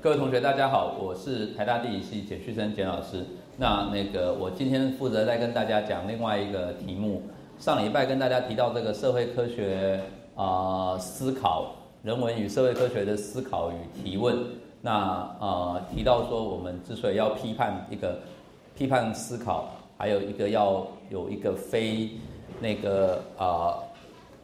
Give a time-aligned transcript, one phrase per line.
[0.00, 3.24] 各位同学，大家好，我是台大地理系简旭生简老师。
[3.56, 7.22] 那那个我今天负责再跟大家讲另外一个题目。
[7.58, 10.00] 上礼拜跟大家提到这个社会科学
[10.36, 11.72] 啊思考，
[12.04, 13.74] 人文与社会科学的思考与
[14.04, 14.36] 提问。
[14.82, 18.20] 那呃提到说，我们之所以要批判一个
[18.76, 22.10] 批判思考，还有一个要有一个非
[22.60, 23.74] 那个啊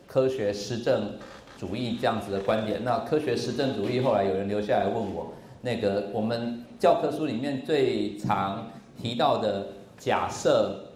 [0.09, 1.13] 科学实证
[1.57, 2.83] 主义这样子的观点。
[2.83, 5.29] 那科学实证主义后来有人留下来问我。
[5.65, 10.91] 那个我们教科书里面最常提到的假设、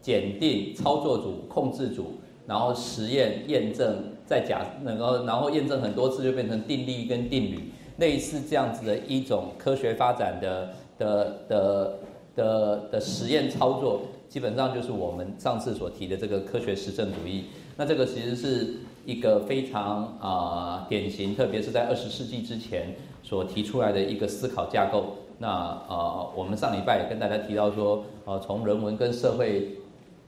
[0.00, 2.14] 检定、操作组、控制组，
[2.46, 11.98] 然后实验、验证，再假，能够然后验证很多次就变成定力跟定律，类似这样子的一种科学发展的的的
[12.34, 17.44] 的的实验操作，基本上就是我们上次所提的这个科学实证主义。
[17.76, 22.94] 那这个其实是一个非常啊典型，特别是在二十世纪之前。
[23.26, 25.48] 所提出来的一个思考架构，那
[25.88, 29.78] 呃，我们上礼拜也跟大家提到说，呃，从人文跟社会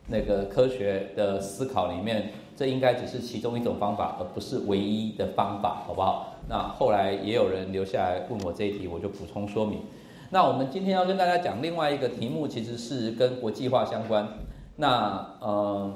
[0.09, 6.35] 那个科学的思考里面，这应该只是其中一种方法，而不是唯一的方法，好不好？
[6.49, 9.79] 那后来也有人留下来问我这一题，我就补充说明。
[10.31, 14.27] 那我们今天要跟大家讲另外一个题目，其实是跟国际化相关。
[14.75, 15.93] 那呃，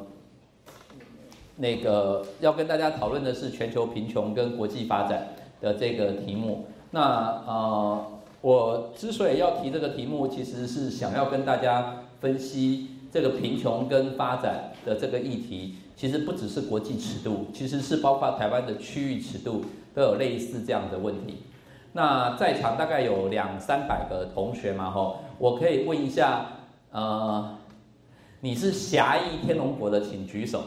[1.56, 6.67] 那个要跟大家讨论的是全球贫穷跟国际发展的这个题目。
[6.92, 8.06] 那呃，
[8.42, 21.42] 我之所以要提这个题目，其实是想要跟大家分析这个贫穷跟发展的这个议题，其实不只是国际尺度，其实是包括台湾的区域尺度都有类似这样的问题。
[21.94, 26.46] 那在场大概有两三百个同学嘛，吼，我可以问一下，
[26.90, 27.56] 呃，
[28.40, 30.62] 你是狭义天龙国的，请举手。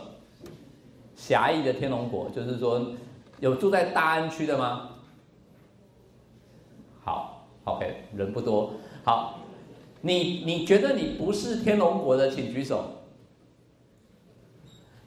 [1.16, 2.94] 狭义的天龙国，就是说
[3.40, 4.90] 有住在大安区的吗
[7.66, 8.72] ？OK，人不多。
[9.04, 9.42] 好，
[10.02, 12.86] 你你觉得你不是天龙国的，请举手。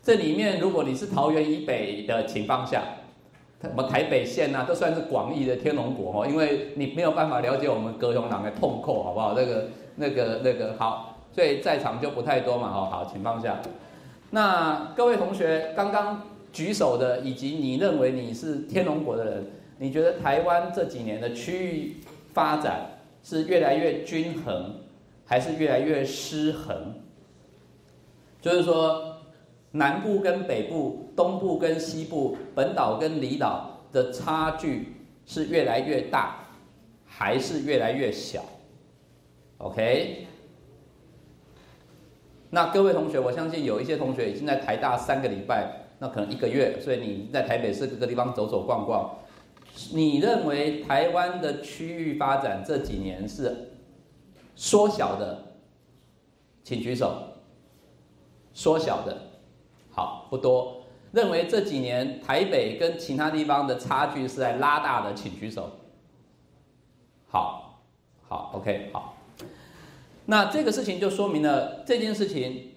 [0.02, 2.82] 这里面如果你是桃园以北的，请放下。
[3.60, 9.34] 什么台北县呐，都算是广义的天龙国哦，因为你没有办法了解我们高雄党的痛苦，好不好？
[9.34, 12.68] 那个那个那个好，所以在场就不太多嘛。
[12.68, 13.60] 哦，好，请放下。
[14.30, 19.46] 那各位同学刚刚举手的，以及你认为你是天龙国的人，
[19.78, 21.96] 你觉得台湾这几年的区域？
[22.38, 24.76] 发展是越来越均衡，
[25.26, 26.94] 还是越来越失衡？
[28.40, 29.16] 就是说，
[29.72, 34.94] 南部跟北部、东部跟西部、本岛跟离岛的差距
[35.26, 36.44] 是越来越大，
[37.04, 38.44] 还是越来越小
[39.56, 40.28] ？OK？
[42.50, 49.12] 那各位同学，我相信有一些同学已经在台大三个礼拜，那可能一个月，所以你在台北市各个地方走走逛逛。
[49.92, 53.70] 你认为台湾的区域发展这几年是
[54.56, 55.54] 缩小的，
[56.64, 57.24] 请举手。
[58.52, 59.16] 缩小的，
[59.90, 60.82] 好不多。
[61.12, 65.70] 认为这几年台北跟其他地方的差距是在拉大的，请举手。
[67.28, 67.80] 好，
[68.28, 69.16] 好，OK，好。
[70.26, 72.72] 那这个事情就说明了这件事情，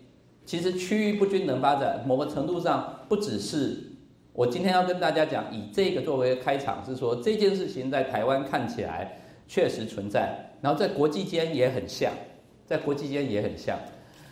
[0.46, 3.91] 其实区域不均等发展，某个程度上不只是。
[4.34, 12.14] 我今天要跟大家讲，以这个作为开场，是说这件事情在台湾看起来确实存在，然后在国际间也很像，
[12.66, 13.78] 在国际间也很像。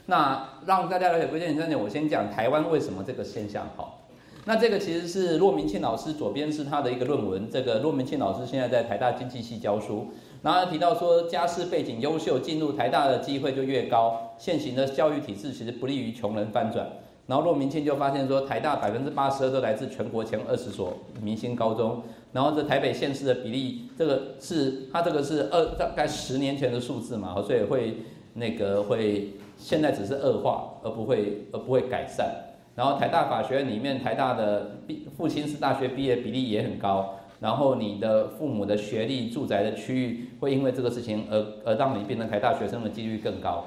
[0.05, 3.97] 那让大家了解国际现象，我先讲台湾为什么这个现象好。
[4.45, 10.07] 那这个其实是骆明庆老师左边是他的一个论文，这个骆明庆老师现在在台大经济系教书，
[10.41, 16.87] 然后提到说家世背景优秀，进入台大的机会就越高，现行的教育体制其实不利于穷人翻转。
[17.29, 22.01] 然后骆明庆就发现说，台大百分之八十二都来自全国前二十所明星高中，
[22.33, 27.97] 然后这台北县市的比例，这个是他这个是二大概十年前的数字嘛，所以会
[28.33, 32.33] 那个会现在只是恶化，而不会而不会改善。
[32.75, 43.65] 然后台大法学院里面，台大的毕父亲是大学毕业比例也很高，然后你的父母的学历、住宅的区域，会因为这个事情而而让你变成台大学生的几率更高。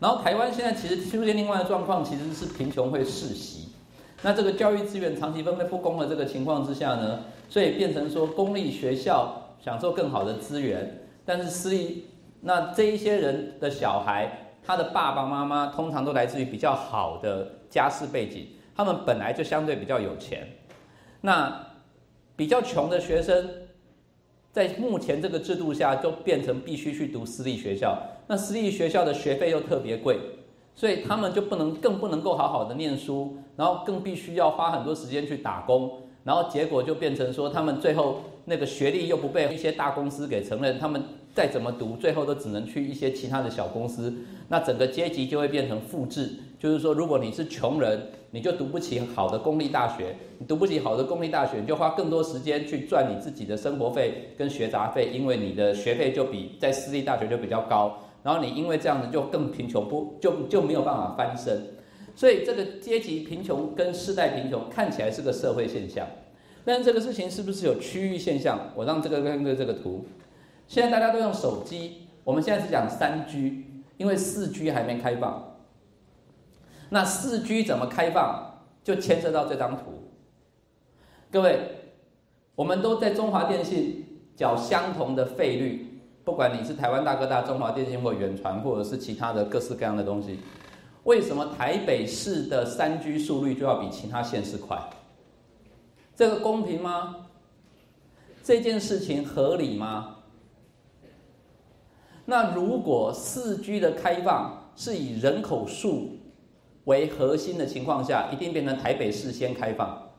[0.00, 3.68] 然后台湾现在其实出现另外的状况，其实是贫穷会世袭。
[4.22, 12.06] 那这个教育资源长期分配不公的这个情况之下呢，所以变成说公立学校享受更好的资源，但是私立
[12.40, 20.48] 那这一些人的小孩，他的爸爸妈妈通常都来自于比较好的家世背景，他们本来就相对比较有钱。
[21.20, 21.66] 那
[22.36, 23.50] 比较穷的学生，
[24.52, 27.98] 在目前这个制度下，就变成必须去读私立学校。
[28.30, 30.16] 那私立学校的学费又特别贵，
[30.76, 35.90] 所以他们就不能更不能够好好的念书，然后更必须要花很多时间去打工，
[36.22, 41.02] 然后结果就变成说，他们最后那个学历又不被一些大公司给承认，他们
[41.34, 44.14] 再怎么读，最后都只能去一些其他的小公司。
[44.46, 48.00] 那整个阶级就会变成复制，就是说，如果你是穷人，
[48.30, 57.98] 你就读不起好的公立大学，你读不起好的公立大学，你就花更多时间去赚你自己的生活费跟学杂费，因为你的学费就比在私立大学就比较高。
[58.22, 61.74] 然后你因为这样子就更贫穷，不就就没有办法翻身。
[62.14, 66.06] 所以这个阶级贫穷跟世代贫穷看起来是个社会现象，
[66.64, 68.70] 但这个事情是不是有区域现象？
[68.74, 70.06] 我让这个跟着这个图，
[70.68, 73.66] 现在大家都用手机，我们现在是讲三 G。
[73.96, 75.58] 因为四 G 还没开放，
[76.88, 80.08] 那四 G 怎么开放，就牵涉到这张图。
[81.30, 81.58] 各位，
[82.54, 90.38] 我们都在中华电信缴相同的费率，不管你是台湾大哥大、中华电信或远传，或者是其他的各式各样的东西，
[91.04, 94.78] 为什么台北市的三 G 速率就要比其他县市快？
[96.14, 97.16] 这个公平吗？
[98.42, 100.16] 这件事情合理吗？
[102.26, 106.18] 那如果四 G 的开放是以人口数
[106.84, 110.10] 为核心的情况下，一定变成台北市先开放，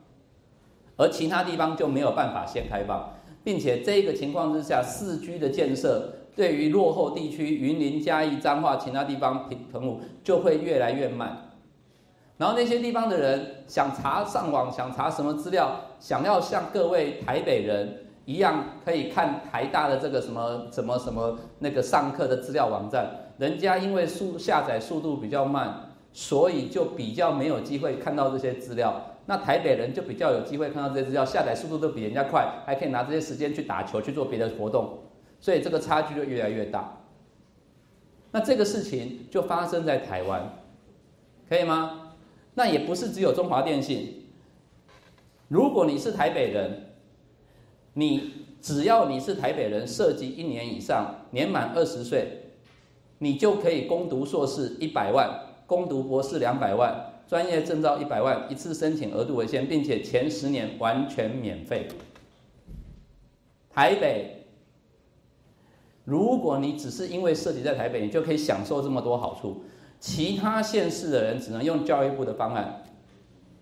[0.96, 11.50] 而其他地方就没有办法先开放，并且这个情况之下，四 G 的建设对于落后地区云林、嘉义、彰化其他地方平澎湖就会越来越慢。
[12.38, 17.98] 然后那些地方的人想查上网、想查什么资料，想要像各位台北人。
[18.24, 29.11] 一样可以看台大的这个什么什么什么那个上课的资料网站，人家因为速下载速度比较慢，所以就比较没有机会看到这些资料。
[29.26, 34.98] 那台北人就比较有机会看到这些资料，下载速度都比人家快，还可以拿这些时间去打球去做别的活动，
[35.40, 37.00] 所以这个差距就越来越大。
[38.32, 40.58] 那这个事情就发生在台湾，
[41.48, 42.14] 可以吗？
[42.54, 44.26] 那也不是只有中华电信，
[45.48, 46.88] 如果你是台北人。
[47.94, 52.54] 你只要你是台北人，涉及一年以上，年满二十岁，
[53.18, 55.28] 你就可以攻读硕士一百万，
[55.66, 61.88] 攻读博士两百万，专业证照一百万，一次申请额度为限，并且前十年完全免费。
[63.70, 64.44] 台北，
[66.04, 69.62] 如果你只是因为涉及在台北，你就可以享受这么多好处，
[69.98, 72.84] 其他县市的人只能用教育部的方案。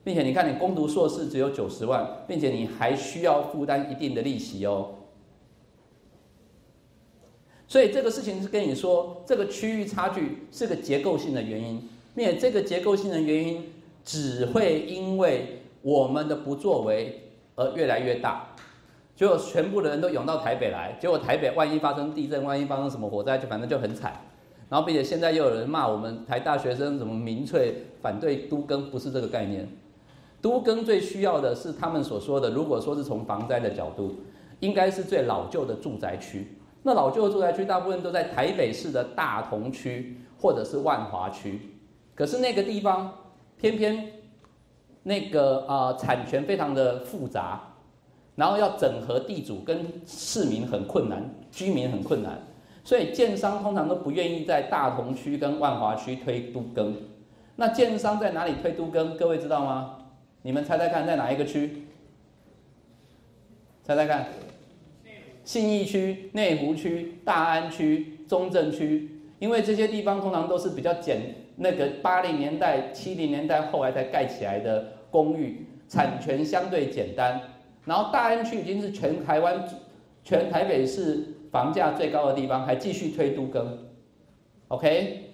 [0.03, 4.95] 并且你看，你攻读硕士只有九十万，并且你还需要负担一定的利息哦。
[7.69, 13.73] 所以这个事情是跟你说，这个区域差距是个结构性的原因，并且这个结构性的原因
[14.05, 18.49] 只会因为我们的不作为而越来越大。
[19.15, 24.13] 结果全部的人都涌到台北来，结果台北万一发生地震，万一发生什么火灾，就反正就很惨。
[24.69, 29.69] 然后并且现在又有人骂我们台大学生什么民粹反对都更，不是这个概念。
[30.41, 34.15] 都更最需要的是他们所说的，如果说是从防灾的角度，
[34.61, 36.57] 应该是最老旧的住宅区。
[36.83, 41.70] 那老旧的住宅区大部分都在台北市的大同区或者是万华区，
[42.21, 43.15] 可是那个地方
[43.59, 44.13] 偏偏
[45.05, 47.59] 那个啊产权非常的复杂，
[48.35, 52.39] 然后要整合地主跟市民很困难，居民很困难，
[52.85, 56.95] 所以建商通常都不愿意在大同区跟万华区推都更。
[57.57, 59.17] 那建商在哪里推都更？
[59.17, 59.97] 各位知道吗？
[60.43, 61.87] 你们猜猜看，在哪一个区？
[63.83, 64.27] 猜猜看，
[65.43, 77.41] 信义区、内湖区、大安区、中正区，因为这些地方通常都是比较简，那个八零年代、七零年代后来才盖起来的公寓，产权相对简单。
[77.85, 79.69] 然后大安区已经是全台湾、
[80.25, 83.79] 全台北市房价最高的地方，还继续推都更。
[84.69, 85.31] OK，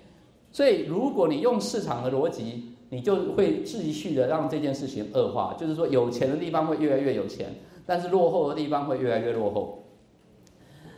[0.50, 2.72] 所以如果你用市场的逻辑。
[2.88, 7.52] 你就会继续的让这件事情恶化，就是说有钱的地方会越来越有钱，
[7.84, 9.82] 但是落后的地方会越来越落后。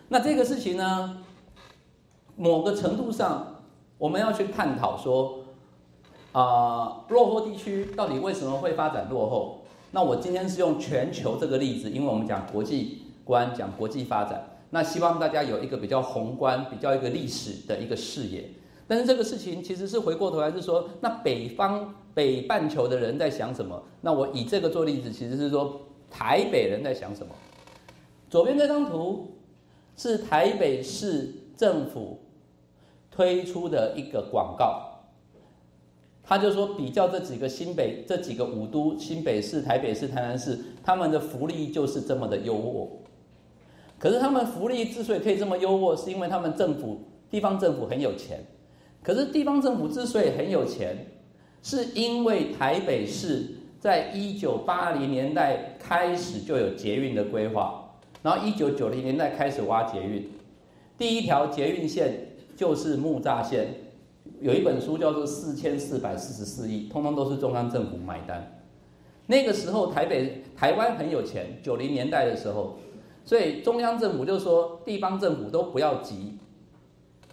[0.08, 1.24] 那这个事情呢，
[2.36, 3.57] 某个程度上
[3.98, 5.40] 我们要去探讨说，
[6.32, 9.58] 啊，落后地区到底为什么会发展落后？
[9.90, 18.50] 那我今天是用全球这个例子，因为我们讲国际观，讲国际发展，那希望大家有一个比较宏观、比较一个历史的一个视野。
[18.86, 23.82] 但是这个事情其实是回过头来是说，那北方北半球的人在想什么？
[24.02, 27.34] 那我以这个做例子，其实是说台北人在想什么。
[28.30, 29.38] 左边这张图
[29.96, 32.20] 是台北市政府
[33.18, 35.00] 推出的一个广告，
[36.22, 42.86] 他就说比较这几个新北这几个五都，新北市、台北市、台南市，他们的福利就是这么的优渥。
[43.98, 48.38] 可是他们福利之所以可以这么优渥，是因为他们政府地方政府很有钱。
[49.02, 50.96] 可是地方政府之所以很有钱，
[51.60, 53.46] 是因为台北市
[53.80, 60.30] 在一九八零年代开始就有捷运的规划，然后一九九零年代开始挖捷运，
[60.96, 62.27] 第一条捷运线
[62.58, 63.68] 就是木栅线，
[64.40, 68.60] 有一本书叫做《四千四百四十四亿》，通通都是中央政府买单。
[69.26, 72.78] 那个时候台北、台湾很有钱，九零年代的时候，
[73.24, 76.36] 所以中央政府就说地方政府都不要急，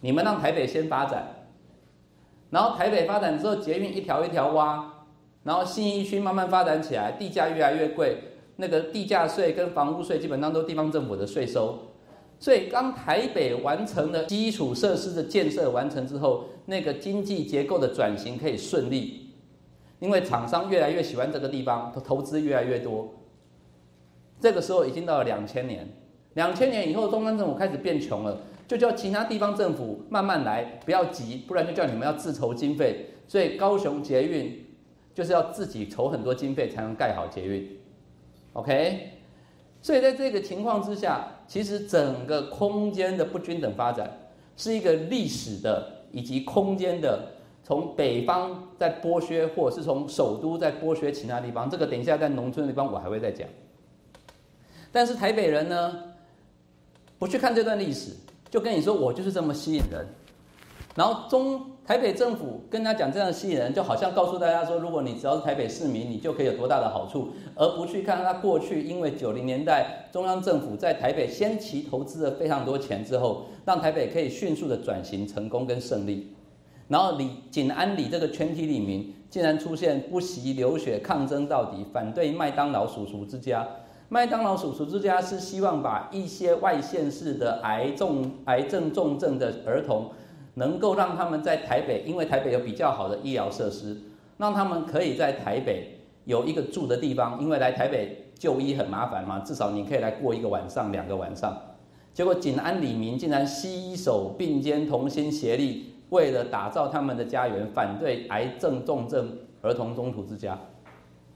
[0.01, 1.47] 你们让台北先发展，
[2.51, 4.91] 然后台北发展之后，捷运一条一条挖。
[5.41, 8.17] 然后新一区慢慢发展起来，地价越来越贵，
[8.57, 11.79] 那个地价税跟房屋税基本上都地方政府的税收。
[12.39, 19.31] 所以当台北完成了基础设施的建设完成之后，那个经济结构的转型可以顺利，
[19.99, 23.13] 因为厂商越来越喜欢这个地方，投投资越来越多。
[24.39, 25.87] 这个时候已经到了两千年，
[26.33, 33.07] 两千年以后中央政府开始变穷了，就叫其他地方政府慢慢来，不要急，不然就叫你们要自筹经费。
[33.27, 34.61] 所以高雄捷运。
[35.15, 37.79] 就是要自己筹很多经费才能盖好捷运
[38.51, 39.11] ，OK？
[39.81, 44.09] 所以在这个情况之下，其实整个空间的不均等发展
[44.57, 47.27] 是一个历史的以及空间的，
[47.63, 51.69] 从北方在剥削，或者是从首都在剥削其他地方。
[51.69, 53.47] 这个等一下在农村的地方我还会再讲。
[54.91, 55.93] 但是台北人呢，
[57.19, 58.11] 不去看这段历史，
[58.49, 60.05] 就跟你说我就是这么吸引人，
[60.95, 61.74] 然后中。
[61.85, 76.33] 台北政府跟他讲这样吸引人，就好像告诉大家说，如果你只要是台北市民，你就可以有多大的好处，而不去看他过去因为九零年代中央政府在台北先期投资了非常多钱之后，让台北可以迅速的转型成功跟胜利。
[76.87, 83.63] 然后李景安里这个全体里民竟然出现不惜流血抗争到底，反对麦当劳叔叔之家。
[84.09, 90.09] 麦当劳叔叔之家是希望把一些外县市的癌重癌症重症的儿童。
[90.55, 93.95] 能够让他们在台北，因为台北有比较好的医疗设施，
[94.37, 97.39] 让他们可以在台北有一个住的地方。
[97.41, 101.55] 因为来台北就医很麻烦嘛，至少你可以来过一个晚上、两个晚上。
[102.13, 110.57] 结果景安李明竟然携手并肩、同心协力，为了打造他们的家园，反对癌症重症儿童中途之家。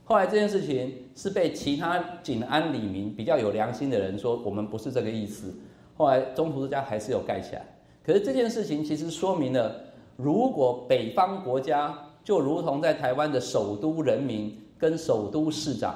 [0.04, 5.54] 后来这件事情是被其他景安李明比较有良心的人说，我们不是这个意思。
[5.96, 7.64] 后来中途之家还是有盖起来。
[8.04, 9.74] 可是这件事情其实说明了，
[10.16, 15.94] 如果北方国家就如同在台湾的首都人民跟首都市长，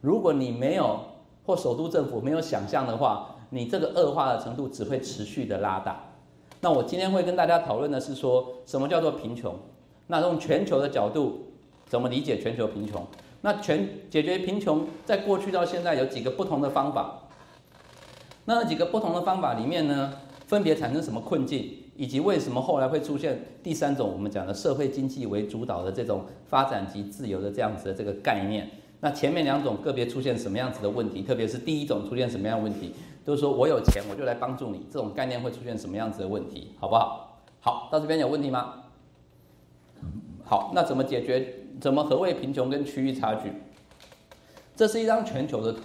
[0.00, 1.00] 如果你没有
[1.44, 6.04] 或首都政府没有想象的话，你这个恶化的程度只会持续的拉大。
[6.60, 9.54] 那我今天会跟大家讨论的是说什么叫做贫穷？
[10.08, 11.46] 那从全球的角度
[11.86, 13.04] 怎么理解全球贫穷？
[13.42, 17.20] 那全解决贫穷在过去到现在有几个不同的方法？
[18.44, 20.12] 那几个不同的方法里面呢？
[20.46, 28.70] 分别产生什么困境，以及为什么后来会出现第三种我们讲的社会经济为主导的这种发展及自由的这样子的这个概念？
[29.00, 31.22] 那前面两种个别出现什么样子的问题？
[31.22, 32.94] 特别是第一种出现什么样的问题？
[33.24, 36.72] 都是说我有钱我就来帮助你，这种概念会出现什么样子的问题？
[36.78, 37.40] 好不好？
[37.60, 38.84] 好，到这边有问题吗？
[40.44, 41.54] 好，那怎么解决？
[41.80, 43.50] 怎么何谓贫穷跟区域差距？
[44.76, 45.80] 这是一张全球的图。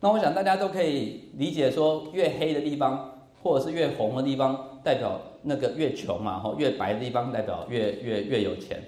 [0.00, 3.14] 那我想大家都可以理解说，越黑的地方。
[3.48, 8.82] 或者是越红的地方代表那个越穷嘛，吼，越白的地方代表越越越有钱。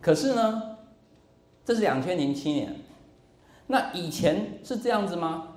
[0.00, 0.78] 可是呢，
[1.64, 2.74] 这是两千零七年，
[3.66, 5.48] 那以前是这样子吗？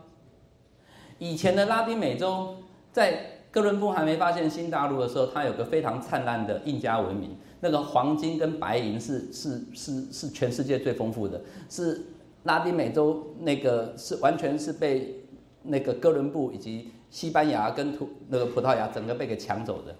[1.17, 2.55] 以前的拉丁美洲
[2.91, 12.05] 在哥伦布还没发现新大陆的时候，它有个非常灿烂的印加文明，那个黄金跟白银是是是是全世界最丰富的，是
[12.43, 15.21] 拉丁美洲那个是完全是被。
[15.67, 19.95] 那个哥伦布以及西班牙跟土那个葡萄牙整个被给抢走的，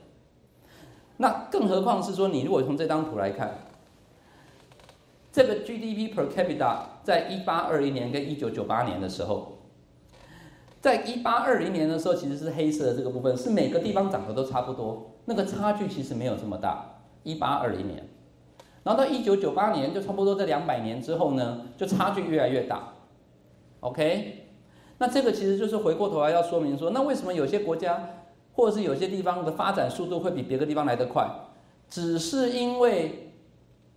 [1.18, 3.60] 那更何况是说，你如果从这张图来看，
[5.32, 9.60] 这个 GDP per capita 在一八二零年跟一九九八年的时候，
[10.82, 17.02] 在一八二零年的时候其实是黑色的这个部分，是每个地方长得都差不多，那个差距其实没有这么大。
[17.24, 18.08] 一八二零年，
[18.84, 22.94] 然后到一九九八年就差不多这两百年之后呢，就差距越来越大。
[23.80, 24.45] OK。
[24.98, 28.10] 那这个其实就是回过头来要说明说，那为什么有些国家
[28.54, 31.28] 或者是有些地方的发展速度会比别的地方来得快？
[31.90, 33.34] 只是因为，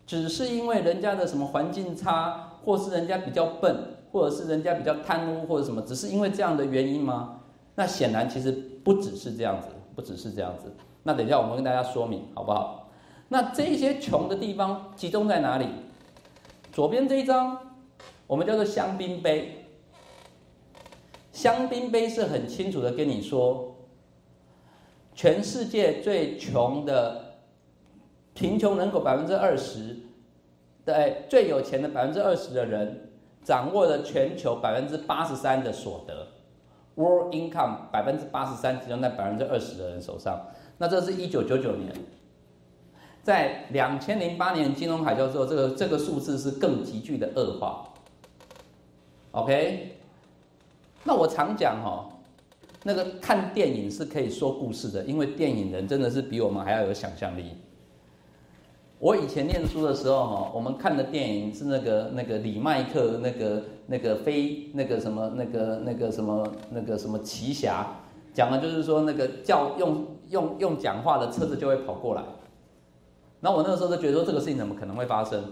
[0.06, 3.76] 只是因为人家的什么环境差，或是人家比较笨，
[4.10, 7.40] 或者是人家比较贪污，或者什么，只是因为这样的原因吗？
[7.76, 8.50] 那显然其实
[8.82, 10.74] 不只是这样子，不只是这样子。
[11.04, 12.90] 那等一下我们跟大家说明好不好？
[13.28, 15.66] 那这些穷的地方集中在哪里？
[16.72, 17.56] 左边这一张，
[18.26, 19.57] 我们叫做香槟杯。
[21.38, 23.76] 香槟杯是很清楚的跟你说，
[25.14, 27.36] 全世界最穷的
[28.34, 29.96] 贫穷人口百分之二十
[30.84, 33.12] 对最有钱的百分之二十的人，
[33.44, 36.26] 掌握了全球百分之八十三的所得
[36.96, 40.44] ，world income 百分之八十三集中在百分之二十的人手上。
[40.78, 41.94] 那这是一九九九年，
[43.22, 47.84] 在两千零八年金融海啸之后，这个这个数字是更急剧的恶化。
[49.30, 49.97] OK，
[51.08, 52.06] 那我常讲哈，
[52.84, 57.54] 那个看电影是可以说故事的，因为电影人真的是比我们还要有想象力。
[58.98, 67.86] 我以前念书的时候哈，我们看的电影是那个那个李麦克那个那个飞那个什么那个那个什么那个什么奇侠，
[68.34, 72.22] 讲的就是说那个叫用用用讲话的车子就会跑过来。
[73.40, 75.42] 那我那个时候就觉得说这个事情怎么可能会发生？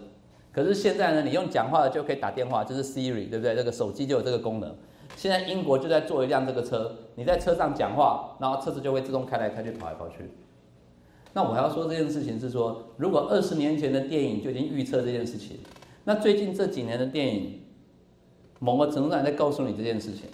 [0.53, 3.57] 可是现在呢，你用讲话的就可以打电话，就是 Siri 对不对？
[3.57, 4.77] 这个手机就有这个功能。
[5.15, 10.33] 现在英国就在做一辆这个车，你在车上讲话，然后车子就会自动开来开去跑来跑去。
[11.33, 15.59] 那我要说这件事情是说，如果二十年前的电影就已经预测这件事情，
[16.05, 17.61] 那最近这几年的电影，
[18.59, 20.31] 某个程度上在告诉你这件事情。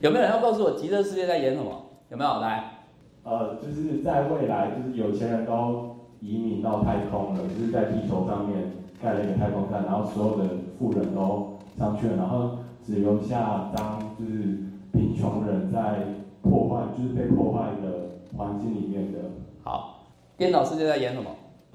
[0.00, 1.86] 有没有人要告诉我《极乐世界》在演什么？
[2.10, 2.86] 有没有来？
[3.22, 10.44] 呃，就是在未来，就是有钱人都移民到太空了，就是在地球上面盖了一个太空站，然后所有的
[10.78, 14.58] 富人都上去了，然后只留下当就是
[14.92, 16.04] 贫穷人在
[16.42, 19.18] 破坏，就是被破坏的环境里面的。
[19.62, 19.92] 好。
[20.36, 21.30] 颠倒世界在演什么？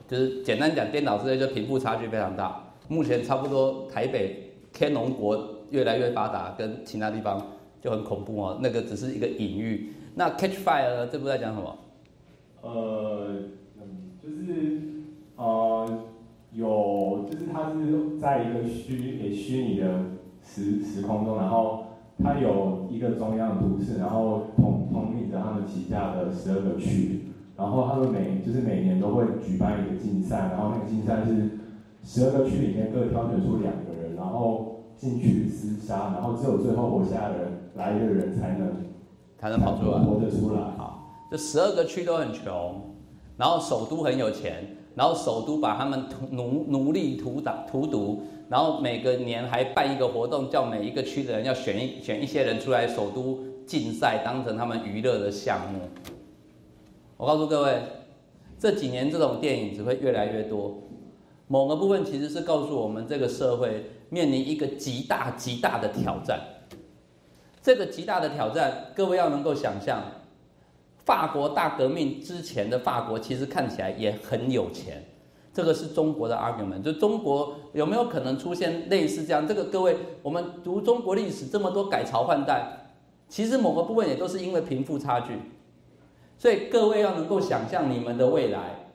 [0.05, 2.61] 就是简单讲，颠倒世界就贫富差距非常大。
[2.89, 5.39] 目前差不多台北天龙国
[5.69, 7.41] 越来越发达，跟其他地方
[7.81, 8.59] 就很恐怖哦。
[8.61, 9.93] 那个只是一个隐喻。
[10.15, 11.07] 那 Catch Fire 呢？
[11.07, 11.77] 这部在讲什么？
[12.61, 13.43] 呃，
[14.21, 14.81] 就是
[15.37, 15.87] 呃，
[16.51, 19.87] 有，就是它是在一个虚诶虚拟的
[20.49, 21.83] 时时空中，然后
[22.23, 27.25] 它有一个中央的都市，然后统统领着他们旗下的十二个区。
[27.55, 31.59] 然后他们每就是每年都会举办一个竞赛，然后那个竞赛是
[32.05, 38.69] 十二个区里面各挑选出两个人，然后进去厮杀，然后只有最后活下来的人来的人才能
[39.37, 40.61] 才能跑出来，活得出来。
[40.77, 42.81] 好，这十二个区都很穷，
[43.35, 55.87] 然后首都很有钱，然后首都把他们奴奴隶屠打屠毒，然后每个年还办一个活动，叫每一个区的人要选一选一些人出来首都竞赛，当成他们娱乐的项目。
[57.15, 57.79] 我告诉各位，
[58.57, 60.81] 这几年这种电影只会越来越多。
[61.47, 66.39] 某个部分其实是告诉我们，这个社会面临一个极大极大的挑战。
[67.61, 70.01] 这个极大的挑战，各位要能够想象，
[71.05, 75.03] 法国大革命之前的法国其实看起来也很有钱。
[75.53, 79.47] 这个是中国的 argument，就中国有没有可能出现类似这样？
[79.47, 82.91] 这个各位，我们读中国历史这么多改朝换代，
[83.27, 85.33] 其实某个部分也都是因为贫富差距。
[86.37, 88.91] 所以各位要能够想象你们的未来，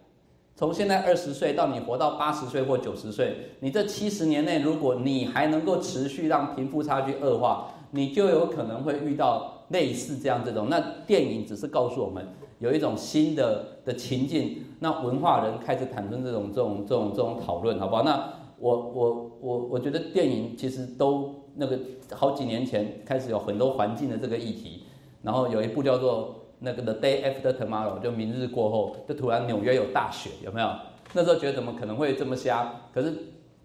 [0.57, 10.69] 从现在二十岁到你活到八十岁或九十岁，你这七十年内，如果你还能够持续让贫富差距恶化，你就有可能会遇到类似这样这种。
[10.71, 12.27] 那电影只是告诉我们
[12.65, 18.03] 有一种新的的情境，那文化人开始产生这种这种这种这种讨论，好不好？
[18.03, 21.79] 那我我我我觉得电影其实都那个
[22.13, 24.85] 好几年前开始有很多环境的这个议题，
[25.23, 26.41] 然后有一部叫做。
[26.61, 30.71] 那个 The Day After Tomorrow 就明日过后，就突然纽约有大雪，有没有？
[31.13, 32.89] 那时候觉得怎么可能会这么瞎？
[32.95, 33.13] 可是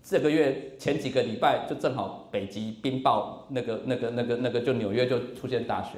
[0.04, 5.92] 这个月前几个礼拜就正好北极冰雹，那个、那个、那个、那个，就纽约就出现大雪。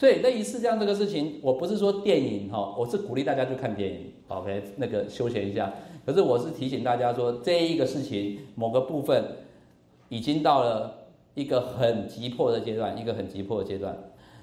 [0.00, 5.70] 所以类似这样这个事情，我不是说电影哈，我是鼓励大家去看电影，OK，那个休闲一下。
[6.06, 9.22] 可是我是提醒大家说，这一个事情某个部分
[10.08, 10.90] 已经到了
[11.34, 13.94] 一个很急迫的阶段，一个很急迫的阶段。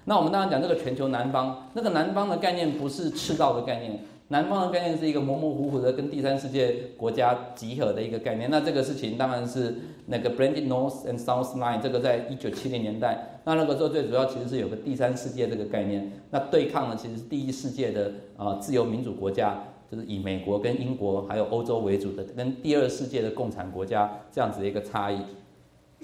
[0.06, 8.50] 那我们当然讲这个全球南方，那个南方的概念不是赤道的概念，南方的概念是一个模模糊糊的跟第三世界国家集合的一个概念。
[8.52, 9.74] 那这个事情当然是
[10.08, 25.22] 那个 Blended North and South Line，这个在一九七零年代，那那个时候最主要其实是有个第三世界这个概念，那对抗的其实是第一世界的啊自由民主国家，就是以美国跟英国还有欧洲为主的，跟第二世界的共产国家这样子的一个差异。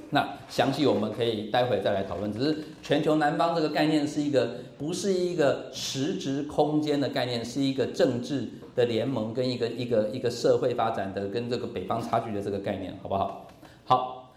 [0.09, 2.31] 那详细我们可以待会再来讨论。
[2.31, 13.47] 只是全球南方这个概念是一个，不是一个实质空间的概念，是一个政治的联盟跟一个一个一个社会发展的跟这个北方差距的这个概念，好不好？
[13.85, 14.33] 好，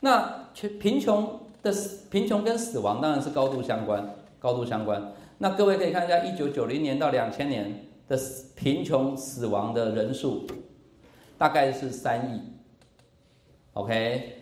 [0.00, 1.74] 那贫贫穷的
[2.10, 5.12] 贫穷跟死亡当然是高度相关，高度相关。
[5.38, 8.18] 那各位可以看一下，一九九零年到两千年的
[8.54, 10.46] 贫穷死亡的人数
[11.36, 12.40] 大概是三亿
[13.74, 14.39] ，OK。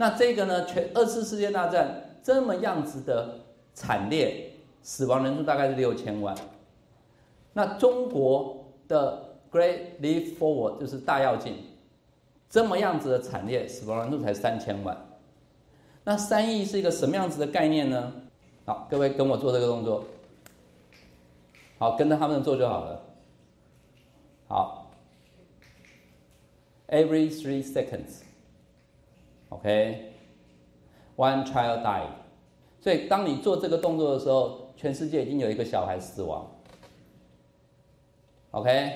[0.00, 0.64] 那这个呢？
[0.64, 3.40] 全二次世界大战这么样子的
[3.74, 6.36] 惨烈，死亡人数大概是六千万。
[7.52, 11.64] 那中国的 Great Leap Forward 就是大跃进，
[12.48, 14.96] 这么样子的惨烈，死亡人数才三千万。
[16.04, 18.12] 那三亿是一个什么样子的概念呢？
[18.66, 20.04] 好，各位跟我做这个动作。
[21.80, 23.02] 好，跟着他们做就好了。
[24.46, 24.92] 好
[26.86, 28.27] ，every three seconds
[29.50, 32.08] OK，one child died。
[32.80, 36.46] 所以当你做这个动作的时候，全世界已经有一个小孩死亡。
[38.52, 38.92] OK，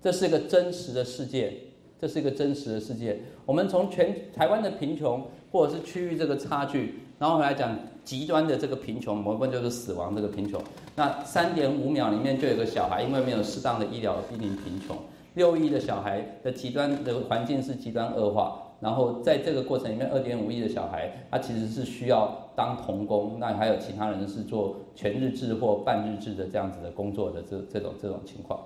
[0.00, 1.54] 这是一个真实的世界，
[1.98, 3.20] 这是一个真实的世界。
[3.44, 7.78] 我们从全台湾的贫穷，或者是区域这个差距，然后来讲。
[8.02, 10.60] 极端的这个贫穷，某部分就是死亡这个贫穷。
[10.96, 14.96] 那三点五秒里面就有个小孩，因为没有适当的医疗，濒临贫穷。
[15.34, 18.69] 六亿的小孩的极端的环境是极端恶化。
[18.80, 23.36] 然后在这个过程里面，二点五亿的小孩，他其实是需要当童工。
[23.38, 28.58] 那还有其他人是做全日制或半日制的这样子的工作的这这种这种情况。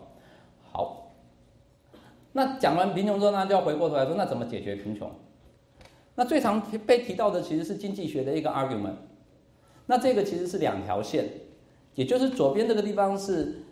[0.70, 1.10] 好，
[2.32, 5.10] 那讲完贫穷之后，那就要回过头来说，那怎么解决贫穷？
[6.14, 8.94] 那最常被提到的其实是经济学的一个 argument。
[9.86, 11.28] 那这个其实是两条线，
[11.96, 13.62] 也就是左边这个地方是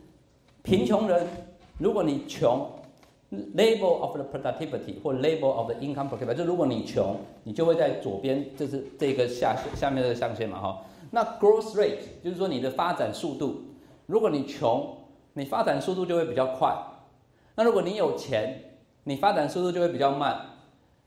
[0.64, 1.24] 贫穷人，
[1.78, 2.68] 如果你穷
[3.56, 10.84] ，level of the productivity 或 level of the income per capita，就如果你穷，你就会在左边，就是这个下下面的象限嘛哈。
[11.10, 13.62] 那 growth rate 就是说你的发展速度，
[14.06, 14.96] 如果你穷，
[15.34, 16.74] 你发展速度就会比较快；
[17.56, 20.40] 那如果你有钱，你发展速度就会比较慢。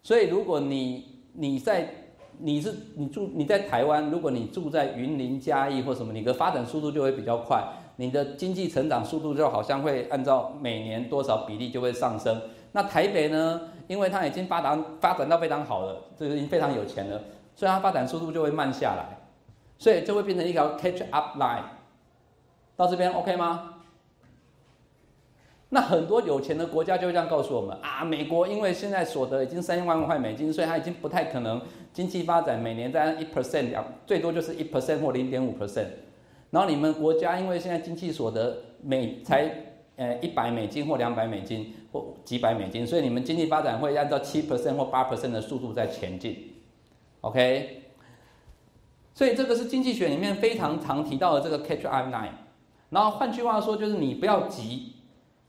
[0.04, 1.90] 所以如果你你在
[2.38, 7.64] 你是你住你在台湾，如果你住在云林嘉义或什么，你的发展速度就会比较快，
[7.98, 12.42] 你的经济成长速度就好像会按照每年多少比例就会上升。
[12.74, 17.22] 那台北呢，因为它已经发达发展到非常好了，就是已经非常有钱了，
[17.56, 19.18] 所以它发展速度就会慢下来，
[19.78, 21.64] 所以就会变成一条 catch up line。
[22.76, 23.76] 到这边 OK 吗？
[25.70, 31.62] 那很多有钱的国家就会这样告诉我们啊，美国因为现在所得已经三万块美金，所以它已经不太可能
[31.94, 35.88] 经济发展每年在一 percent 两，最多就是一 percent 或零点五 percent。
[36.56, 46.54] 然后你们国家因为现在经济所得每才呃一百美金或两百美金或几百美金，所以你们经济发展会按照七 percent 或八 percent 的速度在前进。
[47.20, 47.82] OK，
[49.14, 52.30] 所以这个是经济学里面非常常提到的这个 catch up line。
[52.90, 54.94] 然后换句话说，就是你不要急。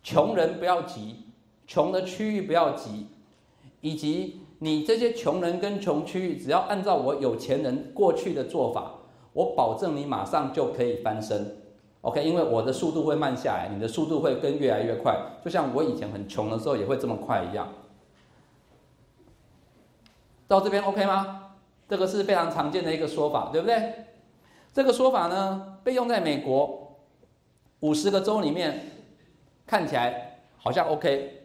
[0.03, 1.27] 穷人不要急，
[1.69, 3.07] 穷的区域不要急，
[3.81, 8.95] 以及你这些穷人跟穷区域，只要按照我有钱人过去的做法，
[9.37, 11.59] 我保证你马上就可以翻身。
[12.01, 17.68] OK，因为我的速度会慢下来，你的速度会跟越来越快，就像我以前很穷的时候也会这么快一样。
[20.49, 21.53] 到这边 OK 吗？
[21.87, 23.92] 这个是非常常见的一个说法，对不对？
[24.72, 26.96] 这个说法呢，被用在美国
[27.81, 28.92] 五十个州里面。
[29.68, 31.40] 看起来好像 OK，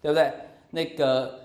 [0.00, 0.32] 对不对？
[0.70, 1.40] 那个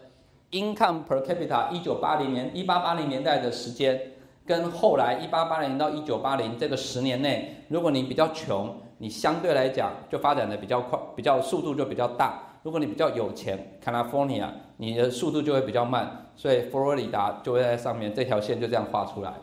[0.51, 4.13] income per capita，一九八零年、一八八零年代的时间，
[4.49, 16.31] 跟后来一八八零到一九八零这个十年内，如果你比较穷，你相对来讲就发展的比较快，比较速度就比较大；如果你比较有钱，California，你的速度就会比较慢。
[16.35, 19.35] 所以佛罗里达就会在上面，这条线就这样画出来。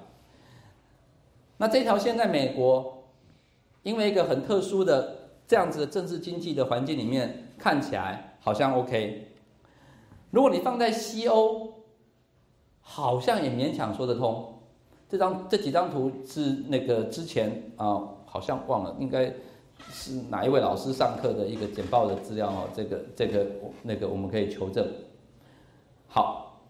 [1.58, 3.04] 那这条线在美国，
[3.84, 5.14] 因为一个很特殊的。
[5.48, 9.28] 这样子的政治经济的环境里面看起来好像 OK，
[10.32, 11.72] 如果你放在西欧，
[12.80, 14.55] 好像也勉强说得通。
[15.08, 19.32] 这张这几张图是那个之前啊，好像忘了，应该
[19.88, 22.68] 是哪一位老师上课的一个简报的资料哦。
[22.74, 23.46] 这个这个
[23.82, 24.86] 那个我们可以求证。
[26.08, 26.60] 好，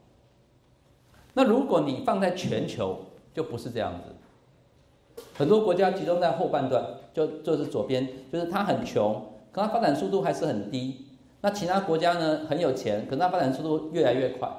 [1.32, 2.98] 那如果你放在全球，
[3.32, 5.22] 就不是这样子。
[5.34, 9.14] 很多国家集中在后半段，就就是左边，就是它很穷，
[9.50, 11.06] 可它发展速度还是很低。
[11.40, 14.50] 那其他国家呢很有钱，可它发展速度越来越快，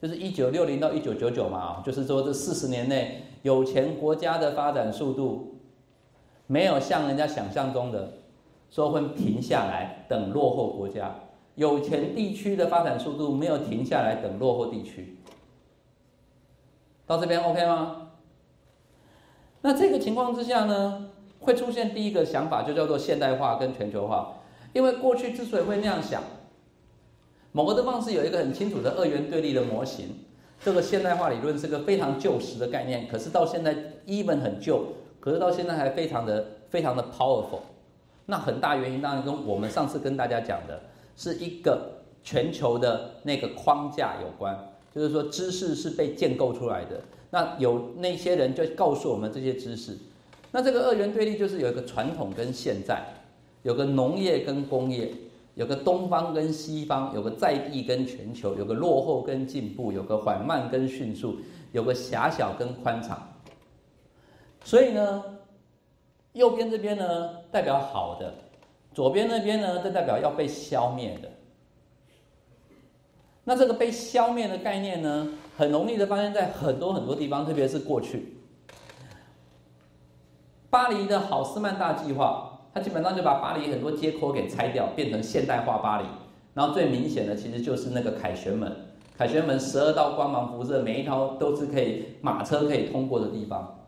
[0.00, 5.56] 就是一九六零到一九九九嘛，就是说这四十年内有钱国家的发展速度
[6.46, 8.14] 没有像人家想象中的
[8.70, 11.14] 说会停下来等落后国家，
[11.54, 15.16] 有钱地区的发展速度没有停下来等落后地区。
[17.06, 18.08] 到这边 OK 吗？
[19.62, 21.08] 那这个情况之下呢，
[21.40, 24.40] 会出现第一个想法，就叫做现代化跟全球化。
[24.72, 26.22] 因为过去之所以会那样想，
[27.56, 30.10] 某个地方是有一个很清楚的二元对立的模型。
[30.62, 33.74] 这个现代化理论是个非常旧时的概念，可是到现在
[34.06, 34.84] even 很旧，
[35.20, 37.60] 可是到现在还非常的非常的 powerful。
[38.26, 40.78] 那很大原因当然跟我们上次跟大家讲的
[41.16, 41.92] 是一个
[42.22, 44.54] 全球的那个框架有关，
[44.94, 47.00] 就是说知识是被建构出来的。
[47.30, 49.96] 那有那些人就告诉我们这些知识，
[50.52, 53.02] 那这个二元对立就是有一个传统跟现在，
[53.62, 55.10] 有个农业跟工业，
[55.56, 61.38] 有个东方跟西方，有个在地跟全球，有个落后跟进步，有个缓慢跟迅速，
[61.72, 63.26] 有个狭小跟宽敞。
[64.62, 65.24] 所以呢，
[66.34, 68.34] 右边这边呢代表好的，
[68.92, 71.30] 左边那边呢就代表要被消灭的。
[73.42, 78.36] 那这个被消灭的概念呢，很容易的发现在很多很多地方，特别是过去，
[80.68, 82.45] 巴黎的好斯曼大计划。
[82.76, 86.06] 他基本上就把巴黎很多街廓给拆掉，变成现代化巴黎。
[86.52, 88.70] 然后最明显的其实就是那个凯旋门，
[89.16, 93.78] 凯旋门十二道光芒辐射，每一条都是可以马车可以通过的地方。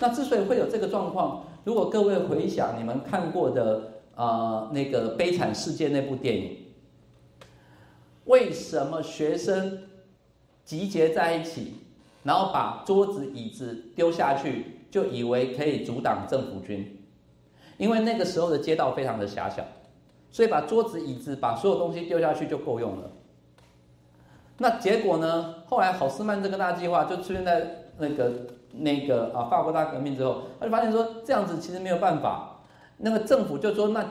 [0.00, 6.56] 那之所以会有这个状况，如果各位回想你们看过的啊那个《悲惨世界》那部电影，
[8.24, 9.80] 为什么学生
[10.64, 11.74] 集结在一起，
[12.22, 17.02] 然后把桌子椅子丢下去，就以为可以阻挡政府军？
[17.84, 19.62] 因为那个时候的街道非常的狭小，
[20.30, 23.10] 所以把桌子、椅子、把所有东西丢下去就够用了。
[24.56, 25.56] 那结果呢？
[25.66, 28.32] 后来好斯曼这个大计划就出现在那个
[28.72, 32.62] 那个啊法国大革命之后，他就发现说这样子其实没有办法。
[32.96, 34.02] 那个政府就说：“那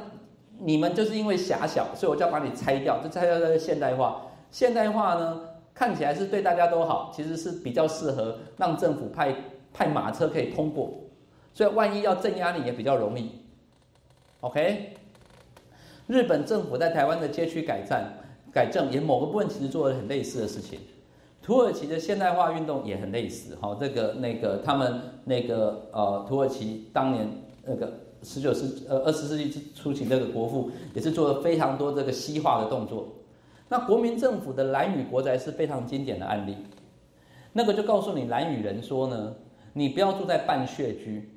[0.59, 4.27] 你们就是因为狭小，所以我就要把你拆掉，就拆掉这个现代化。
[4.51, 5.41] 现代化呢，
[5.73, 9.33] 看起来是对大家都好，其实是比较适合让政府派
[9.73, 10.93] 派马车可以通过，
[11.55, 13.31] 所以万一要镇压你也比较容易。”
[14.43, 14.89] OK，
[16.05, 18.13] 日本政府在台湾的街区改善、
[18.51, 20.81] 改正也某个部分其实做了很类似的事情。
[21.41, 27.25] 土耳其的现代化运动也很类似，哈，这个那个他们那个呃，土耳其当年
[27.63, 33.07] 那个十九世呃二十世纪初期那个国父也是做了非常多这个西化的动作。
[33.69, 36.57] 那国民政府的蓝屿国宅是非常经典的案例，
[37.53, 39.35] 那个就告诉你蓝屿人说呢，
[39.71, 41.29] 你不要住在半穴居。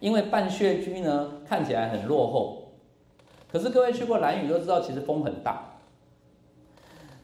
[0.00, 2.72] 因为半穴居呢看起来很落后，
[3.52, 5.66] 可是各位去过蓝屿都知道，其实风很大。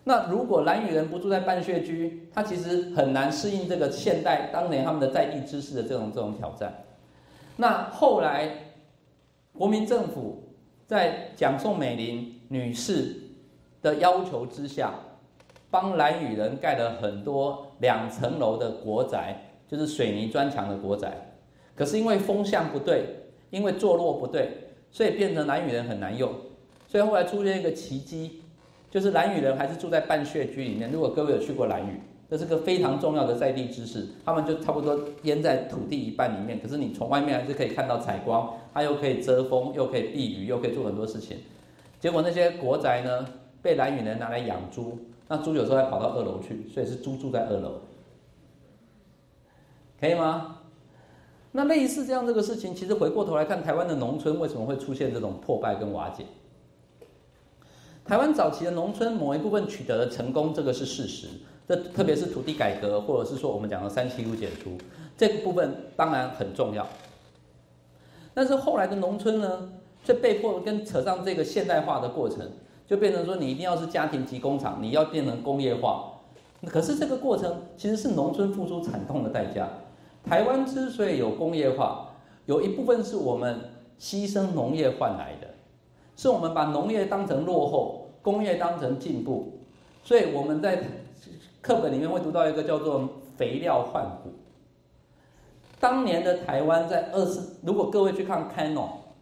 [0.04, 6.84] 那如果蓝屿人不住在半穴居，他其实很难适应这个现代当年他们的在地知识的这种这种挑战。
[7.56, 8.48] 那后来
[9.52, 10.44] 国民政府
[10.86, 13.16] 在蒋宋美龄女士
[13.82, 14.94] 的要求之下，
[15.70, 19.36] 帮蓝屿人盖了很多两层楼的国宅，
[19.66, 21.35] 就是水泥砖墙的国宅。
[21.76, 23.04] 可是因为风向不对，
[23.50, 26.32] 因为坐落不对，所以变成蓝屿人很难用。
[26.88, 28.42] 所以后来出现一个奇迹，
[28.90, 30.90] 就是蓝屿人还是住在半穴居里面。
[30.90, 34.06] 如果各位有去过蓝屿，这是个非常重要的在地知识。
[34.24, 41.38] 他们就差不多淹在土地一半里面，可是你从外面还是可以看到采光，它又可以遮风，又可以避雨，又可以做很多事情。
[42.00, 43.26] 结果那些国宅呢，
[43.60, 47.80] 被蓝屿人拿来养猪，那猪有时候还跑到二楼去，所以是猪住在二楼，
[50.00, 50.55] 可以吗？
[51.56, 56.26] 那类似这样这个事情，其实回过头来看，台湾的农村为什么会出现这种破败跟瓦解？
[58.04, 61.28] 台湾早期的农村某一部分取得了成功，这个是事实。
[61.66, 64.72] 这特别是土地改革，或者是说我们讲的三七五减除
[65.16, 66.86] 这个部分，当然很重要。
[68.34, 69.72] 但是后来的农村呢，
[70.04, 72.46] 却被迫跟扯上这个现代化的过程，
[72.86, 76.20] 就变成说你一定要是家庭级工厂，你要变成工业化。
[76.66, 79.66] 可是这个过程其实是农村付出惨痛的代价。
[80.28, 82.08] 台湾之所以有工业化，
[82.46, 83.60] 有一部分是我们
[83.98, 85.46] 牺牲农业换来的，
[86.16, 89.60] 是我们把农业当成落后，工业当成进步，
[90.02, 90.82] 所以我们在
[91.62, 93.08] 课本里面会读到一个叫做
[93.38, 94.32] “肥料换骨”。
[95.78, 98.74] 当年的台湾在二次，如果各位去看《Cano》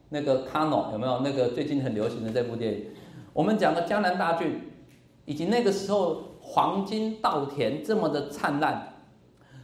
[0.09, 2.87] 那个《Cano》，有没有那个最近很流行的这部电影？
[3.35, 4.59] 我们讲的江南大郡，
[5.27, 8.95] 以及那个时候黄金稻田这么的灿烂，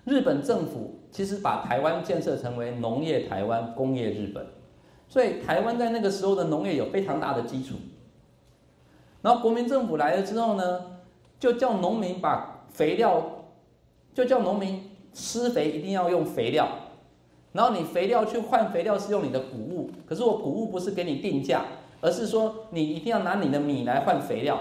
[0.04, 0.99] 日本政府。
[1.10, 4.46] 其实把台湾建设成为农业台湾、工业日本，
[5.08, 7.74] 所以台湾在那个时候的农业有非常大的基础。
[9.22, 11.00] 然后国民政府来了之后呢，
[11.38, 13.22] 就叫农民把肥料，
[14.14, 16.68] 就叫农民施肥一定要用肥料，
[17.52, 21.64] 然后你肥料去换肥料是用你的谷物，可是我谷物不是给你定价，
[22.00, 24.60] 而是说你一定要拿你的米来换肥料。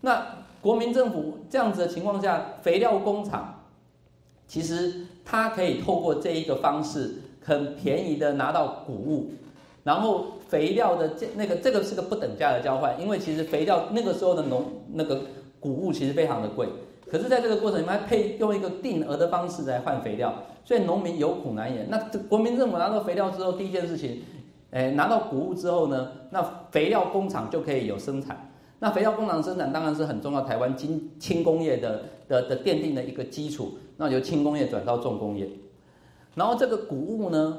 [0.00, 0.26] 那
[0.62, 3.58] 国民政府这样子的情况下，肥料工厂。
[4.50, 4.92] 其实
[5.24, 9.30] 他可以透过这一个方式，很便宜的拿到谷物，
[9.84, 15.20] 然后肥料的这那个这个是个不等价的交换，因为其实肥料那个时候的农那个
[15.60, 16.66] 谷物其实非常的贵，
[17.08, 20.34] 可是在这个过程里面配用一个定额的方式来换肥料，
[20.64, 21.86] 所以农民有苦难言。
[21.88, 24.24] 那这国民政府拿到肥料之后，第一件事情，
[24.72, 28.49] 哎，拿到谷物之后呢，那肥料工厂就可以有生产，
[28.80, 33.78] 那肥料工厂生产当然是很重要，台湾轻轻工业的的的奠定的一个基础。
[33.96, 35.46] 那由轻工业转到重工业，
[36.34, 37.58] 然后这个谷物呢，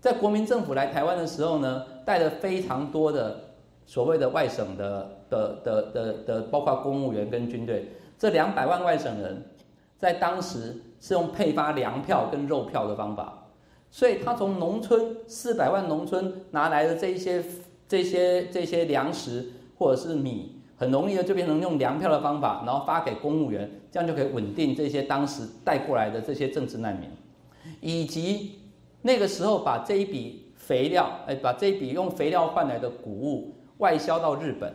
[0.00, 3.40] 在国民政府来台湾的时候呢，带了非常多的
[3.86, 9.44] 所谓的外省的的的的的，包括公务员跟军队，这两百万外省人，
[9.96, 13.46] 在当时是用配发粮票跟肉票的方法，
[13.92, 17.44] 所以他从农村四百万农村拿来的这一些
[17.86, 20.56] 这些这些粮食或者是米。
[20.80, 27.10] 很容易的就变成用粮票的方法，然后发给公务员，这样就可以稳定这些当时带过来的这些政治难民，
[27.80, 28.60] 以及
[29.02, 34.72] 那个时候把这一笔肥料，哎，把这一笔用肥料换来的谷物外销到日本，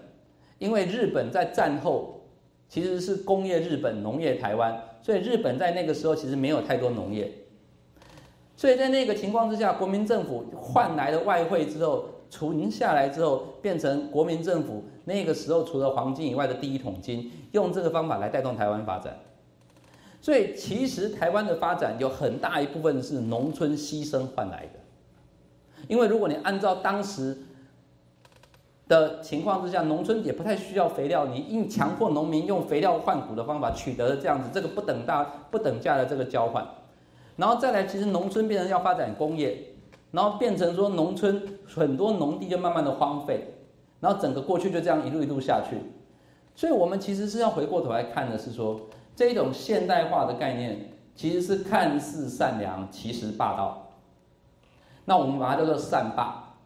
[0.60, 2.26] 因为日本在战后
[2.68, 7.32] 其实是工业日本，农业台湾，所以日本在那个时候其实没有太多农业，
[8.58, 12.10] 所以在那个情况之下，国民政府换来了外汇之后。
[12.34, 19.20] 存下来之后，变成国民政府那个时候除了黄金以外的第一桶金，用这个方法来带动台湾发展。
[20.22, 24.80] 所以其实台湾的发展有很大一部分是农村牺牲换来的。
[25.88, 27.38] 因为如果你按照当时
[28.88, 36.66] 的情况之下，农村也不太需要肥料，你硬强迫农民用肥料换谷的方法取得了这样子这个不等大不等价的这个交换，
[37.36, 39.70] 然后再来，其实农村变成要发展工业。
[40.12, 43.48] 然后变成说，农村很多农地就慢慢的荒废，
[44.04, 45.78] 然后整个过去就这样一路一路下去。
[46.54, 48.82] 所以，我们其实是要回过头来看的是说，
[49.16, 53.94] 这一种现代化的概念其实是看似善良，其实霸道。
[55.06, 56.58] 那我们把它叫做善霸。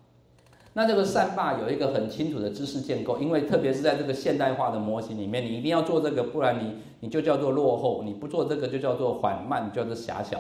[0.73, 10.39] 那这个善霸有一个很清楚的知识建构，因为特别是在这个现代化的模型里面，你一定要做这个，不然你你就叫做落后；你不做这个就叫做缓慢，叫做狭小。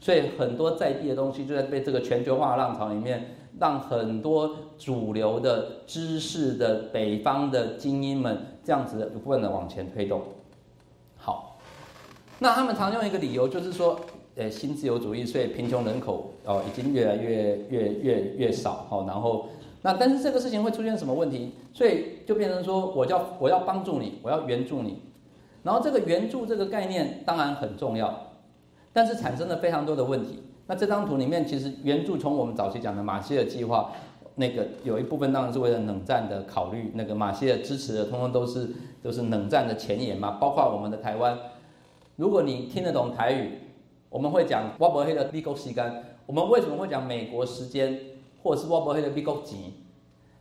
[0.00, 10.22] 所以很多在地的东西就在被这个全球化的浪潮里面，让很多主流的知识的北方的精英们这样子不断的往前推动。
[11.16, 11.58] 好，
[12.38, 13.98] 那他们常用一个理由就是说，
[14.34, 18.86] 呃，新自由主义，所以贫穷人口哦已经越来越越越越少。
[18.88, 19.48] 好，然后
[19.82, 21.52] 那但是这个事情会出现什么问题？
[21.72, 25.00] 所以就变成说，我叫我要帮助你，我要援助你。
[25.62, 28.22] 然后这个援助这个概念当然很重要。
[28.92, 30.42] 但是产生了非常多的问题。
[30.66, 33.92] 那这张图里面，其实援助从我们早期讲的马歇尔计划，
[34.34, 36.90] 那个有一部分当然是为了冷战的考虑。
[36.94, 38.70] 那个马歇尔支持的，通通都是
[39.02, 40.38] 都是冷战的前沿嘛。
[40.40, 41.38] 包括我们的台湾，
[42.16, 43.58] 如果你听得懂台语，
[44.10, 46.04] 我们会讲沃伯黑的 legal 时间。
[46.26, 48.00] 我们为什么会讲美国时间，
[48.42, 49.74] 或者是沃伯黑的 legal 级？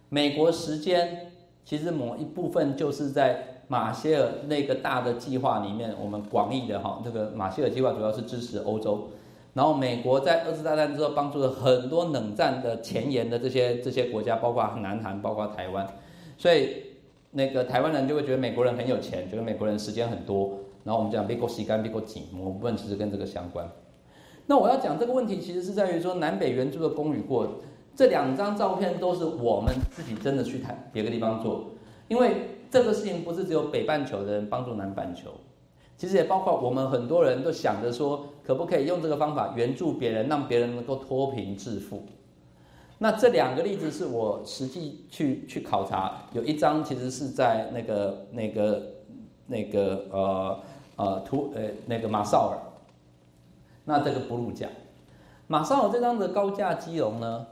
[0.10, 1.32] 美国时间
[1.64, 3.52] 其实某一部分就是在。
[3.68, 9.08] 马歇尔那个大的计划里面，我们广义的哈，这个马歇尔计划主要是支持欧洲，
[9.56, 15.88] 然后美国在二次大战之后帮助了很多冷战的前沿的这些这些国家，包括南韩，包括台湾，
[16.38, 16.84] 所以
[17.32, 23.68] 那个台湾人就会觉得美国人很有钱，觉得美国人时间很多，然后我们讲 big 西干 big 紧，某部分其实跟这个相关。
[24.46, 27.48] 那我要讲这个问题，其实是在于说南北援助的功与过，
[27.96, 31.72] 这两张照片都是我们自己真的去谈别的地方做，
[32.08, 32.50] 因为。
[32.72, 35.30] 这个事情不是只有北半球的人帮助南半球，
[35.98, 42.04] 其实也包括我们很多人都想着说，可不可以用这个方法援助别人，让别人能够脱贫致富。
[42.98, 48.82] 那这两个例子是我实际去去考察，有一张其实是在那个那个
[49.48, 50.60] 那个呃
[50.96, 52.58] 呃图呃那个马绍尔，
[53.84, 54.68] 那这个哺乳价，
[55.48, 57.48] 马绍尔这张的高价基隆呢，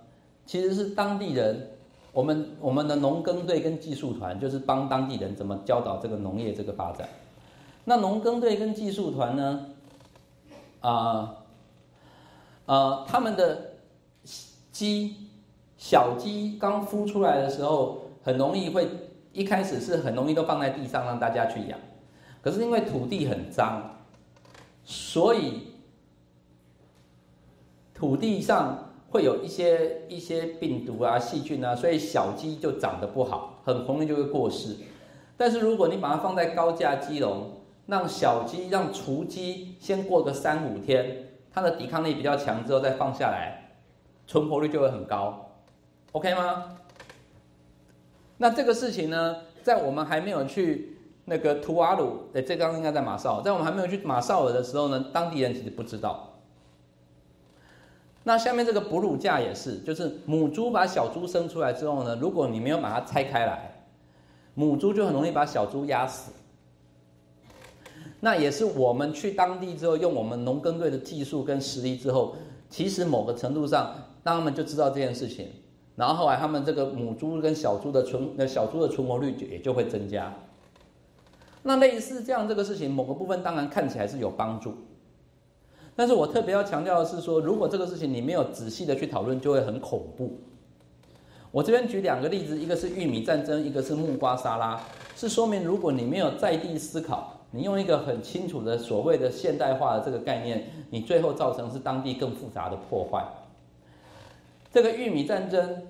[0.45, 1.69] 其实是当地人。
[2.13, 7.09] 我们我们的农耕队跟技术团就是帮当地人怎么教导这个农业这个发展。
[7.85, 9.65] 那农耕队跟技术团呢，
[10.81, 11.35] 啊，
[12.65, 13.73] 呃，他们的
[14.71, 15.29] 鸡
[15.77, 18.87] 小鸡刚孵出来的时候，很容易会
[19.31, 21.79] 一开始是很容易都放在地上让大家去养，
[22.41, 23.99] 可是因为土地很脏，
[24.83, 25.73] 所以
[27.93, 28.89] 土地上。
[29.13, 34.75] 会有一些一些病毒啊、细菌啊，所以小鸡就长得不好，很容易就会过世。
[35.37, 37.51] 但是如果你把它放在高价鸡笼，
[37.85, 43.71] 让小鸡、让雏鸡先过个三五天，它的抵抗力比较强之后再放下来，
[44.25, 45.51] 存活率就会很高
[46.13, 46.77] ，OK 吗？
[48.37, 56.29] 那这个事情呢，在我们还没有去那个图瓦鲁，哎，这刚应该在马绍，在我们还没有去马绍尔的时候呢，当地人其实不知道。
[58.23, 63.83] 那下面这个哺乳架也是，就是母猪把小猪生出来之后呢，如果你没有把它拆开来，
[64.53, 66.31] 母猪就很容易把小猪压死。
[68.23, 72.33] 那也是我们去当地之后，用我们农耕队的技术跟实力之后，
[72.69, 73.93] 其实某个程度上，
[74.23, 75.49] 他们就知道这件事情，
[75.97, 80.33] 然后后来他们这个母猪跟小猪的存，那小猪的存活率就也就会增加。
[81.63, 84.73] 那类似这样这个事情，某个部分当然看起来是有帮助。
[85.93, 90.39] 但是我特别要强调的是说，如果这个事情你没有仔细的去讨论，就会很恐怖。
[91.51, 94.81] 我这边举两个例子，一个是玉米战争，一个是木瓜沙拉，
[95.13, 103.23] 是说明如果你没有在地思考，你用一个很清楚的所谓的现代化的这个概念，你最后造成是当地更复杂的破坏。
[104.71, 105.83] 这个玉米战争，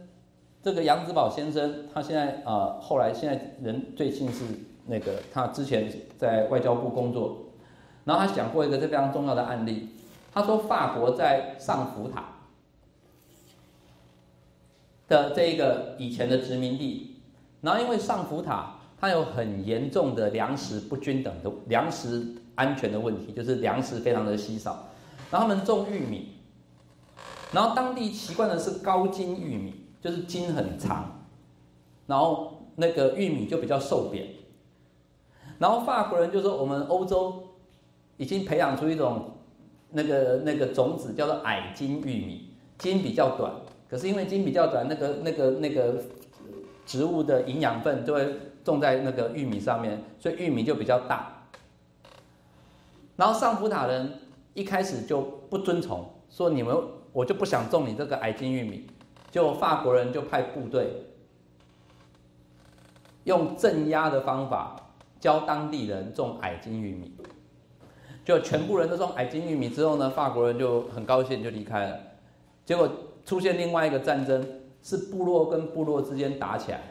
[0.62, 4.44] 这个杨子宝先生，他现在呃后来现在人最近是
[4.88, 7.46] 那个他之前在外交部工作，
[8.04, 9.88] 然后他讲过一个非常重要的案例，
[10.34, 12.26] 他说法国在上福塔。
[15.06, 17.18] 的这一个以前的殖民地，
[17.62, 18.73] 然后因为上福塔
[19.04, 22.26] 它有很严重的粮食不均等的粮食
[22.56, 24.92] 安全的问题，就是粮食非常的稀少，
[25.30, 26.30] 然后他们种玉米，
[27.52, 31.26] 然后当地习惯的是高筋玉米，就是筋很长，
[32.08, 34.26] 然后那个玉米就比较瘦扁，
[35.60, 37.44] 然后法国人就说我们欧洲
[38.16, 39.32] 已经培养出一种
[39.90, 43.52] 那个那个种子叫做矮筋玉米，筋比较短。
[43.90, 46.02] 可是因为茎比较短，那个那个那个
[46.86, 51.48] 植物的营养分就会种在那个玉米上面，所以玉米就比较大。
[53.16, 54.20] 然后上福塔人
[54.54, 56.76] 一开始就不遵从，说你们
[57.12, 58.88] 我就不想种你这个矮茎玉米，
[59.32, 60.88] 就法国人就派部队
[63.24, 64.76] 用镇压的方法
[65.20, 67.16] 教当地人种矮茎玉米，
[68.26, 72.00] 就全部人都种矮茎玉米之后呢，法国人就很高兴就离开了，
[72.66, 72.90] 结果。
[73.26, 74.46] 出现另外一个战争，
[74.84, 76.82] 是部落跟部落之间打起来。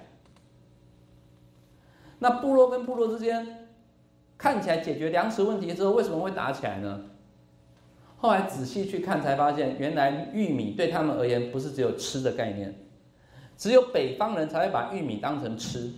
[2.18, 3.68] 那部落跟部落之间
[4.36, 7.02] 看起来解决粮食问题之后，为什么会打起来呢？
[8.16, 12.74] 后来仔细去看才发现，原来玉米对他们而言不是只有吃的概念，
[13.56, 15.92] 只有北方人才会把玉米当成吃，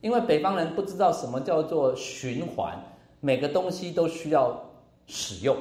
[0.00, 2.78] 因为北方人不知道什么叫做循环，
[3.20, 4.70] 每个东西都需要
[5.06, 5.56] 使用，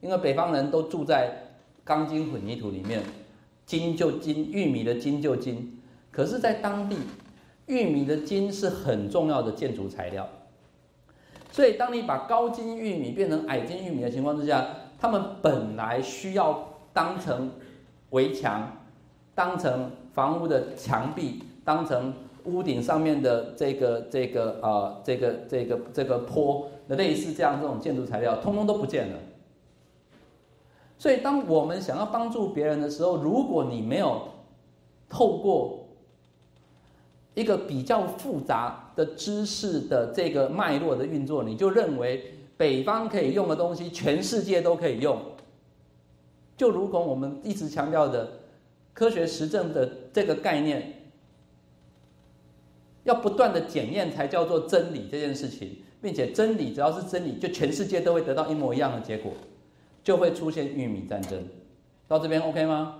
[0.00, 1.46] 因为北方人都住在。
[1.82, 3.02] 钢筋混凝土里面，
[3.70, 5.78] 金就金，玉米的金就金。
[6.10, 6.96] 可是，在当地，
[7.66, 10.28] 玉米的金是很重要的建筑材料。
[11.52, 14.66] 所以，当你把高筋玉米变成矮筋玉米的情况之下，
[14.98, 17.52] 他们本来需要当成
[18.10, 18.76] 围墙、
[19.36, 22.12] 当成房屋的墙壁、当成
[22.46, 29.18] 屋顶上面的这个这个啊这个这个这个坡类似这样这种建筑材料，通通都不见了。
[31.00, 34.20] 所以，当我们想要帮助别人的时候，如果你没有
[35.08, 35.88] 透过
[37.32, 45.18] 一个比较复杂的知识的这个脉络的运作，你就认为北方可以用的东西，全世界都可以用。
[46.54, 48.32] 就如同我们一直强调的
[48.92, 51.12] 科学实证的这个概念，
[53.04, 59.32] 要不断的检验才叫做真理这件事情，并且真理只要是真理，就全世界都会得到一模一样的结果。
[60.10, 61.40] 就会出现玉米战争，
[62.08, 62.96] 到这边 OK 吗？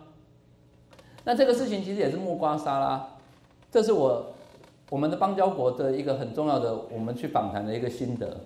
[1.24, 3.04] 那这个事情其实也是木瓜沙拉，
[3.68, 4.26] 这是我
[4.90, 8.42] 我们的邦交国的一个很重要的，我们去访谈的一个心得。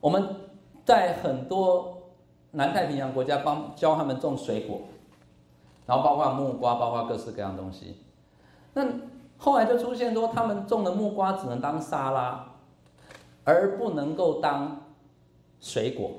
[0.00, 0.34] 我们
[0.84, 2.10] 在很多
[2.50, 4.80] 南太平洋国家帮教他们种水果，
[5.86, 7.98] 然后包括木瓜，包括各式各样东西。
[8.74, 8.84] 那
[9.38, 12.48] 后来就出现说，他们种的木瓜只能当沙拉，
[13.44, 14.88] 而不能够当
[15.60, 16.10] 水果。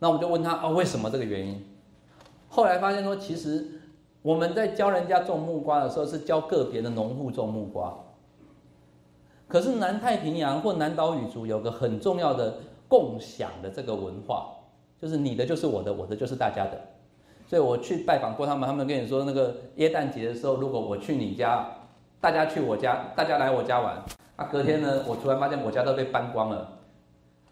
[0.00, 1.64] 那我们就问他哦，为什么这个原因？
[2.48, 3.64] 后来发现说，其实
[4.22, 7.94] 我们在教人家种木瓜的时候，是教个别的农户种木瓜。
[9.46, 14.52] 可是南太平洋或南岛语族有个很重要的共享的这个文化，
[15.00, 16.80] 就是你的就是我的，我的就是大家的。
[17.46, 21.68] 所以我去拜访过他们，他们跟你说，那个耶诞节的时候，如果我去你家，
[22.20, 24.02] 大家去我家，大家来我家玩，
[24.36, 26.78] 啊，隔天呢，我突然发现我家都被搬光了，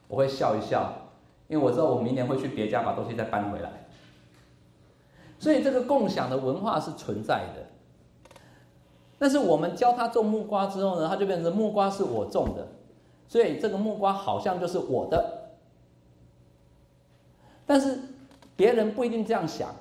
[0.07, 0.93] 我会笑一笑。
[1.49, 3.71] 因为我知道我明年会去别家把东西再搬回来，
[5.39, 7.67] 所以这个共享的文化是存在的。
[9.19, 12.69] 但是我们教他种木瓜之后呢，他就变成木瓜是我种的，
[13.27, 15.49] 所以这个木瓜好像就是我的。
[17.67, 17.99] 但是
[18.55, 19.75] 别人不一定这样想，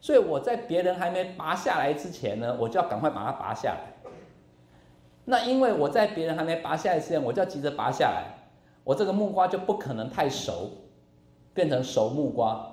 [0.00, 4.10] 所以我在别人还没拔下来之前呢，我就要赶快把它拔下来。
[5.24, 8.41] 那因为我在别人还没拔下来之前，我就要急着拔下来。
[8.84, 10.70] 我这个木瓜就不可能太熟，
[11.54, 12.68] 变成熟木瓜，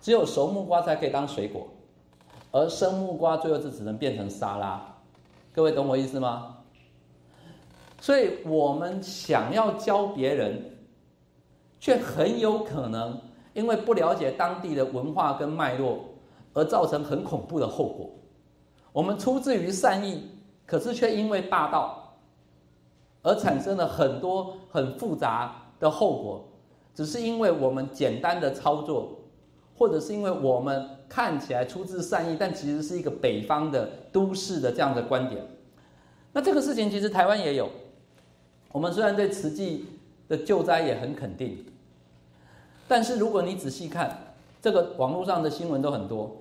[0.00, 1.68] 只有熟木瓜才可以当水果，
[2.50, 4.82] 而生木瓜最后就只能变成沙拉。
[5.52, 6.56] 各位懂我意思吗？
[8.00, 10.78] 所以我们想要教别人，
[11.78, 13.20] 却很有可能
[13.52, 15.98] 因为不了解当地的文化跟脉络，
[16.54, 18.08] 而造成很恐怖的后果。
[18.92, 20.30] 我们出自于善意，
[20.64, 21.99] 可是却因为霸道。
[23.22, 26.44] 而产生了很多很复杂的后果，
[26.94, 29.18] 只是因为我们简单的操作，
[29.76, 35.44] 或者是因为我们看起来出自善意，但其实是一个北方的都市的这样的观点。
[36.32, 37.68] 那这个事情其实台湾也有。
[38.72, 39.86] 我们虽然对慈济
[40.28, 41.66] 的救灾也很肯定，
[42.86, 44.16] 但是如果你仔细看，
[44.62, 46.36] 这个网络上的新闻都很多，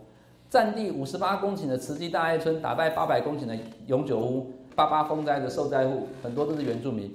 [0.47, 3.57] 占地五十八公顷的慈济大爱村打败八百公顷的
[3.87, 7.13] 永久屋，八八风灾的受灾户很多都是原住民。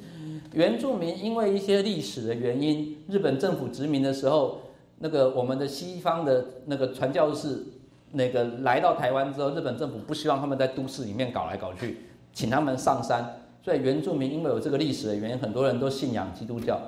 [0.53, 4.61] 原住民因为一些历史的原因，日本政府殖民的时候，
[4.99, 7.65] 那个我们的西方的那个传教士，
[8.13, 12.01] 那个来到台湾之后，日本政府不希望他们在都市里面搞来搞去，
[12.35, 13.41] 请他们上山。
[13.63, 16.79] 所以原住民因为有这个历史的原因，很多人都信仰基督教。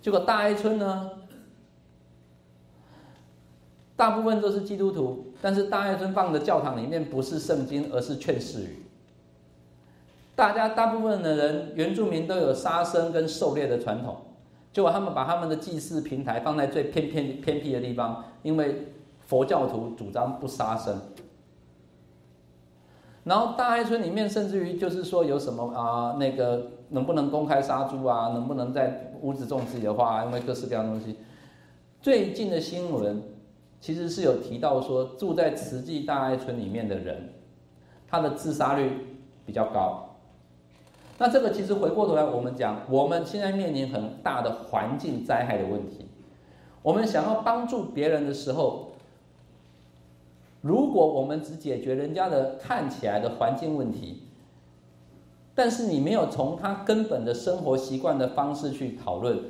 [0.00, 1.10] 结果大爱村呢，
[3.96, 8.81] 大部分都是基督徒，但是大爱村放的教堂里面不是圣经，而是劝世语。
[10.34, 14.16] 大家大部分的人，原住民都有杀生跟狩猎的传统，
[14.72, 18.88] 结果他们把他们的祭祀平台放在最偏偏偏僻的地方，因为
[19.26, 21.00] 佛教徒主张不杀生。
[23.24, 28.30] 然后大爱村里面，甚至于就是说有什么啊，那个能不能公开杀猪啊？
[28.30, 30.24] 能不能在屋子种自己的花？
[30.24, 31.16] 因为各式各样的东西。
[32.00, 33.22] 最近的新闻
[33.80, 37.32] 其实是有提到说，住在慈济大爱村里面的人，
[38.08, 38.90] 他的自杀率
[39.46, 40.11] 比较高。
[41.18, 46.06] 那这个其实回过头来，我们讲，我们现在面临很大的环境灾害的问题。
[46.82, 48.88] 我们想要帮助别人的时候。
[50.60, 54.22] 如果我们只解决人家的看起来的环境问题，
[55.56, 59.40] 但是你没有从他根本的生活习惯的方式去讨论，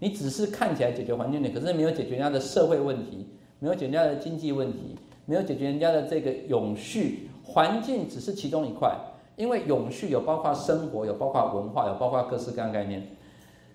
[0.00, 3.26] 你只是看起来解决环境问题，可是没有解决人家的社会问题，
[3.58, 8.94] 没有解决人家的经济问题，没有解决人家的这个永续环境，只是其中一块。
[9.36, 13.06] 因为永续有包括生活，有包括文化，有包括各式各样概念。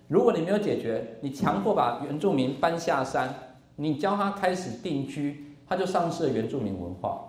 [0.08, 3.34] 如果你没有解决，你强迫把原住民搬下山，
[3.76, 5.46] 你教他开始定居。
[5.68, 7.26] 他就丧失了原住民文化。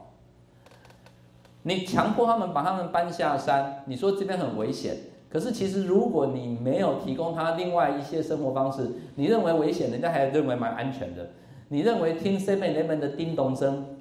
[1.62, 4.98] 你强迫他们把他们搬下山，你说这边很危险。
[5.30, 11.30] 可是其实如果你没有提供他另外一些生活方式，你认为危险，人家还认为蛮安全的。
[11.68, 14.00] 你认为听 Seven Eleven 的叮咚声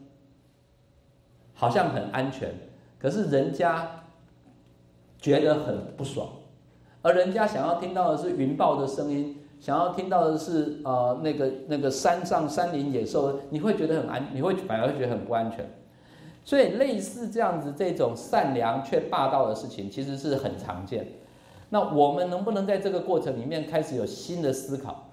[1.53, 2.55] 好像很安全，
[2.99, 4.05] 可是人家
[5.21, 6.29] 觉得很不爽，
[7.03, 9.37] 而人家想要听到的是云豹的声音。
[9.61, 15.69] 想要听到的是，呃，那个那个山上山林野兽，你会觉得很安，你会反而会觉得很不安全。
[16.47, 21.07] 所以类似这样子这种善良却霸道的事情，其实是很常见。
[21.69, 25.11] 那我们能不能在这个过程里面开始有新的思考？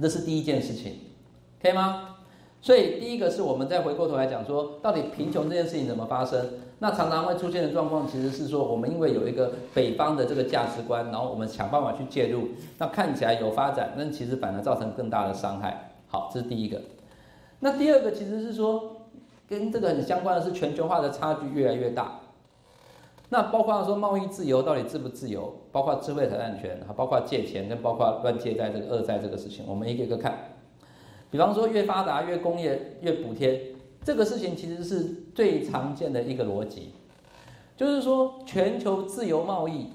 [0.00, 1.00] 这是第一件事情，
[1.62, 2.16] 可以吗？
[2.62, 6.42] 所以第一个是我们再回过头来讲说，到底贫穷这件事情怎么发生？
[6.80, 12.48] 那常常会出现的状况，其实是说我们因为有一个北方的这个价值观，然后我们想办法去介入，
[12.78, 15.92] 那看起来有发展，但其实反而造成更大的伤害。
[16.06, 16.80] 好，这是第一个。
[17.60, 18.96] 那第二个其实是说，
[19.48, 22.20] 跟这个很相关的是全球化的差距越来越大。
[23.30, 25.52] 那包括说贸易自由到底自不自由？
[25.72, 30.54] 包括智慧财产权，还包括借钱，跟包括乱借债这个恶债这个事情，我们一个一个看。
[31.30, 33.60] 比方说，越发达越工业越补贴，
[34.08, 35.04] 这个事情其实是
[35.34, 36.94] 最常见的一个逻辑，
[37.76, 39.88] 就是说全球自由贸易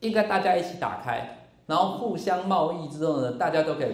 [0.00, 3.92] 应该大家一起打开，然后互相贸易之后呢，大家都可以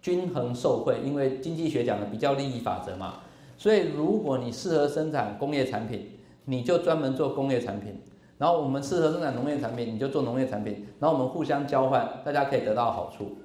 [0.00, 3.20] 均衡受惠，因为经济学讲的比较利益法则嘛。
[3.56, 7.92] 所以如果你适合生产工业产品，你就专门做工业产品；
[8.38, 13.36] 然后我们适合生产农业产品，你就做农业产品，然后我们互相交换，大家可以得到好处。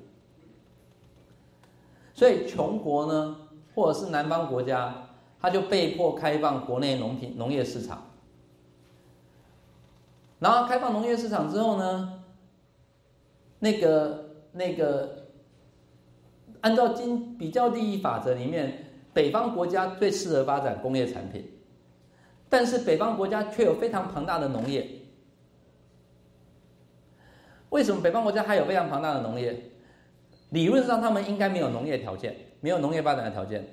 [2.16, 3.36] 所以穷国呢，
[3.78, 4.92] 或者是南方国家，
[5.40, 8.08] 他就被迫开放国内农品农业市场。
[10.40, 12.24] 然后开放农业市场之后呢，
[13.60, 15.28] 那个那个，
[16.62, 21.48] 按照经比较利益法则里面，北方国家最适合发展工业产品，
[22.50, 24.90] 但是北方国家却有非常庞大的农业。
[27.70, 29.70] 为什么北方国家还有非常庞大的农业？
[30.50, 33.66] 理论上，他们应该没有农业条件，没有农业发展的条件。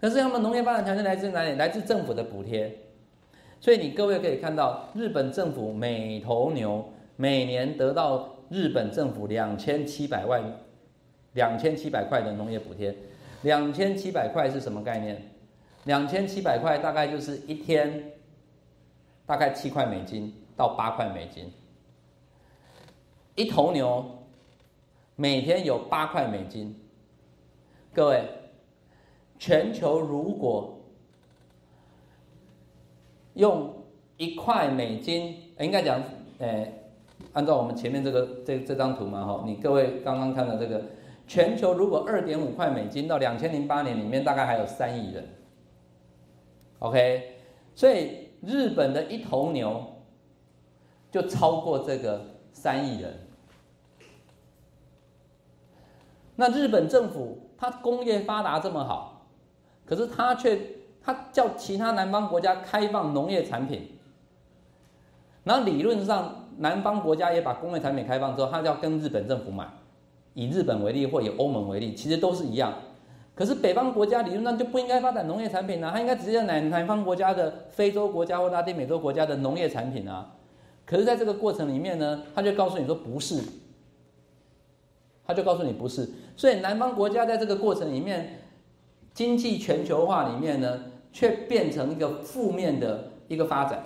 [0.00, 1.52] 可是，他们农业发展条件来自哪里？
[1.56, 2.72] 来自政府的补贴。
[3.60, 10.42] 所以，你各位可以看到，日本政府每头牛每年得到日本政府两千七百万、
[11.32, 12.94] 两千七百块的农业补贴。
[13.42, 15.20] 两千七百块是什么概念？
[15.84, 18.12] 两千七百块大概就是一天，
[19.26, 21.50] 大概七块美金到八块美金，
[23.34, 24.14] 一头牛。
[25.20, 26.72] 每天有八块美金，
[27.98, 28.22] 各位，
[29.40, 30.78] 全球如果
[33.34, 33.74] 用
[34.16, 36.00] 一块美金，应该讲，
[36.38, 36.92] 诶，
[37.32, 40.80] 按照我们前面这个这这张图嘛，哈，你各位刚刚看的这个，
[41.26, 45.24] 全球如果二点五块美金到两千零八年里面大概还有三亿人
[46.78, 47.32] ，OK，
[47.74, 49.84] 所以日本的一头牛
[51.10, 53.26] 就超过这个三亿人。
[56.36, 59.26] 那日本政府它工业发达这么好，
[59.84, 60.58] 可是它却
[61.02, 63.90] 它叫其他南方国家开放农业产品，
[65.44, 69.66] 然后理论上南方国家也把工业产品开放之后，它就要跟日本政府买。
[70.34, 72.72] 以日本为例，或以欧盟为例，其实都是一样。
[73.34, 80.34] 可是北方国家理论上就不应该发展农业产品啊，它应该直接南南方国家的非洲国家或拉丁美洲国家的农业产品啊。
[80.86, 83.42] 可是，在这个过程里面呢，他就告诉你说不是，
[85.28, 86.08] 他就告诉你不是。
[86.36, 88.40] 所以，南方国家在这个过程里面，
[89.12, 90.80] 经济全球化里面呢，
[91.12, 93.84] 却变成一个负面的一个发展，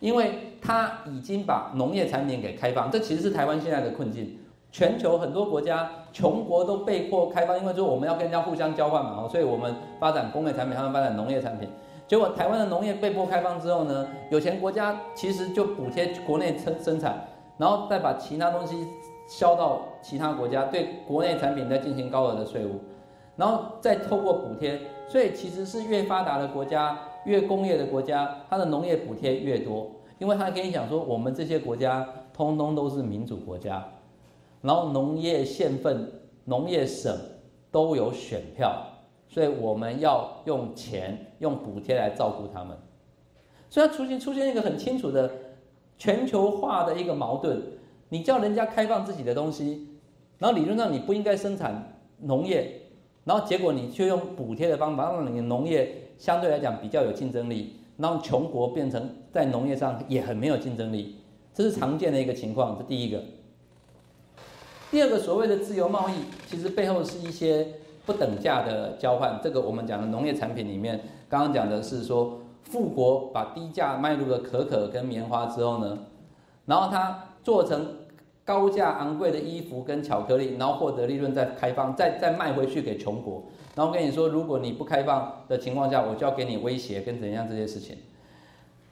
[0.00, 4.40] 因为它已经把农业产品给开放，这其实是台湾现在的困境。
[4.72, 11.68] 全球很多国家穷国都被迫开放，因为说我们要跟人家互相交换嘛，所以我们发展工业产品，他们发展农业产品。
[12.08, 18.84] 结果台湾的农业被迫开放之后呢，有钱国家其实就补贴国内生生产，然后再把其他东西
[19.28, 22.78] 销到其他国家，对国内产品在进行高额的税务，
[23.36, 24.78] 然后再透过补贴，
[25.08, 33.82] 所以其实是越发达的国家、越工业的国家，它的农业补贴越多，因为他跟你讲说，我们这些国家通通都是民主国家。
[34.60, 36.10] 然后农业县份、
[36.44, 37.14] 农业省
[37.70, 38.86] 都有选票，
[39.26, 42.76] 所以我们要用钱、用补贴来照顾他们。
[43.70, 45.30] 所以出现出现一个很清楚的
[45.98, 47.62] 全球化的一个矛盾。
[48.10, 49.88] 你叫人家开放自己的东西，
[50.44, 52.70] 然后理论上你不应该生产农业，
[53.24, 61.16] 然后结果你却用补贴的方法让你的农业相对来讲比较有竞争力，让穷国变成在农业上也很没有竞争力。
[61.54, 63.22] 这是常见的一个情况，这第一个。
[64.90, 66.12] 第二个所谓的自由贸易，
[66.46, 67.66] 其实背后是一些
[68.04, 69.40] 不等价的交换。
[69.42, 76.00] 这个我们讲的农业产品里面，刚刚讲的是说，富国把低价卖入了可可跟棉花之后呢，
[76.66, 77.86] 然后它做成
[78.44, 83.44] 高价昂贵的衣服跟巧克力，然后获得利润再开放，再再卖回去给穷国。
[83.74, 87.98] 然后跟你说，如果你不开放的情况下，我就要给你威胁跟怎样这些事情。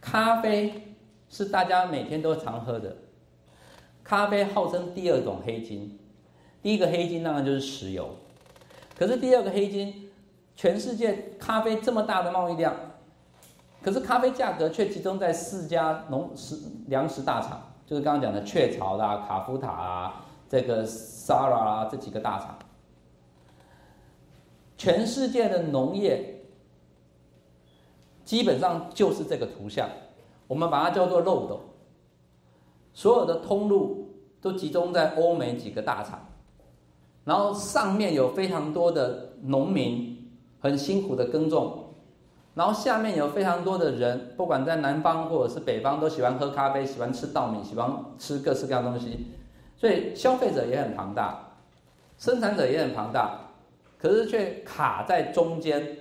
[0.01, 0.97] 咖啡
[1.29, 2.97] 是大家每天都常喝的。
[4.03, 5.99] 咖啡号称第二种黑金，
[6.61, 8.17] 第一个黑金当然就是石油，
[8.99, 10.11] 可是第二个黑金，
[10.57, 12.75] 全世界咖啡这么大的贸易量，
[13.81, 22.59] 可是咖啡价格却集中在四家农食粮食大厂，就是刚刚讲的雀巢啦、卡夫塔啊、这个 Sara 啊这几个大厂，
[24.79, 26.43] 全世界的农业
[28.25, 29.91] 基本上就是这个图像，
[30.47, 31.61] 我们把它叫做漏斗。
[32.95, 34.09] 所有的通路
[34.41, 36.29] 都集中在欧美几个大厂，
[37.25, 41.92] 然后上面有非常多的农民很辛苦的耕种，
[42.55, 49.27] 然后下面有非常多的人，不管在南方或者是北方，都喜欢喝咖啡，喜欢吃稻米，喜欢吃各式各样东西，
[49.77, 51.57] 所以消费者也很庞大，
[52.19, 53.39] 生产者也很庞大，
[53.99, 55.97] 可是却卡在中间。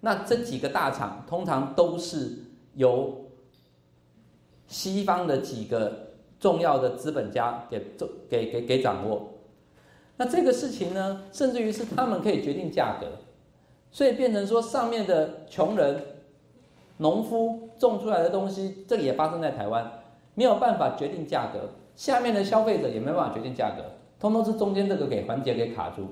[0.00, 2.38] 那这几个大厂通常都是
[2.74, 3.26] 由
[4.66, 6.10] 西方的几个。
[6.42, 9.28] 重要的资本家给做给给给掌握，
[10.16, 13.06] 那这个事情呢，甚至于是他们可以决定价格，
[13.92, 16.02] 所以变成说上面的穷人、
[16.96, 19.88] 农夫种出来的东西，这个也发生在台湾，
[20.34, 23.84] 没有办法决定价格，下面的消费者也没办法决定价格，
[24.18, 26.06] 通通是中间这个给环节给卡住。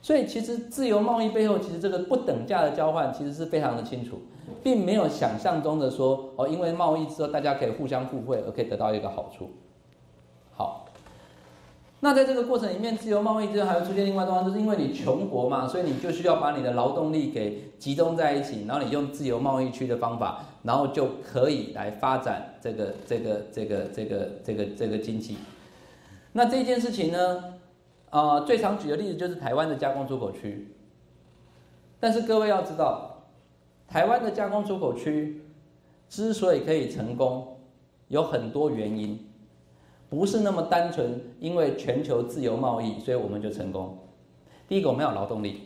[0.00, 4.20] 所以其实自由贸易背后，其实这个不等价的交换，其实是非常的清楚，
[4.62, 9.50] 并没有想象中的说哦，因为贸易之后大家可以互相互惠，而可以得到一个好处。
[10.52, 10.85] 好，
[12.06, 25.36] 那在这个过程里面，自由贸易之后还会出现另外状况，就是因为你穷国嘛，所以你就需要把你的劳动力给集中在一起，然后你用自由贸易区的方法，然后就可以来发展这个这个这个这个这个这个经济。
[26.32, 27.42] 那这件事情呢？
[28.10, 30.76] 啊，最常举的例子就是台湾的加工出口区。
[31.98, 33.24] 但是各位要知道，
[33.88, 35.42] 台湾的加工出口区
[36.08, 37.58] 之所以可以成功，
[38.06, 39.26] 有很多原因，
[40.16, 43.98] 不是那么单纯，因为全球自由贸易，所以我们就成功。
[44.66, 45.60] 第一个，我们要劳动力。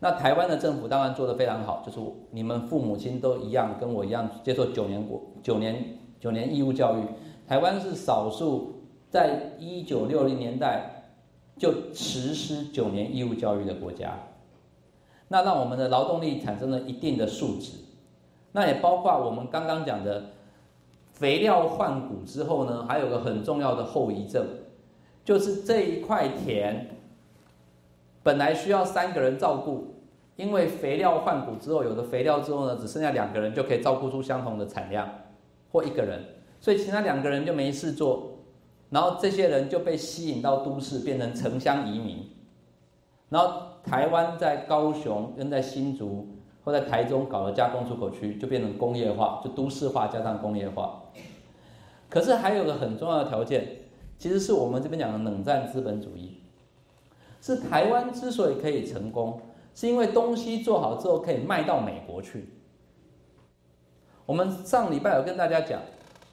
[0.00, 2.00] 那台湾的政府当然做得非常好，就是
[2.32, 7.02] 你们父母亲都一样，跟我一样接受九年国九年九年义务教育。
[7.46, 10.96] 台湾是少数在一九六零年代。
[11.58, 14.18] 就实施九年义务教育的国家，
[15.28, 17.72] 那让我们的劳动力产生了一定的素质，
[18.52, 20.30] 那也包括我们刚刚讲的
[21.20, 24.42] 肥料换骨之后呢，还有个很重要的后遗症，
[25.22, 26.96] 就是这一块田
[28.22, 29.96] 本来需要三个人照顾，
[30.36, 35.06] 因为肥料换骨之后，有了肥料之后呢，只剩下两个人就可以照顾出相同的产量，
[35.70, 36.24] 或一个人，
[36.58, 38.38] 所以其他两个人就没事做，
[38.88, 42.30] 然后这些人就被吸引到都市，变成城乡移民，
[43.28, 46.26] 然后台湾在高雄跟在新竹
[46.64, 51.02] 或在台中搞了加工出口区，就变成工业化，就都市化加上工业化。
[52.08, 53.66] 可是还有个很重要的条件，
[54.18, 56.40] 其实是我们这边讲的冷战资本主义。
[57.40, 59.40] 是台湾之所以可以成功，
[59.74, 62.50] 是因为东西做好之后可以卖到美国去。
[64.26, 65.80] 我们上礼拜有跟大家讲，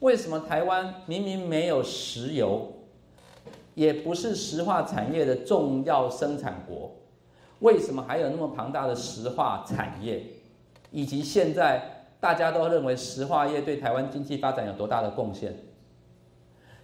[0.00, 2.72] 为什么台湾明明没有石油，
[3.74, 6.92] 也不是石化产业的重要生产国，
[7.60, 10.22] 为什么还有那么庞大的石化产业，
[10.90, 15.54] 以及现在大家都认为石化业对台湾经济发展有多大的贡献？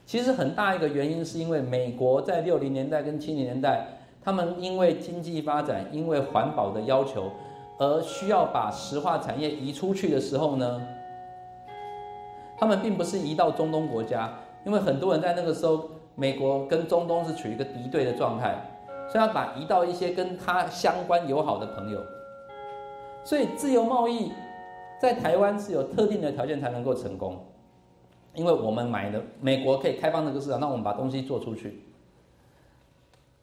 [0.06, 3.86] 其实很大一个原因是因为美国在六零年代跟七零年代。
[4.26, 7.30] 他们因为经济发展，因为环保的要求，
[7.76, 10.80] 而需要把石化产业移出去的时候呢，
[12.56, 14.32] 他们并不是移到中东国家，
[14.64, 18.56] 因为很多人在那个时候，美国跟中东是处于一个敌对的状态，
[19.10, 22.00] 所以要把移到一些跟他相关友好的朋友。
[23.24, 24.30] 所以自由贸易
[25.00, 27.44] 在台湾是有特定的条件才能够成功，
[28.34, 31.80] 因为我们买的美国可以开放这个市场，那我们把东西做出去。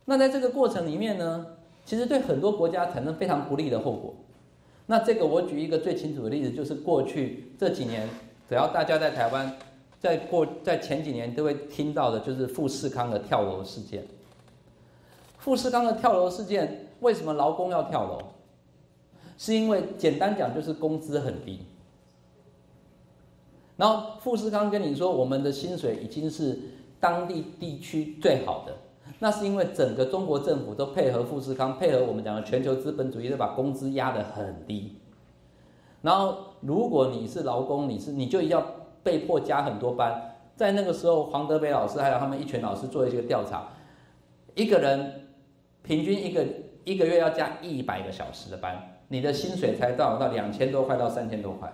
[0.05, 1.45] 那在这个过程里面呢，
[1.85, 4.13] 其实对很多国家产生非常不利的后果。
[4.87, 8.07] 那这个我举一个最清楚的例子，就是过去这几年，
[8.49, 9.51] 只要大家在台湾，
[9.99, 14.03] 在过在前几年都会听到的，就是富士康的跳楼事件。
[15.41, 18.19] 富士康的跳楼事件，为什么劳工要跳楼？
[19.37, 21.59] 是因为简单讲就是工资很低。
[23.75, 26.59] 然后富士康跟你说，我们的薪水已经是
[26.99, 28.75] 当地地区最好的。
[29.17, 34.95] 那是因为整个中国政府都配合富士康，配合我们讲的全球资本主义，都把工资压得很低。
[36.03, 38.63] 然后，如果你是劳工，你是你就要
[39.01, 40.35] 被迫加很多班。
[40.55, 43.69] 在那个时候，黄德北老师还有他们一群老师做一些调查，
[44.53, 45.20] 一个人
[45.83, 46.45] 平均一个
[46.83, 51.71] 一个月要加一百个小时的班，你的薪水才到到两千多块到三千多块。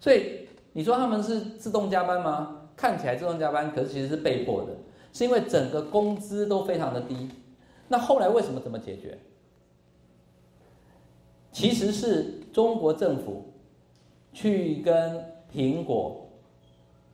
[0.00, 2.68] 所以你说他们是自动加班吗？
[2.76, 4.72] 看起来自动加班，可是其实是被迫的。
[5.12, 7.30] 是因为整个工资都非常的低，
[7.86, 9.16] 那后来为什么怎么解决？
[11.52, 13.52] 其实是中国政府
[14.32, 16.28] 去跟苹果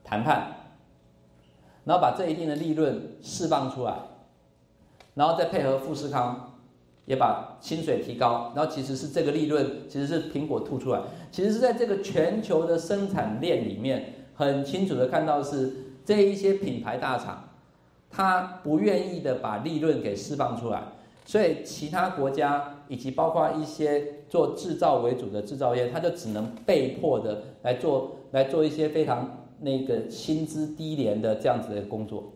[0.03, 0.55] 谈判，
[1.85, 3.93] 然后把这一定的利润释放出来，
[5.13, 6.57] 然后再配合富士康
[7.05, 11.01] 也把薪水提高，然后其实是这个利润其实是苹果吐出来，
[11.31, 15.73] 其实是在这个全球的生产链里面很清楚的看到是
[16.05, 17.47] 这一些品牌大厂。
[18.13, 20.83] 他不愿意的把利润给释放出来，
[21.25, 32.33] 所以其他国家以及包括一些做制造为主的制造业，他就只能被迫的来做来做一些非常那个薪资低廉的这样子的工作。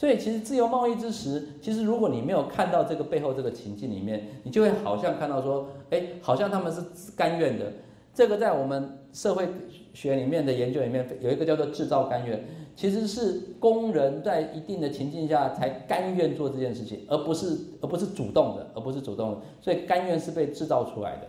[0.00, 6.80] 所以其实自由贸易之时，其实如果你没有看到这个背后这个情境里面，你就会好像看到说，哎，好像他们是
[7.14, 7.70] 甘愿的。
[8.14, 9.46] 这个在我们社会
[9.92, 12.42] 学里面的研究里面有一个叫做制造甘愿。
[12.74, 21.28] 其实是工人在一定的情境下才甘愿做这件事情，而不是而不是主动的，而不是主动的，所以甘愿是被制造出来的。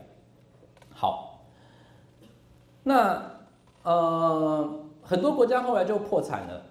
[0.91, 1.43] 好，
[2.83, 3.21] 那
[3.83, 6.67] 呃很多国家后来就破产了。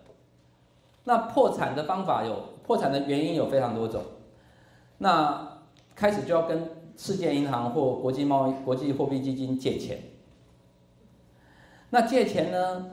[1.04, 4.02] 那破产的方法有，破产的原因有非常多种。
[4.98, 5.58] 那
[5.94, 9.98] 开始就要跟世界银行或国际贸易、国际货币基金借钱。
[11.90, 12.86] 那借钱呢，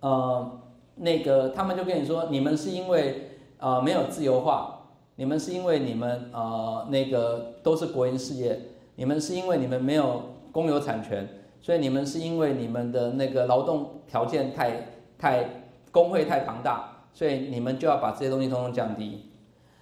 [0.00, 0.60] 呃。
[0.98, 4.78] 那个他们就跟你说，你们是因为啊没有自由化，
[5.16, 8.58] 你们是因为你们呃那个都是国营事业，
[8.94, 11.28] 你们是因为你们没有公有产权，
[11.60, 14.86] 所以你们是因为你们的那个劳动条件太
[15.18, 19.22] 太工会太庞大，所以你们就要把这些东西通通降低，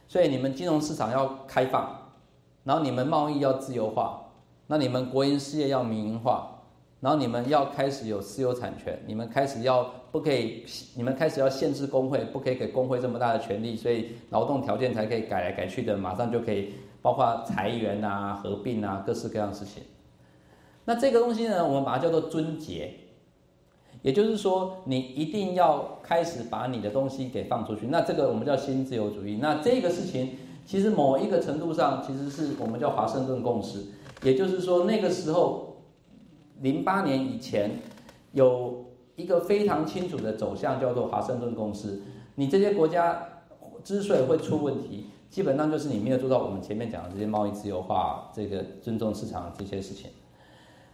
[0.06, 2.12] 所以你们金融市场要开放，
[2.62, 4.30] 然后你们贸易要自由化，
[4.68, 6.52] 那你们国营事业要民营化。
[7.00, 10.64] 然后你们要开始有私有产权，你们开始要不可以，
[10.96, 16.72] 你们开始要限制工会，不可以给工会这么大的权利，所以劳动条件才可以改来改去的，马上就可以，
[17.02, 19.82] 包括裁员啊、合并啊，各式各样的事情。
[20.86, 22.94] 那这个东西呢，我们把它叫做尊节，
[24.04, 27.88] 也就是说，你一定要开始把你的东西给放出去。
[27.88, 29.38] 那这个我们叫新自由主义。
[29.42, 33.86] 那这个事情其实某一个程度上，其实是我们叫华盛顿共识，
[34.22, 35.72] 也就是说那个时候。
[36.60, 37.80] 零八年以前，
[38.30, 38.86] 有
[39.16, 42.00] 一个非常清楚的走向，叫做华盛顿共识。
[42.36, 43.26] 你这些国家
[43.82, 50.12] 之所以会出问题，基本上就是你没有做到我们前面讲的这些贸易自由化、这个尊重市场这些事情。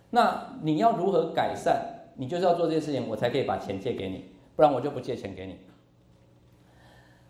[0.08, 1.99] 那你要如何改善？
[2.20, 5.56] 你就是要做这些事情，我才可以把钱借给你，不然我就不借钱给你。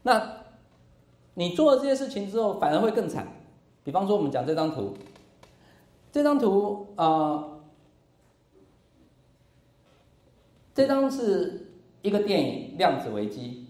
[0.03, 0.39] 那
[1.35, 3.29] 你做了这些事情之后，反而会更惨。
[3.85, 4.95] 比方说，我们讲这张图，
[6.11, 7.61] 这张图啊，
[10.75, 11.71] 这张是
[12.03, 13.69] 一个电影《量子危机》。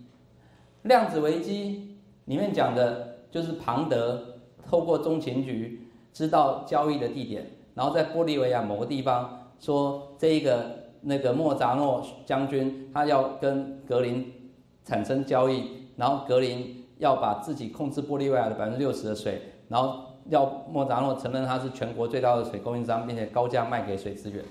[0.89, 10.80] 量子危机里面讲的就是庞德透过中情局知道交易的地点，然后在玻利维亚某个地方说这一个。
[11.03, 14.53] 那个莫扎诺将军，他要跟格林
[14.85, 24.45] 产生交易，然后格林要把自己控制玻利维亚的百分之六十的水，然后要莫扎诺承认他是全国最大的水供应商，并且高价卖给水资源。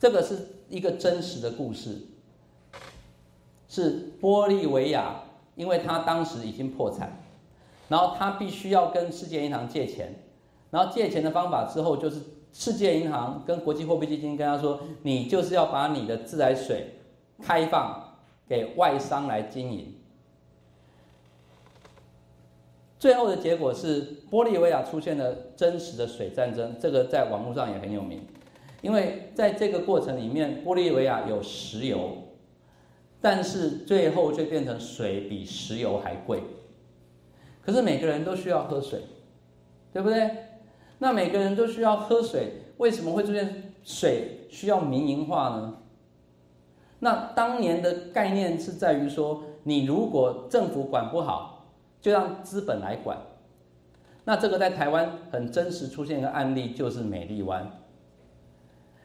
[0.00, 1.98] 这个是一个真实的故事，
[3.68, 5.14] 是玻利维亚，
[5.54, 7.20] 因为他当时已经破产，
[7.88, 10.14] 然后他必须要跟世界银行借钱，
[10.70, 12.20] 然后借钱的方法之后就是。
[12.52, 16.94] 世界银行跟国际货币基金跟他说：“你就是要把你的自来水
[17.42, 19.94] 开放给外商来经营。”
[22.98, 28.24] 最后的结果是，玻利维亚出现了真实的水战争，这个在网络上也很有名。
[28.80, 32.18] 因为在这个过程里面，玻利维亚有石油，
[33.20, 36.42] 但是最后却变成水比石油还贵。
[37.64, 39.02] 可是每个人都需要喝水，
[39.92, 40.30] 对不对？
[41.02, 45.74] 那每个人都需要喝水，为什么会出现水需要民营化呢？
[47.00, 51.64] 那当年的概念是在于说，你如果政府管不好，
[52.00, 53.18] 就让资本来管。
[54.22, 57.68] 那这个在台湾很真实出现一个案例，就是美丽湾。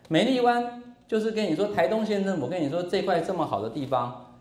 [0.08, 4.38] 美丽湾就是跟你说，台东县政府跟你说这块这么好的地方，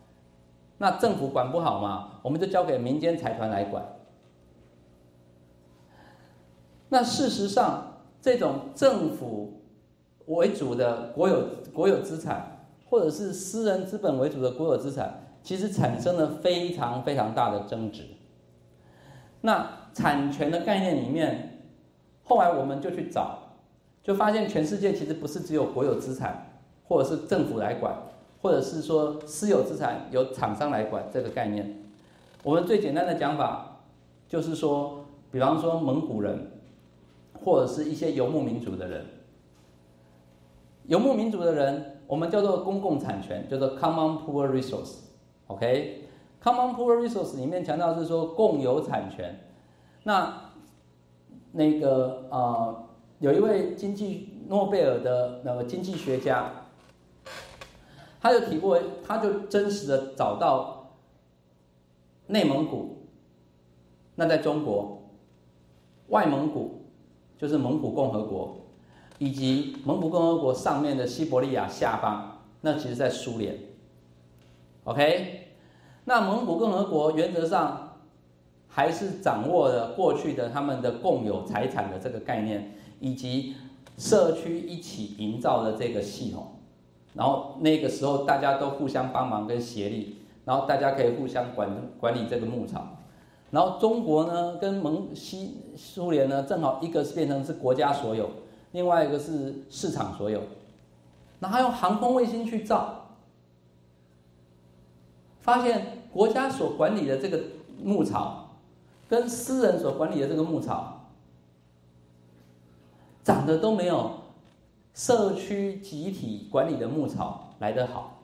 [0.76, 3.82] 那政府管不好嘛，我们就交给民间财团来管。
[6.88, 9.62] 那事实上，这种政府
[10.26, 18.04] 为主的国有国有资产，或者是私人资本为主的国有资产，其实产生了非常非常大的争执。
[19.40, 21.60] 那产权的概念里面，
[22.22, 23.38] 后来我们就去找，
[24.02, 27.94] 就发现全世界其实不是只有国有资产，或者是政府来管，
[28.42, 31.82] 或者是说私有资产由厂商来管这个概念。
[32.44, 33.78] 我们最简单的讲法，
[34.28, 36.52] 就是说，比方说蒙古人。
[37.46, 39.06] 或者是一些游牧民族的人，
[40.86, 49.38] 游牧民族的人，我们叫做公共产权，叫做 common pool resource，OK？common pool resource 里面强调是说共有产权。
[50.02, 50.50] 那
[51.52, 52.88] 那个呃，
[53.20, 56.50] 有一位经济诺贝尔的那个经济学家，
[58.20, 58.76] 他就提过，
[59.06, 60.96] 他就真实的找到
[62.26, 63.06] 内蒙古，
[64.16, 65.00] 那在中国，
[66.08, 66.75] 外蒙古。
[67.38, 68.56] 就是蒙古共和国，
[69.18, 73.58] 以及蒙古共和国上面的西伯利亚下方，那其实在苏联。
[74.84, 75.48] OK，
[76.04, 77.98] 那蒙古共和国原则上
[78.68, 83.54] 还是掌握了过去的他们的共有财产的这个概念，以及
[83.98, 86.52] 社区一起营造的这个系统。
[87.14, 92.95] 然后那个时候大家都互相帮忙跟协力，然后大家可以互相管管理这个牧场。
[93.52, 98.28] 然后中国呢，跟蒙西苏联呢，正好一个是变成是国家所有，
[98.72, 100.42] 另外一个是市场所有。
[101.38, 103.06] 然后用航空卫星去照，
[105.40, 107.40] 发现国家所管理的这个
[107.80, 108.50] 牧草，
[109.08, 111.06] 跟私人所管理的这个牧草，
[113.22, 114.10] 长得都没有
[114.92, 118.18] 社区集体管理的牧草来得好。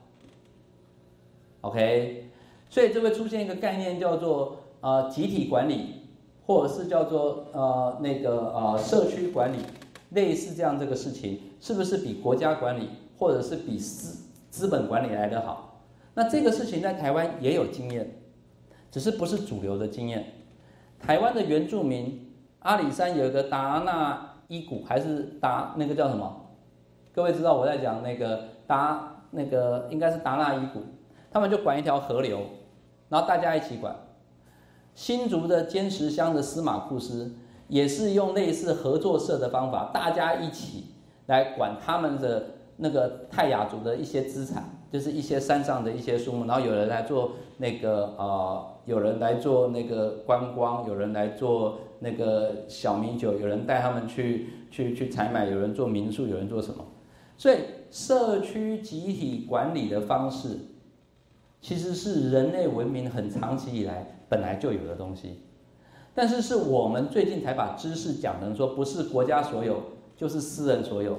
[1.61, 2.29] OK，
[2.69, 4.57] 所以就会出现一个概念叫做。
[4.83, 6.09] 呃，集体管理，
[6.45, 9.59] 或者是叫做呃那个呃社区管理，
[10.09, 15.79] 类似这样这个事情，是不是比国家管理或者是比资资本管理来得好？
[16.15, 18.23] 那这个事情在台湾也有经验，
[18.91, 20.33] 只是不是主流的经验。
[20.99, 26.49] 台湾的原住民阿里山有一个达纳伊谷，还是达那个叫什么？
[27.13, 30.81] 各位知道我在讲那个达那个应该是达纳伊谷，
[31.31, 32.41] 他们就管一条河流，
[33.07, 33.95] 然后大家一起管。
[34.95, 37.33] 新竹的坚石乡的司马库斯
[37.67, 40.85] 也是用类似合作社的方法，大家一起
[41.25, 42.45] 来管他们的
[42.77, 56.85] 那个泰雅族的一些资产，就是一些山上的一些树木，然后有人来做那个呃，有人来做那个观光，有人来做那个小米酒，有人带他们去去去采买，有人做民宿，有人做什么？
[57.35, 57.57] 所以
[57.89, 60.59] 社区集体管理的方式，
[61.61, 64.12] 其实是人类文明很长期以来。
[64.33, 65.41] 本来就有的东西，
[66.15, 69.77] 但是是我们最近才把知识讲成说不是国家所有，
[70.17, 71.15] 就是私人所有。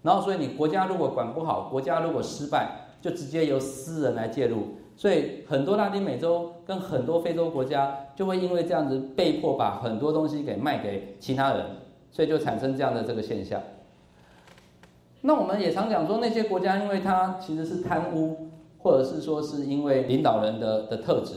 [0.00, 4.62] 然后所以你国家如果管不好，国家如果失败，就直接由私人来介入。
[4.96, 11.66] 所以很多拉丁美洲跟很多非洲国家就会因为这样子被迫把很多东西给卖给其他人，
[12.10, 13.60] 所以就产生这样的这个现象。
[15.20, 18.48] 那我们也常讲说，那些国家因为它其实是贪污，
[18.78, 21.34] 或者是说是因为领导人的的特质，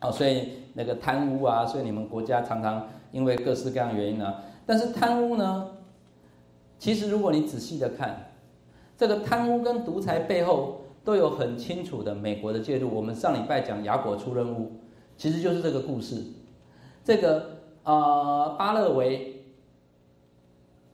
[0.00, 4.42] 啊，所以那个贪污啊，所以你们国家常常因为各式各样原因啊。
[4.66, 5.70] 但是贪污呢，
[6.78, 8.32] 其实如果你仔细的看，
[8.98, 12.92] 这个贪污跟独裁背后都有很清楚的美国的介入。
[12.92, 14.72] 我们上礼拜讲雅果出任务，
[15.16, 16.22] 其实就是这个故事。
[17.04, 19.36] 这个呃巴勒维。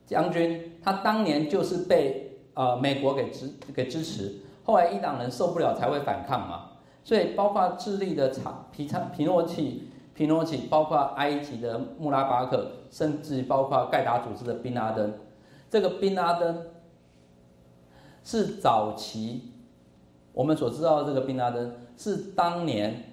[0.07, 6.76] 将军，他当年就是被呃美国给支给支持，后来伊朗人受不了才会反抗嘛。
[7.07, 15.13] 所以包括智利的查皮查皮诺契皮诺契，包括埃及的穆拉巴克，甚至包括盖达组织的宾拉登。
[15.69, 16.65] 这个宾拉登
[18.25, 19.53] 是早期
[20.33, 23.05] 我们所知道的这个宾拉登，是当年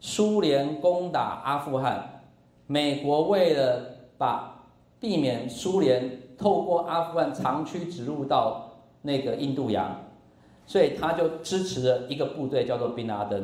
[0.00, 2.22] 苏联攻打阿富汗，
[2.66, 3.82] 美国为了
[4.18, 4.64] 把
[4.98, 10.00] 避免苏联透过阿富汗长驱直入到那个印度洋，
[10.68, 13.42] 所以他就支持了一个部队叫做宾拉登，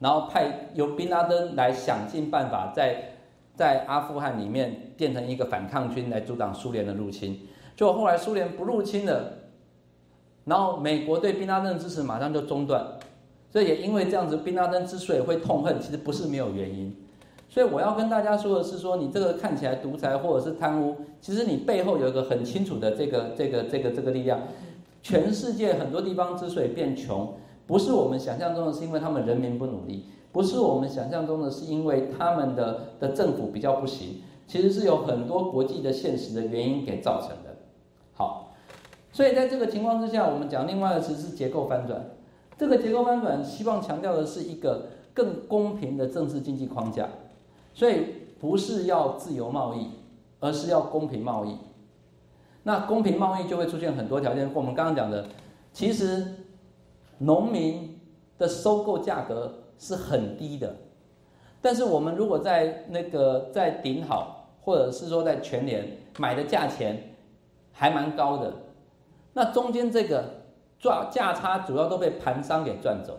[0.00, 3.12] 然后派由宾拉登来想尽办法在
[3.54, 7.40] 在阿富汗里面变成一个反抗军来阻挡苏联的入侵。
[7.76, 9.34] 就后来苏联不入侵了，
[10.44, 12.84] 然后美国对宾拉登的支持马上就中断，
[13.52, 16.92] 所以也因为这样子，宾拉登之所以会痛恨，其实不是没有原因。
[17.48, 24.40] 所以我要跟大家说的是，说你这个看起来独裁或者是贪污，其实你背后有一个很清楚的这个这个这个这个力量。
[25.06, 27.32] 全世界很多地方之所以变穷，
[27.64, 34.22] 不是我们想象中的，是因为他们人民不努力；不是我们想象中的，是因为他们的的政府比较不行。
[34.48, 37.56] 其实是有很多国际的现实的原因给造成的。
[38.14, 38.52] 好，
[39.12, 42.04] 所以在这个情况之下，我们讲另外的词是结构翻转。
[42.58, 47.08] 这个结构翻转希望强调的是一个更公平的政治经济框架。
[47.74, 48.06] 所以
[48.40, 49.86] 不是要自由贸易，
[50.40, 51.56] 而是要公平贸易。
[52.66, 54.50] 那公平贸易就会出现很多条件。
[54.52, 55.24] 我们刚刚讲的，
[55.72, 56.26] 其实
[57.18, 57.96] 农民
[58.38, 60.74] 的收购价格是很低的，
[61.62, 67.14] 但是我们如果在那个在顶好，或者是说在全联买的价钱
[67.70, 68.52] 还蛮高的，
[69.34, 70.24] 那中间这个
[70.76, 73.16] 赚价差主要都被盘商给赚走。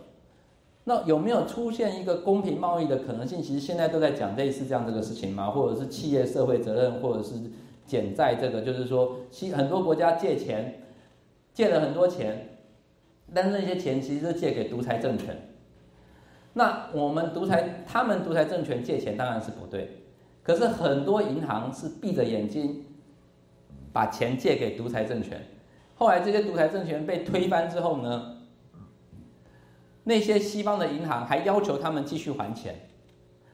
[0.83, 3.41] 那有没有出现一个公平贸易的可能性？
[3.41, 7.35] 其实现在都在讲类似这样这个事情嘛，或者是企业社会责任，或者是
[7.87, 10.83] 减债，这个就是说，其很多国家借钱，
[11.53, 12.59] 借了很多钱，
[13.33, 15.35] 但是那些钱其实是借给独裁政权。
[16.53, 20.03] 那我们独裁，他们独裁政权借钱当然是不对，
[20.43, 22.85] 可是很多银行是闭着眼睛
[23.93, 25.41] 把钱借给独裁政权，
[25.95, 28.33] 后来这些独裁政权被推翻之后呢？
[30.03, 32.73] 那些西方的银行还要求他们继续还钱，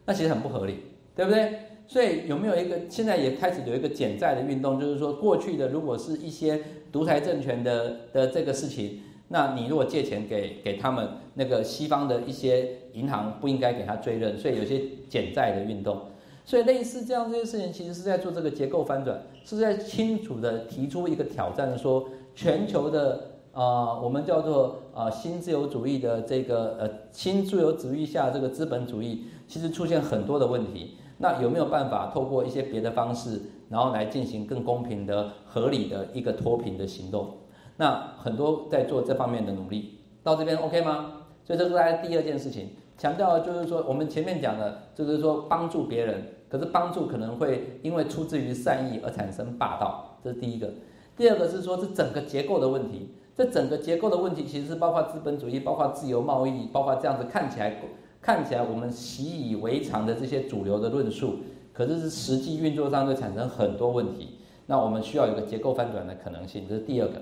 [0.05, 0.81] 那其实很不合理，
[1.15, 1.59] 对不对？
[1.85, 4.79] 所以有没有一个现在也开始有一个减债的运动？
[4.79, 6.61] 就是说，过去的如果是一些
[6.91, 16.01] 独裁政权的的这个事情，那你如果借钱给给他们，那个西方的一些银行不应该给他追认，所以有些减债的运动。
[16.45, 23.29] 所以类似这样这些事情，其实是在做这个结构翻转，是在清楚的提出一个挑战，说全球的。
[23.53, 30.97] 啊，我们叫做啊新自由主义的这个呃新自由主义下这个资本主义，其实出现很多的问题。
[31.17, 37.37] 那有没有办法透过一些别的方式，然后来进行更公平的、合理的一个脱贫的行动？
[37.77, 41.23] 那很多在做这方面的努力，到这边 OK 吗？
[41.43, 50.69] 所以这是大家第二件事情，强调的就是说，我们前面讲的，就是说帮助别人，可是帮助可能会因为出自于善意而产生霸道，这是第一个。
[51.17, 53.09] 第二个是说，是整个结构的问题。
[53.35, 57.81] 这整个结构的问题，其实是包括资本主义、包括自由贸易、包括这样子看起来
[58.23, 64.39] 看起来我们习以为常的这些主流的论述，可是是实际运作上会产生很多问题。
[64.65, 67.21] 那我们需要有个结构翻转的可能性，这是第二个。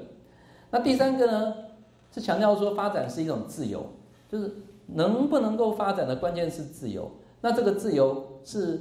[0.70, 1.54] 那第三个呢，
[2.14, 3.86] 是强调说发展是一种自由，
[4.30, 4.50] 就是
[4.86, 7.12] 能不能够发展的关键是自由。
[7.42, 8.80] 那这个自由是。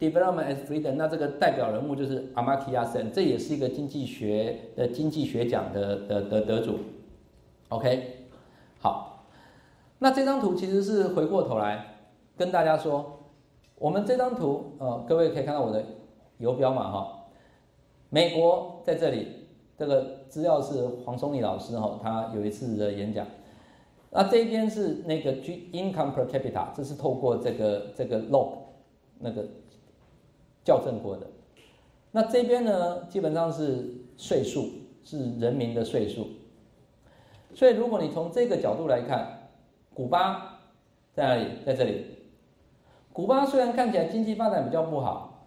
[0.00, 6.80] Development as freedom，那这个代表人物就是阿马提亚森，这也是一个经济学的经济学奖的的的得主。
[7.68, 8.26] OK，
[8.80, 9.13] 好，
[10.04, 11.82] 那这张图其实是回过头来
[12.36, 13.20] 跟大家说，
[13.76, 15.82] 我们这张图，呃，各位可以看到我的
[16.36, 17.24] 游标嘛，哈，
[18.10, 19.46] 美国在这里，
[19.78, 23.26] 这个资料是黄松立老师哈，他有一次的演讲，
[24.10, 28.58] 那这边是那个 G income per capita，这是透过这个这个 log
[29.18, 29.42] 那个
[30.66, 31.26] 校正过的。
[32.10, 33.86] 那这边呢，基本上是
[34.18, 34.68] 税数，
[35.02, 36.26] 是人民的税数。
[37.54, 39.40] 所以如果你从这个角度来看，
[39.94, 40.60] 古巴
[41.14, 41.46] 在哪里？
[41.64, 42.06] 在这里。
[43.12, 45.46] 古巴虽然看起来经济发展比较不好，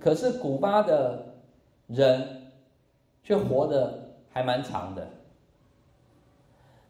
[0.00, 1.36] 可是古巴的
[1.86, 2.50] 人
[3.22, 5.06] 却活得还蛮长的。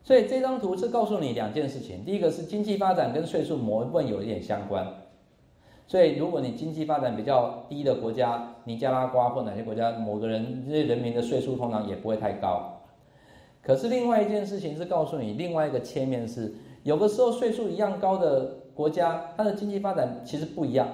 [0.02, 4.86] 所以这张图是告诉你两件事情：第一个是经济发展跟税数某一部分有一点相关。
[5.86, 12.81] 所以如果你经济发展比较低的国家，尼加拉瓜或哪些国家，某个人这些人民的税数通常也不会太高。
[13.62, 16.52] 可是另外一件事情是告诉你，另外一个切面是，
[16.82, 18.56] 有的时候岁数一样高的。
[18.74, 20.88] 国家它的经济发展其实不一样，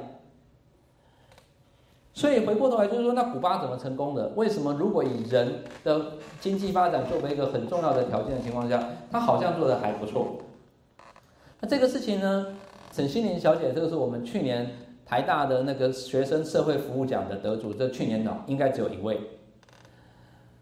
[2.12, 4.26] 所以回过头来就是说，那古巴怎么成功的？
[4.34, 6.06] 为什么如果以人的
[6.40, 10.38] 经济发展作为一个很重要的条件的情况下，他好像做的还不错？
[11.60, 12.46] 那这个事情呢，
[12.90, 14.68] 沈心玲小姐，这个是我们去年
[15.06, 19.20] 台大的那个学生社会服务奖的得主，这去年呢应该只有一位。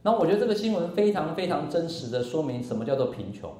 [0.06, 3.52] 那我觉得这个新闻非常非常真实的说明什么叫做贫穷，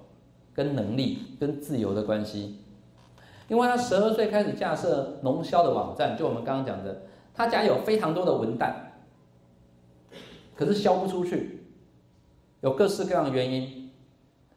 [0.55, 2.59] 跟能力跟自由的关系。
[3.49, 7.03] 因为他十二岁开始架设农销的网站，就我们刚刚讲的，
[7.35, 8.75] 他家有非常多的文旦，
[10.55, 11.65] 可是销不出去，
[12.61, 13.91] 有各式各样的原因。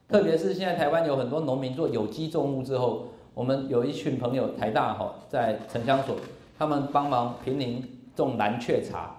[0.08, 6.14] 特别是现在台湾有很多农民做有机种物之后，我们有一群朋友台大哈在城乡所，
[6.56, 7.82] 他们帮忙平林
[8.14, 9.16] 种蓝雀茶，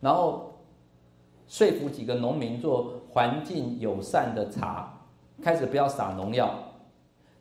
[0.00, 0.49] 然后
[1.50, 5.00] 说服几个农民做环境友善的茶，
[5.42, 6.54] 开始不要撒农药，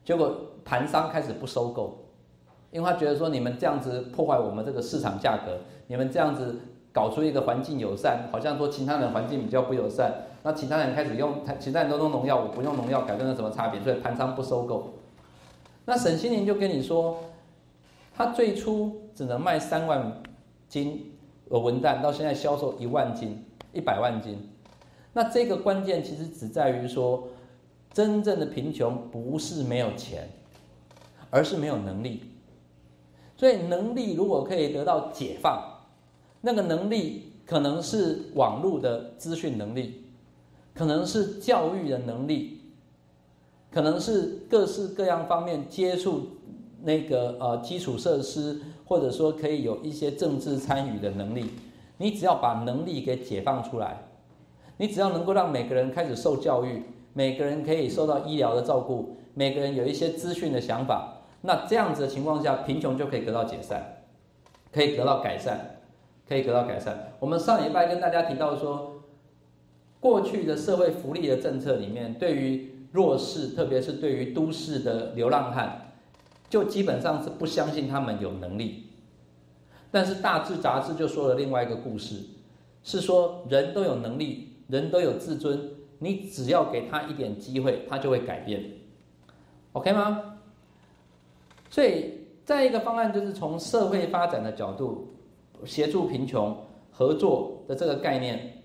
[0.03, 0.35] 结果。
[0.65, 1.97] 盘商开始不收购，
[2.69, 5.57] 因为他觉得说你们这样子破坏我们这个市场价格，
[5.87, 6.59] 你们这样子
[6.93, 13.81] 搞出一个环境友善，好像说其他人环境比较不友善，那其他人开始用，其他人都用农药，我不用农药，改变了什么差别？
[13.81, 14.93] 所以盘商不收购。
[15.85, 17.17] 那沈心宁就跟你说，
[18.15, 20.21] 他最初只能卖三万
[20.67, 21.13] 斤
[21.49, 23.43] 的文旦，到现在销售一万斤、
[23.73, 24.37] 一百万斤。
[25.13, 27.27] 那这个关键其实只在于说，
[27.93, 30.29] 真正的贫穷不是没有钱。
[31.31, 32.23] 而是没有能力，
[33.37, 35.61] 所以能力如果可以得到解放，
[36.41, 40.05] 那个能力可能是网络的资讯能力，
[40.73, 42.61] 可能是教育的能力，
[43.69, 46.29] 可能是各式各样方面接触
[46.81, 51.45] 那个呃基础设施，或者说可以有一些政治参与的能力。
[51.99, 53.97] 你只要把能力给解放出来，
[54.77, 56.83] 你只要能够让每个人开始受教育，
[57.13, 61.17] 每个人可以受到医疗的照顾，每个人有一些资讯的想法。
[61.41, 64.03] 那这样子的情况下，贫穷就可以得到解散，
[64.71, 65.81] 可以得到改善，
[66.27, 67.13] 可以得到改善。
[67.19, 69.03] 我们上礼拜跟大家提到说，
[69.99, 75.91] 过去的社会福利的政策里面，对于弱势，特别是对于都市的流浪汉，
[76.49, 78.88] 就基本上是不相信他们有能力。
[79.91, 82.23] 但是《大智》杂志就说了另外一个故事，
[82.83, 88.63] 是说人都有能力，人都有自尊，你只要给他一点机会，他就会改变。
[89.73, 90.37] OK 吗？
[91.69, 95.13] 所以，再一个方案就是从社会发展的角度，
[95.65, 96.55] 协助贫穷
[96.91, 98.63] 合作的这个概念，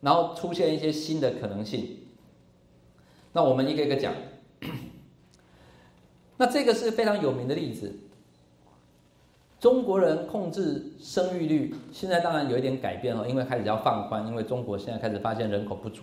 [0.00, 1.98] 然后出现一些新的可能性。
[3.32, 4.14] 那我们一个一个讲。
[6.38, 7.92] 那这个是非常有名的例子。
[9.58, 16.02] 中国人控制生育率，现在当然有一点改变了，因为开始要放宽，因为中国现在开始发现人口不足。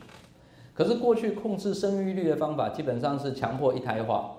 [0.73, 4.37] 可是过去控制生育率的方法，基本上是强迫一胎化。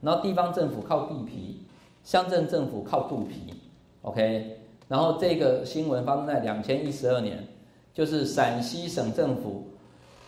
[0.00, 1.66] 然后地方政府靠地皮，
[2.02, 3.54] 乡镇政府靠肚皮
[4.02, 4.60] ，OK。
[4.88, 7.46] 然后这个新闻发生在两千一十二年，
[7.92, 9.64] 就是陕西省政府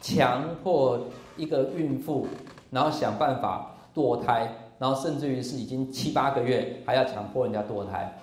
[0.01, 1.01] 强迫
[1.37, 2.27] 一个孕妇，
[2.71, 8.19] 然后想办法堕胎，然后甚至于是已经七八个月还要强迫人家堕胎，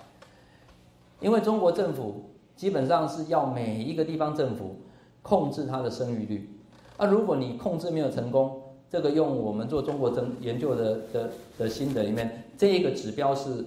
[1.24, 4.82] 因为中国政府基本上是要每一个地方政府
[5.22, 6.50] 控制它的生育率，
[6.98, 13.66] 那如果你控制没有成功，这个用我们做中国政研究的的的心得里面，这个指标是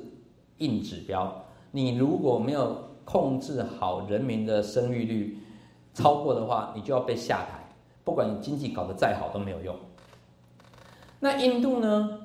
[0.59, 1.45] 硬指标。
[1.73, 5.39] 你如果没有控制好人民的生育率
[5.95, 7.67] 超过的话，你就要被下台。
[8.05, 9.75] 不管你经济搞得再好都没有用。
[11.19, 12.21] 那印度呢？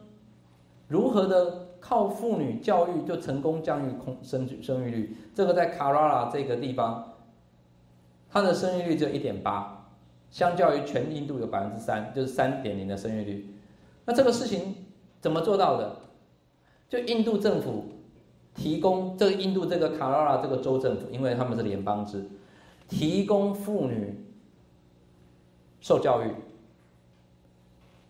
[0.87, 5.17] 如何的靠妇女教育就成功降育空生生育率？
[5.35, 7.15] 这个在卡拉拉这个地方，
[8.29, 9.77] 它的生育率只有一点八。
[10.29, 13.53] 相较于全印度有百分之三，就是三点零的生育率，
[14.05, 14.73] 那这个事情
[15.19, 15.97] 怎么做到的？
[16.87, 17.83] 就印度政府
[18.55, 22.23] 提供这个印度这个卡拉拉这个州政府，因为他们是联邦制，
[22.87, 24.25] 提供妇女
[25.81, 26.31] 受教育，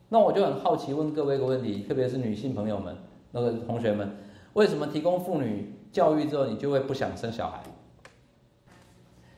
[0.09, 2.95] 那我就很好奇问各位一个问题，特别是女性朋友们、
[3.31, 4.17] 那个同学们，
[4.53, 7.61] 为什么提供妇女教育之后，你就会不想生小孩？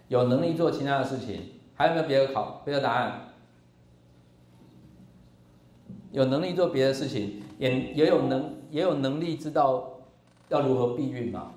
[0.07, 1.41] 有能力做其他的事情，
[1.75, 3.29] 还有没有别的考别的答案？
[6.11, 10.01] 有能力做别的事情，也也有能也有能力知道
[10.49, 11.53] 要如何避孕嘛，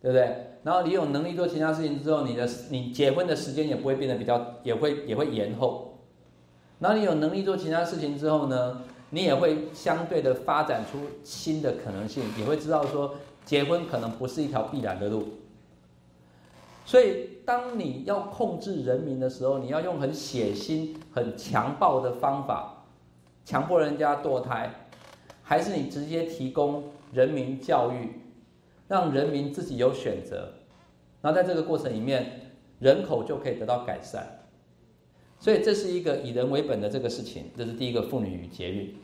[0.00, 0.46] 对不对？
[0.62, 5.98] 然后你有能力做其他事情之后，你的你结婚的时间也不会变得比较，也会也会延后。
[6.78, 8.82] 然后你有能力做其他事情之后呢，
[9.14, 13.14] 你也会相对的发展出新的可能性，也会知道说
[13.44, 15.28] 结婚可能不是一条必然的路。
[16.86, 22.86] 所以，当你要控制人民的时候，你要用很血腥、很强暴的方法，
[23.44, 24.88] 强迫人家堕胎，
[25.42, 28.14] 还是你直接提供人民教育，
[28.88, 30.54] 让人民自己有选择，
[31.20, 34.38] 那在这个过程里面，人口就可以得到改善。
[35.38, 38.96] 所以，这是一个以人为本的这个事情，这是第一个妇女与节育。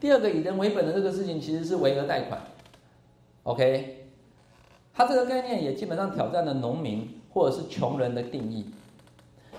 [0.00, 2.40] 第二个以人为本的这个事情，其实是为额贷款。
[3.44, 3.94] OK。
[4.94, 8.66] 它这个概念也基本上挑战了农民或者是穷人的定义，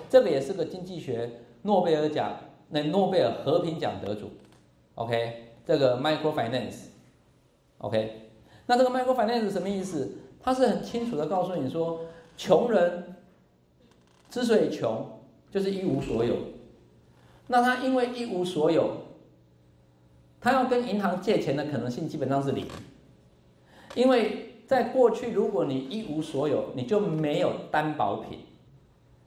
[0.09, 2.35] 这个也是个经济学诺贝尔奖
[2.67, 4.31] 那诺贝尔和平奖得主
[4.95, 8.31] ，OK，这个 microfinance，OK，
[8.65, 10.17] 那这个 microfinance 什么意思？
[10.41, 12.01] 它是很清楚的告诉你说，
[12.35, 13.15] 穷人
[14.29, 16.35] 之所以穷，就是一无所有，
[17.47, 18.91] 那他因为一无所有，
[20.41, 22.65] 他要跟银行借钱的可能性基本上是零，
[23.95, 24.45] 因为。
[24.69, 28.41] 在过去，如果你一无所有，你就没有担保品，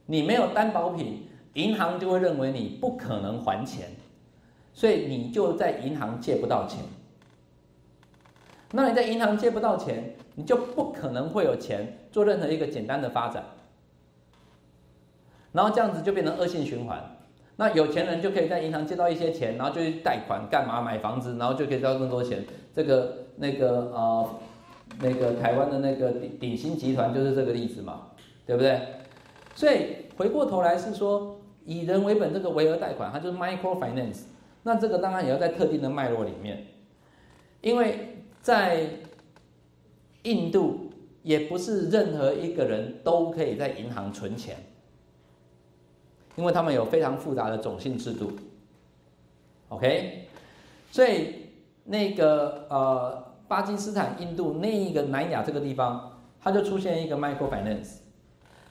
[0.05, 3.89] 你没有担保品，银行就会认为你不可能还钱，
[4.73, 6.79] 所以你就在银行借不到钱。
[8.71, 13.43] 那你在银行借不到钱，你就不可能会有钱做任何一个简单的发展，
[15.51, 17.17] 然后这样子就变成恶性循环。
[17.55, 22.43] 那有钱人就可以在银行借到一些钱，然后就去贷款干嘛买房子，然后就可以赚更多钱。
[22.73, 24.29] 这个那个呃。
[25.01, 28.09] 那个台湾的那个鼎鼎新集团就是这个例子嘛，
[28.45, 28.79] 对不对？
[29.55, 34.25] 所以回过头来是说，以人为本这个维额贷款，它就是 micro finance。
[34.61, 36.67] 那这个当然也要在特定的脉络里面，
[37.61, 38.87] 因为在
[40.21, 40.91] 印度
[41.23, 44.57] 也不是任何一个人都可以在银行存钱，
[46.35, 48.31] 因为他们有非常复杂的种姓制度。
[49.69, 50.27] OK，
[50.91, 51.49] 所以
[51.85, 53.23] 那个呃。
[53.45, 57.97] 巴基斯坦、印度那一个南亚这个地方，它就出现一个 micro finance，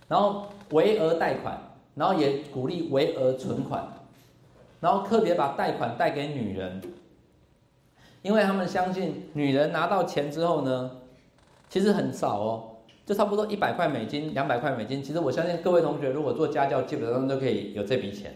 [0.09, 1.56] 然后维额贷款，
[1.94, 3.86] 然后也鼓励维额存款，
[4.80, 6.80] 然后特别把贷款贷给女人，
[8.22, 10.90] 因为他们相信女人拿到钱之后呢，
[11.68, 12.71] 其实很少哦，
[13.04, 15.02] 就差不多一百块美金、两百块美金。
[15.02, 18.34] 其实我相信各位同学如果做家教，基本上都可以有这笔钱。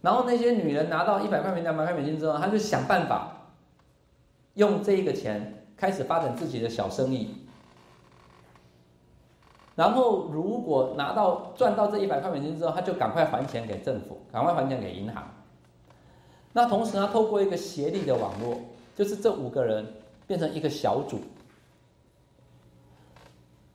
[0.00, 3.34] 然后那些女人拿到一百块美金、两百块美金之后，她就想办法。
[4.54, 7.28] 用这一个钱开始发展自己的小生意，
[9.76, 15.30] 然后如果拿到赚到这一百块美金之后，她就赶快还钱给政府，赶快还钱给银行。
[16.52, 18.58] 那同时呢，透过一个协力的网络，
[18.96, 19.86] 就是这五个人
[20.26, 21.20] 变成一个小组。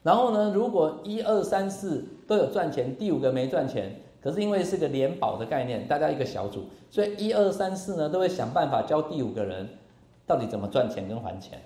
[0.03, 9.67] 然后呢，如果一二三四都有赚钱，第五个没赚钱，可是因为是个联保的概念，大家一个小组，所以一二三四呢都会想办法教第五个人。
[10.25, 11.59] 到底怎么赚钱跟还钱？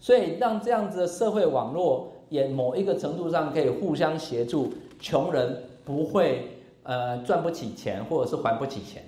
[0.00, 9.04] 所以让这样子的社会网络也某一个程度上可以互相协助，穷人不会呃赚不起钱或者是还不起钱。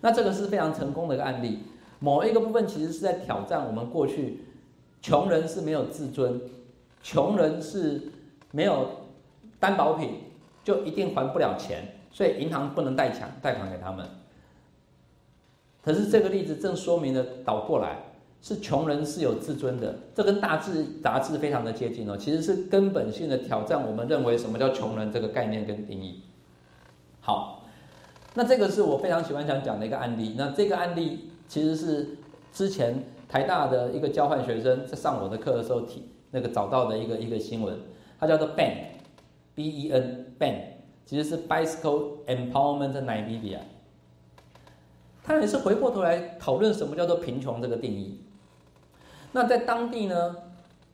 [0.00, 1.58] 那这个是非常成功的一个案例。
[1.98, 4.44] 某一个部分其实是在挑战我们过去，
[5.02, 6.40] 穷人是没有自尊，
[7.06, 8.02] 穷人是
[8.50, 8.88] 没有
[9.60, 10.22] 担保品，
[10.64, 14.04] 就一定还不了钱，所以银行不能贷钱贷款给他们。
[15.84, 17.98] 可是这个例子正说明了倒过来
[18.42, 26.24] 是穷人是有自尊的，这跟大智杂志非常的接近哦，其实是根本性的挑战我们认为什么叫穷人这个概念跟定义。
[27.20, 27.62] 好，
[28.34, 30.34] 那这个是我非常喜欢想讲的一个案例。
[30.36, 32.18] 那这个案例其实是
[32.52, 37.78] 之前台大的一个交换学生在上我的课的时候提那个找到的一个一个新闻，
[38.18, 40.54] 它叫做 Ben，B E N Ben，
[41.04, 43.58] 其实是 Bicycle Empowerment Namibia。
[45.22, 48.20] 他也是回过头来讨论什么叫做贫穷这个定义。
[49.32, 50.36] 那在当地呢，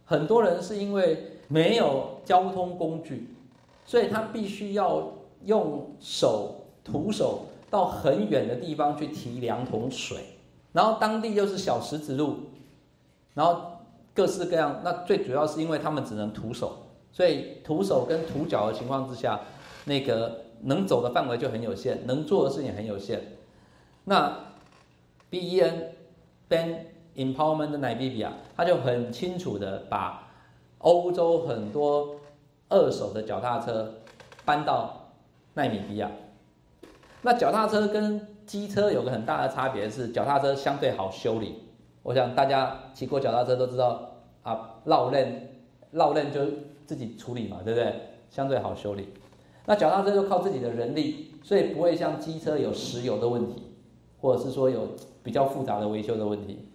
[0.07, 3.29] 很多人是因为没有交通工具，
[3.85, 5.13] 所以他必须要
[5.45, 10.19] 用手徒手到很远的地方去提两桶水，
[10.73, 12.37] 然后当地又是小石子路，
[13.35, 13.72] 然后
[14.15, 14.81] 各式各样。
[14.85, 19.41] 那最主要是因为他们只能徒手，所以徒手跟徒脚的情况之下，
[19.85, 23.37] 那个能走的范围就很有限，能做的事情很有限。
[24.05, 24.37] 那
[25.31, 25.95] Ben
[26.49, 30.31] Ben Empowerment 的 Namibia，他就很清楚的把
[30.79, 32.17] 欧洲很多
[32.69, 33.95] 二手的脚踏车
[34.45, 35.13] 搬到
[35.55, 36.11] 奈米比亚。
[37.23, 41.63] 那脚踏车跟机车有个很大的差别是，脚踏车相对好修理。
[42.03, 46.41] 我想大家骑过脚踏车都知道啊，绕链绕链就
[46.87, 47.95] 自己处理嘛，对不对？
[48.31, 49.09] 相对好修理。
[49.67, 53.75] 那脚踏车就靠自己的人力，所以不会像机车有石油的问题，
[54.21, 54.89] 或者是说有
[55.23, 56.69] 比较复杂的维修的问题。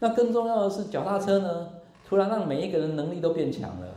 [0.00, 1.68] 那更重要的是，脚踏车呢，
[2.08, 3.88] 突然让每一个人能力都变强了，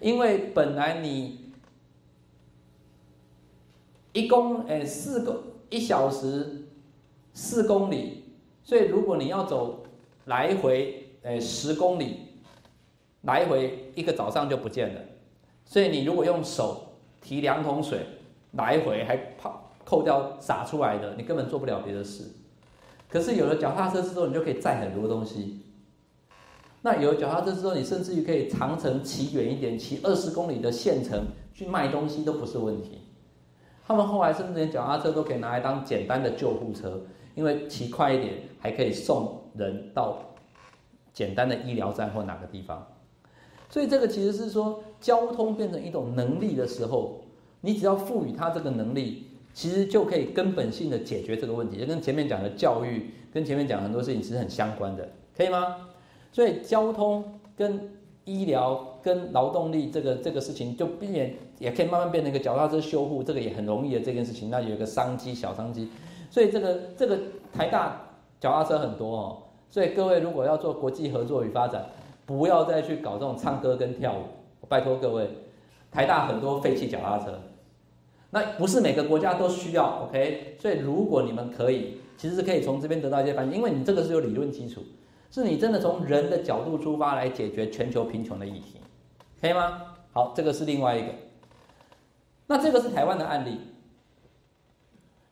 [0.00, 1.52] 因为本来你
[4.14, 5.36] 一公诶四公
[5.68, 6.68] 一小时
[7.34, 8.19] 四公里，
[8.62, 9.84] 所以如果你要走
[10.26, 12.16] 来回诶十公里，
[13.22, 15.00] 来回一个早上就不见了。
[15.64, 18.00] 所以你如果用手提两桶水
[18.52, 22.24] 来回还泡扣掉洒出来的，你根本做不了别的事。
[23.08, 25.62] 可是有了脚踏车之后，你就可以载很多东西。
[26.82, 33.00] 那有了脚踏车之后，你甚至于可以长程骑远一点，骑二十公里的县城去卖东西都不是问题。
[33.86, 37.02] 他们后来甚至连脚踏车都可以拿来当简单的救护车，
[37.40, 40.18] 因为骑快一点还可以送人到
[41.10, 42.86] 简单的医疗站或哪个地方。
[43.70, 47.22] 所以这个其实是说，交通变成一种能力的时候，
[47.62, 51.80] 你只要赋予它这个能力，其实就可以根本性的解决这个问题。
[51.80, 55.88] 就跟前面讲的教育，跟前面讲很多事情其实很相关的，可以吗？
[56.30, 57.24] 所以交通
[57.56, 57.90] 跟
[58.26, 64.50] 医疗跟劳动力这个这个事情，就避免也可以慢慢变成一个脚踏车修护，这个也很容易的这件事情。
[64.50, 65.88] 那有一个商机，小商机。
[66.30, 67.18] 所以这个这个
[67.52, 68.00] 台大
[68.40, 71.84] 脚踏车很多哦，所以各位如果要做国际合作与发展。
[72.26, 74.22] 不要再去搞这种唱歌跟跳舞，
[74.60, 75.28] 我拜托各位，
[75.90, 77.40] 台大很多废弃脚踏车，
[78.30, 80.54] 那不是每个国家都需要，OK？
[80.56, 84.80] 所以如果你们可以，其实是可以从这边得到一些反应，因为你这个是有理论基础，
[85.28, 88.76] 是你真的从人的角度出发来解决全球贫穷的议题，
[89.40, 89.96] 可以吗？
[90.12, 91.08] 好，这个是另外一个，
[92.46, 93.58] 那这个是台湾的案例，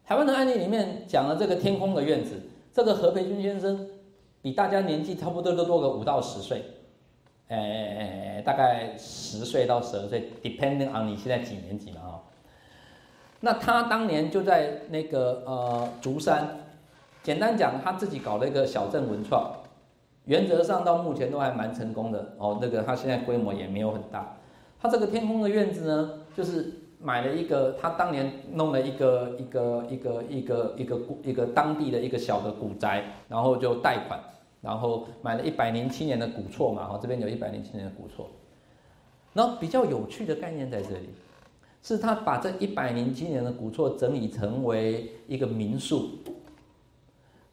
[0.09, 2.40] 台湾的案例里面讲了这个天空的院子，
[2.72, 3.86] 这个何培军先生
[4.40, 6.64] 比大家年纪差不多都多个五到十岁。
[7.48, 12.22] 诶，大概十岁到十二岁，depending on 你现在几年级嘛哈。
[13.40, 16.56] 那他当年就在那个呃竹山，
[17.22, 19.52] 简单讲，他自己搞了一个小镇文创，
[20.24, 22.59] 原则上到目前都还蛮成功的哦。
[22.62, 24.39] 那个他现在规模也没有很大，
[24.80, 34.20] 他这个天空的院子呢，就是买了一个，他当年弄了一个一个一个一个一个古一个当地的一个小的古宅，然后就贷款。
[34.60, 38.28] 然后买了一百零七年的古厝嘛，哈，这边有一百零七年的古厝。
[39.32, 41.10] 然后比较有趣的概念在这里，
[41.80, 46.10] 是他把这一百零七年的古厝整理成为一个民宿。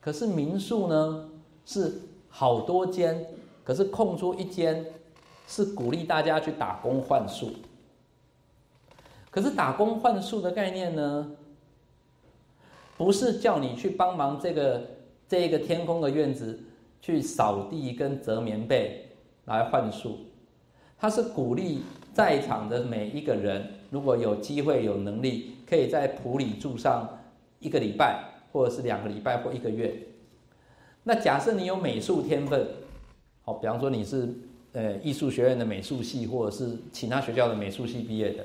[0.02, 1.30] 可是民宿呢
[1.64, 1.94] 是
[2.28, 3.24] 好多间，
[3.64, 4.84] 可是空出一间
[5.46, 7.52] 是鼓励大家去打工换宿。
[9.36, 11.30] 可是打工换宿的概念呢，
[12.96, 14.82] 不是叫你去帮忙这个
[15.28, 16.58] 这个天空的院子。
[17.02, 19.06] 去扫地跟折棉被
[19.46, 20.18] 来换宿，
[20.98, 21.84] 他是鼓励
[22.16, 27.08] 在场的每一个人，如果有机会有能力，可以在普里住上
[27.60, 29.96] 一个礼拜，或者是两个礼拜或一个月。
[31.04, 32.66] 那假设你有美术天分，
[33.44, 34.28] 好，比方说你是
[34.74, 38.44] 呃艺术学院的美术系，或者是其他学校的美术系毕业的，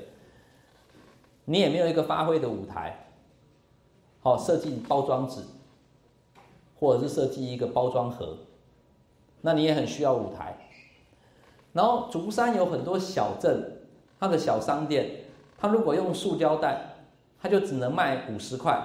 [1.51, 3.07] 你也没有一个发挥的舞台，
[4.21, 5.41] 好，设计包装纸，
[6.79, 8.37] 或者是设计一个包装盒。
[9.41, 10.55] 那你也很需要舞台，
[11.73, 13.81] 然后竹山有很多小镇，
[14.17, 15.25] 它的小商店，
[15.57, 16.93] 它如果用塑胶袋，
[17.41, 18.81] 它就只能卖五十块，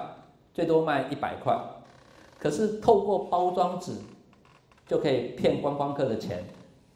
[0.53, 1.57] 最多卖一百块，
[2.37, 3.93] 可是透过包装纸，
[4.85, 6.43] 就可以骗观光客的钱，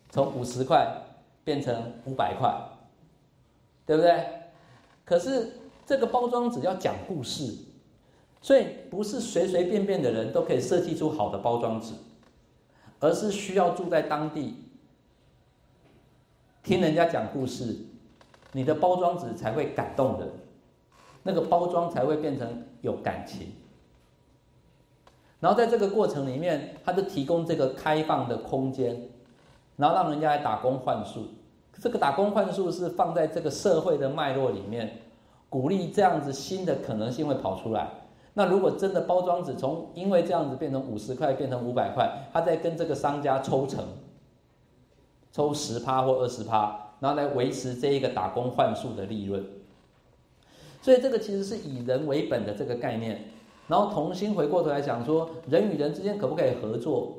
[0.10, 0.86] 从五十块
[1.46, 2.54] 变成五百块，
[3.86, 4.26] 对不对？
[5.04, 5.61] 可是
[5.92, 7.54] 这个包装纸要讲故事，
[8.42, 11.94] 所以不是随随便便的人都可以设计出好的包装纸。
[13.02, 14.56] 而是需要住在当地，
[16.64, 17.76] 听人家讲故事，
[18.54, 20.30] 你的包装纸才会感动人，
[21.24, 23.48] 那个包装才会变成有感情。
[25.42, 29.10] 然后在这个过程里面，他就提供这个开放的空间，
[29.76, 31.28] 然后让人家来打工换宿。
[31.82, 35.02] 这个打工换宿是放在这个社会的脉络里面，
[35.52, 37.90] 鼓励这样子新的可能性会跑出来。
[38.36, 43.84] 那如果真的包装纸从因为这样子变成五十块变成五百块，他再跟这个商家抽成，
[45.34, 49.46] 抽十趴或二十趴，然后来维持这一个打工换数的利润。
[50.82, 53.26] 所以这个其实是以人为本的这个概念。
[53.68, 57.18] 然后同心回过头来讲说，人与人之间可不可以合作？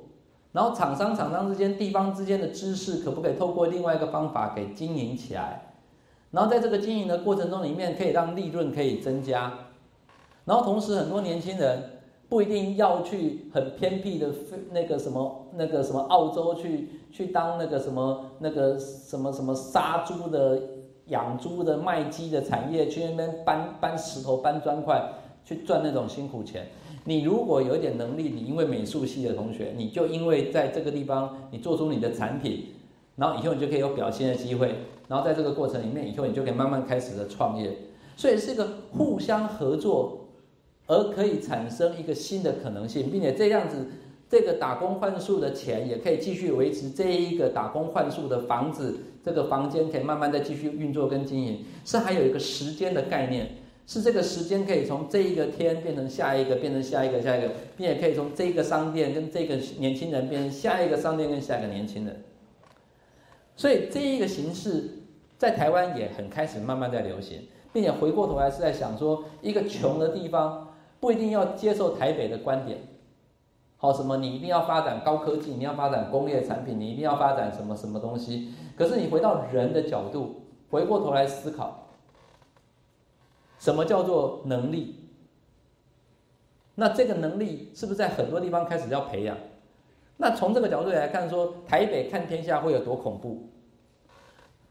[0.53, 5.72] 然后厂商厂商之间、地方之间的知识可不可以透过另外一个方法给经营起来？
[6.33, 9.53] 然后在这个经营的过程中里面，可以让利润可以增加。
[10.45, 14.31] 然后同时，很多年轻人不一定要去很偏僻的
[14.73, 20.61] 那个什么那个什么澳洲去去当那个什么那个什么什么杀猪的、
[21.09, 25.13] 养猪的、卖鸡的产业，去那边搬搬石头、搬砖块
[25.45, 26.67] 去赚那种辛苦钱。
[27.05, 32.69] 你如果有一点能力，你因为美术系的同学，你就因为在这个地方你做出你的产品，
[33.17, 34.75] 然后以后你就可以有表现的机会，
[35.09, 37.77] 然后在这个过程里面，以后你就可以慢慢开始的创业。
[38.17, 40.19] 所以是一个互相合作。
[40.89, 43.87] 而可以产生一个新的可能性，并且这样子，
[44.29, 51.65] 这个打工换数的钱也可以继续维持这一个打工换数的房子，这个房间可以慢慢的继续运作跟经营。
[51.85, 53.49] 是还有一个时间的概念，
[53.87, 62.23] 是这个时间可以从这一个天变成下一个，变成下一个下一个，并且可以从这一个商店跟这个年轻人变成下一个商店跟下一个年轻人。
[63.57, 64.99] 所以这一个形式
[65.39, 70.69] 在台湾也很开始慢慢在流行，并且回过头来是在想说，一个穷的地方。
[71.01, 72.79] 不一定要接受台北的观点，
[73.77, 74.19] 好什么？
[74.19, 78.55] 你一定要发展高科技，你要发展工业产品，你一定要发展什么什么东西？
[78.77, 81.89] 可是你回到人的角度，回过头来思考，
[83.59, 85.01] 什么叫做能力？
[86.77, 89.37] 那这个能力是不是在很多地方开始要培养？
[90.17, 93.49] 那从这个角度来看，说台北看天下会有多恐怖？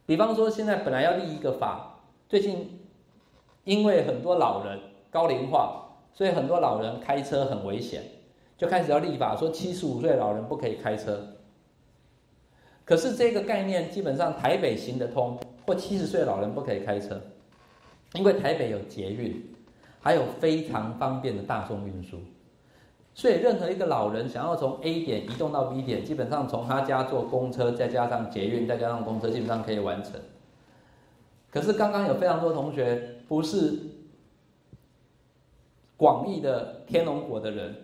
[0.06, 2.80] 比方说，现在本来要立一个法，最近
[3.64, 5.88] 因为很多老人高龄化。
[6.14, 8.04] 所以很多老人开车很危险，
[8.58, 11.26] 就开始要立法说七十五岁老人不可以开车。
[12.84, 17.20] 可是这个概念基本上台北行得通，或七十岁老人不可以开车，
[18.14, 19.42] 因为台北有捷运，
[20.02, 22.20] 还有非常方便的大众运输。
[23.14, 30.14] 所以任何一个老人想要从 A 点移动到 B 点，基本上从他家坐公车，再加上捷运，再加上公车，基本上可以完成。
[31.50, 33.80] 可是刚刚有非常多同学不是。
[35.98, 37.76] 广义的天龙国的人，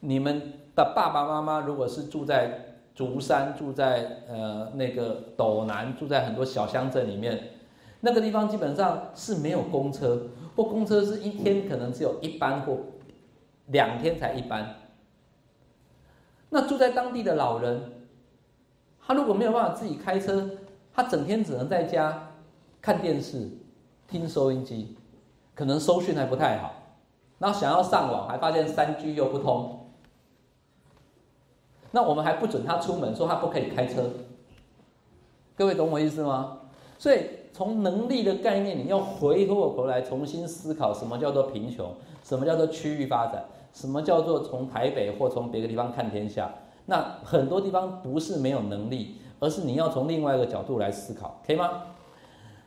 [0.00, 7.50] 你们的爸爸妈妈如果是住在竹山，住在呃那个斗南，住在很多小乡镇里面，
[8.00, 12.78] 那个地方基本上是没有公车，或公车是一天可能只有一班或
[13.70, 14.76] 两天才一班。
[16.48, 17.80] 那住在当地的老人，
[19.04, 20.50] 他如果没有办法自己开车，
[20.92, 22.32] 他整天只能在家
[22.80, 23.48] 看电视、
[24.08, 24.96] 听收音机。
[25.52, 26.72] 可能收讯还不太好，
[27.36, 29.90] 那想要上网，还发现三 G 又不通，
[31.90, 34.10] 那我们还不准他出门，说他不可以开车。
[35.54, 36.60] 各位懂我意思吗？
[36.98, 41.94] 所以从能力的概念，你要回过头来重新思考，什么叫做贫穷，
[42.24, 46.52] 什么叫做区域发展，什么叫做从台北或从别的地方看天下。
[46.86, 51.82] 那很多地方不是没有能力，而是你要从另外一个角度来思考，可以吗？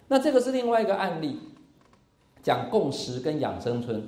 [0.08, 1.40] 那这个是另外一个案例。
[2.42, 4.06] 讲共识跟养生村，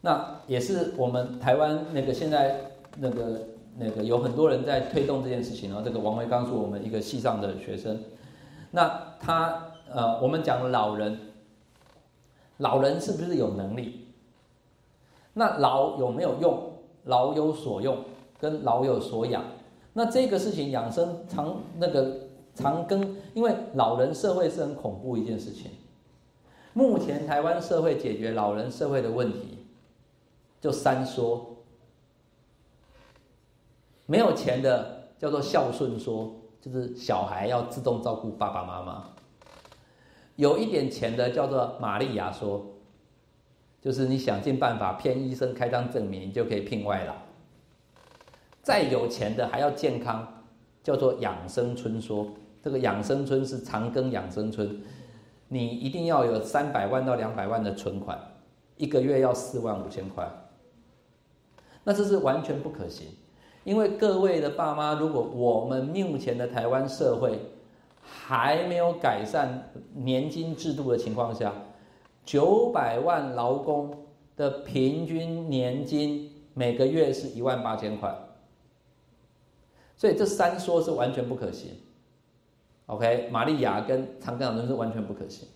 [0.00, 3.40] 那也是我们台湾那个现在那个
[3.76, 5.82] 那个有很多人在推动这件事情啊。
[5.84, 8.02] 这个王维刚是我们一个系上的学生，
[8.70, 11.20] 那他呃，我们讲老人，
[12.56, 14.05] 老人是不是有能力？
[15.38, 16.72] 那老有没有用？
[17.04, 17.98] 老有所用，
[18.40, 19.44] 跟老有所养。
[19.92, 22.20] 那这个事情养生长那个
[22.54, 25.70] 长庚，因为老人社会是很恐怖一件事情。
[26.72, 29.58] 目前台湾社会解决老人社会的问题，
[30.58, 31.54] 就三说。
[34.06, 39.12] 没有钱的叫做孝顺说，就是小孩要自动照顾爸爸妈妈；
[40.36, 42.64] 有一点钱的叫做玛利亚说，
[43.86, 47.14] 就是你想尽办法骗医生开张证明，你就可以聘外劳。
[48.60, 50.26] 再有钱的还要健康，
[50.82, 52.26] 叫做养生村说，
[52.60, 54.82] 这个养生村是长庚养生村。
[55.46, 58.18] 你一定要有三百万到两百万的存款，
[58.76, 60.28] 一个月要四万五千块，
[61.84, 63.06] 那这是完全不可行。
[63.62, 67.38] 因为各位的爸妈，如果我们目前的台湾社会
[68.02, 71.52] 还没有改善年金制度的情况下，
[72.26, 73.96] 九百万劳工
[74.36, 78.12] 的平均年金每个月是一万八千块，
[79.96, 81.70] 所以这三说是完全不可行。
[82.86, 85.46] OK，玛利亚跟长庚养生是完全不可行。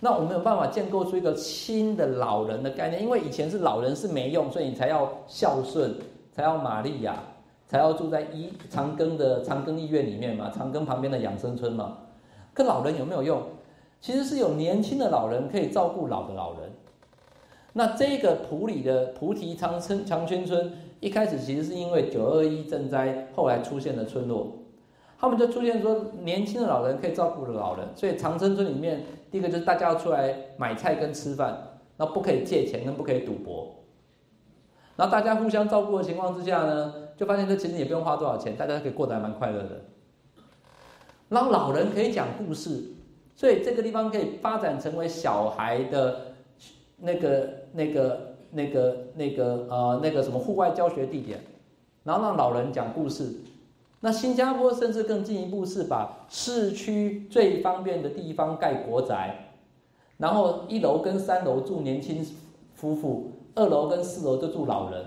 [0.00, 5.94] 那我们有办法建构出一个新的老人的概念，因为以前是老人是没用，所以你才要孝顺，
[6.32, 7.22] 才要玛利亚，
[7.66, 11.98] 才要住在医长庚的长庚医院里面嘛，长庚旁边的养生村嘛。
[12.52, 13.42] 可老人有没有用？
[14.04, 16.70] 其实是有年轻的老人可以照顾老的老人。
[17.72, 24.58] 那这个普里的菩提长村长圈村，一开始其实是因为九二一赈灾，后来出现的村落，
[25.18, 33.74] 他们就出现说年轻的老人可以照顾的老人，所以长春村里面第一个就是大家要出来买菜跟吃饭，那不可以借钱跟不可以赌博，
[34.96, 39.80] 然后大家互相照顾的情况之下呢，就发现这其实也不用花多少钱，大家可以过得还蛮快乐的。
[41.30, 42.93] 然后老人可以讲故事，
[43.36, 46.32] 所以这个地方可以发展成为小孩的。
[46.96, 51.40] 那个、那个、那个、那个呃、那个什么户外教学地点，
[52.04, 53.34] 然后让老人讲故事。
[54.00, 59.50] 那新加坡甚至更进一步是把市区最方便的地方盖国宅，
[60.18, 62.24] 然后一楼跟三楼住年轻
[62.74, 65.04] 夫妇，二楼跟四楼就住老人，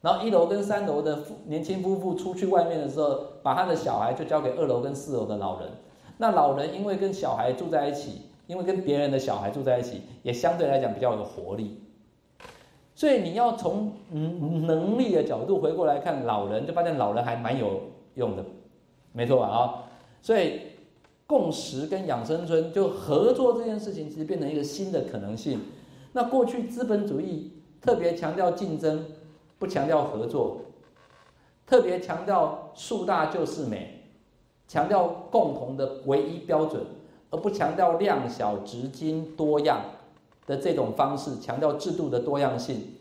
[0.00, 5.68] 然后一楼跟三楼的年轻夫妇出去外面的时候，把他的小孩就交给二楼跟四楼的老人。
[6.20, 8.22] 那老人因为跟小孩住在一起。
[8.46, 11.84] 因为跟别人的小孩住在一起，也相对来讲比较有活力，
[12.96, 17.82] 所以你要从嗯能力的角度回过来看老人，就发现老人还蛮有
[18.14, 18.44] 用的，
[19.12, 19.46] 没错吧？
[19.46, 19.86] 啊，
[20.20, 20.62] 所以
[21.28, 25.60] 共识跟养生村就合作这件事情，其实变成一个新的可能性。
[26.10, 29.06] 那过去资本主义特别强调竞争，
[29.60, 30.62] 不强调合作，
[31.64, 33.99] 特别强调树大就是美，
[34.70, 36.80] 强调共同的唯一标准。
[37.32, 39.80] 而不强调量小、直精、多样
[40.48, 42.96] 的这种方式，强调制度的多样性，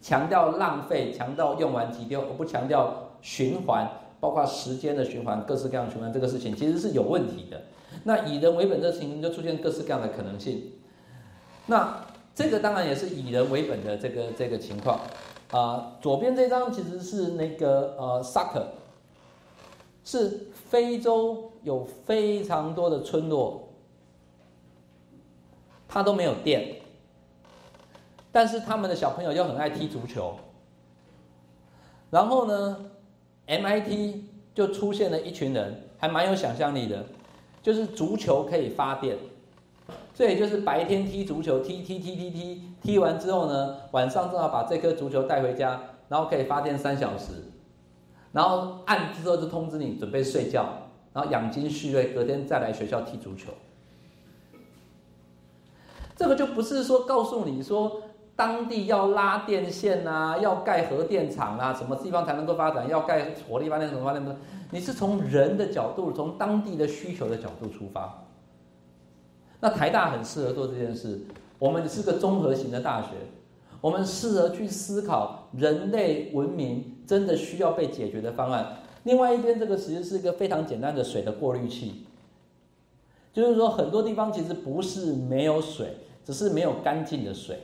[0.00, 3.88] 强调浪费，强调用完即丢，而不强调循环，
[4.18, 7.62] 包括时间的循环、各式各样循环这个事情，其实是有问题的。
[8.02, 10.72] 那以人为本这情形就出现各式各样的可能性。
[11.66, 14.98] 那这个当然也是以人为本的这个这个情况
[15.52, 15.92] 啊。
[16.00, 18.66] 左边这张其实是那个呃萨克，
[20.08, 21.44] 是非洲。
[21.64, 23.68] 有非常多的村落，
[25.88, 26.76] 他都没有电，
[28.32, 30.36] 但是他们的小朋友又很爱踢足球。
[32.10, 32.90] 然后呢
[33.48, 34.22] ，MIT
[34.54, 37.04] 就出现了一群人，还蛮有想象力的，
[37.60, 39.18] 就是足球可以发电，
[40.14, 47.32] 所以就是白天踢足球，踢踢踢踢踢，踢完之后呢，晚上正好把这颗足球带回家，然后可以发电三小时，
[48.38, 50.64] 然后按之后就通知你准备睡觉。
[51.12, 53.50] 然后养精蓄锐，隔天再来学校踢足球。
[56.14, 58.00] 这个就不是说告诉你说
[58.36, 64.36] 当地要拉电线啊，要盖核电厂啊，什么地方才能够发展，要盖火力发电什么发电？
[64.70, 68.22] 你是从人的角度，从当地的需求的角度出发。
[69.58, 71.20] 那台大很适合做这件事。
[71.58, 73.08] 我们是个综合型的大学，
[73.80, 78.76] 我们适合去思考人类文明真的需要被解决的方案。
[79.04, 82.04] 另外一边，这个其实是一个非常简单的水的过滤器，
[83.32, 87.60] 就是说很多地方其实不是没有水，只是没有干净的水。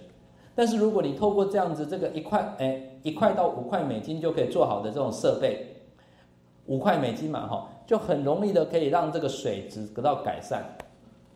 [0.54, 5.76] 但是如果你透过这样子，这个一块哎一块到五块美金就可以做好的这种设备，
[6.64, 10.64] 五块美金嘛哈，就很容易的可以让这个水质得到改善，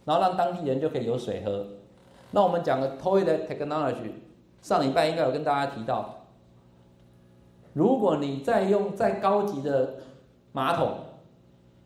[0.07, 1.67] 然后让当地人就可以有水喝。
[2.31, 4.13] 那我们讲的 toilet technology，
[4.63, 6.18] 上礼拜应该有跟大家提到。
[7.79, 9.95] 如果你再用再高级的
[10.51, 10.97] 马桶，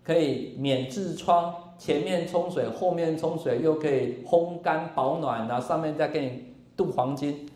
[0.03, 7.47] 可以免痔疮，前面冲水，后面冲水，又可以烘干保暖，然后上面再给你镀黄金。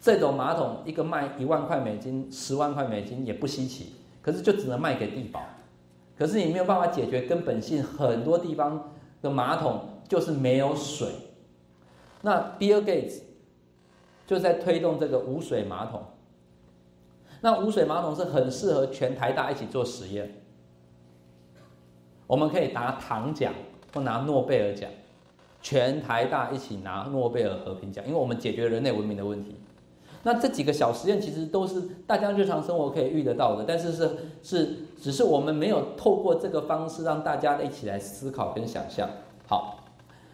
[0.00, 3.92] 这种马桶一个卖一万块美金，十万块美金也不稀奇，
[4.22, 5.38] 可是就只能卖给地保，
[6.16, 11.08] 可是你没有办法解决根本性，很多地方的马桶就是没有水。
[12.22, 13.18] 那 Bill Gates
[14.26, 16.02] 就在推动这个无水马桶。
[17.42, 20.42] 那无水马桶是很适合全台大一起做实验，
[22.26, 23.54] 我们可以拿糖奖
[23.94, 24.90] 或拿诺贝尔奖，
[25.62, 29.56] 全台大一起拿诺贝尔和平奖，因为我们解决人类文明的问题。
[30.22, 34.10] 那这几个小实验其实都是大家日常生活可以遇得到的，但是是
[34.42, 39.08] 是只是我们没有透过这个方式让大家一起来思考跟想象。
[39.46, 39.76] 好。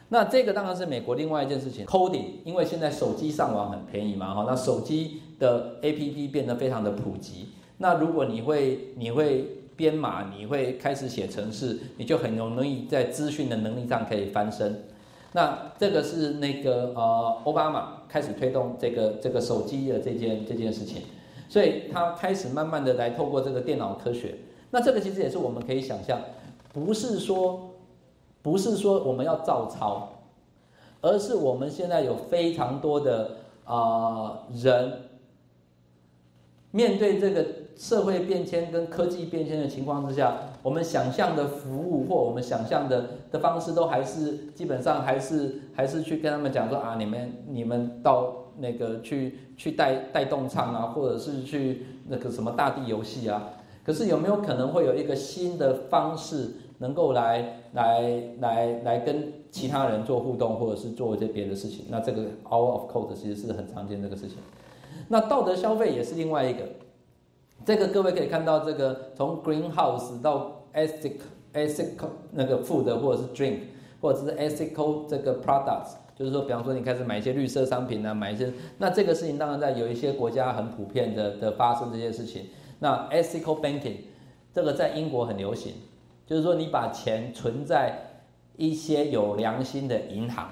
[0.08, 7.48] 那这个当然是美国另外一件事情，coding，因为现在手机上网很便宜嘛，哈，那手机的 APP 变得非常的普及。
[7.78, 14.84] 那如果你会你会编码，你会开始写程式，你就很容易在资讯的能力上可以翻身。
[15.32, 21.02] 那这个是那个呃，奥巴马开始推动这个这个手机的这件这件事情，
[21.48, 24.36] 所以他开始慢慢的来透过这个电脑科学。
[24.70, 26.20] 那这个其实也是我们可以想象，
[26.72, 27.70] 不是说。
[28.42, 30.08] 不是说我们要照抄，
[31.00, 34.92] 而是我们现在有非常多的啊人，
[36.76, 53.52] 面对这个社会变迁跟科技变迁的情况之下，我们想象的服务或我们想象的的方式，都还是基本上还是还是去跟他们讲说啊，你们你们到那个去去带带动唱啊，或者是去那个什么大地游戏啊。
[53.82, 61.86] 可是有没有可能会有一个新的方式，能够来来来来跟其他人做互动，或者是做一些别的事情？
[61.88, 64.36] 那这个 Hour of Code 其实是很常见这个事情。
[65.08, 66.60] 那道德消费也是另外一个。
[67.64, 71.20] 这个各位可以看到，这个从 greenhouse 到 ethical
[71.52, 73.58] ethical 那个 food 或者是 drink
[74.00, 82.46] 或者是 ethical 这个 products，就是说，比方说你开始买一些绿色商品啊，买一些，那这个事情当然在有一些国家很普遍的的发生这些事情。
[82.78, 83.96] 那 ethical banking
[84.52, 85.72] 这个在英国很流行，
[86.26, 87.98] 就是说你把钱存在
[88.56, 90.48] 一些有良心的银行，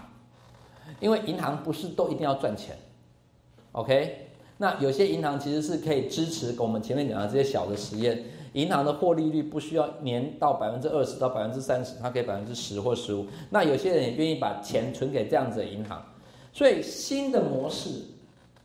[1.00, 2.76] 因为银行不是都一定要赚钱
[3.72, 4.23] ，OK？
[4.58, 8.22] 那有些银行其实是可以支持我们前面讲的这些小的实验，
[8.52, 13.26] 银行的获利率不需要年到百分之二十到百分之三十，它可以百分之十或十五。
[13.50, 16.00] 那有些人也愿意把钱存给这样子的银行，
[16.52, 18.02] 所以新的模式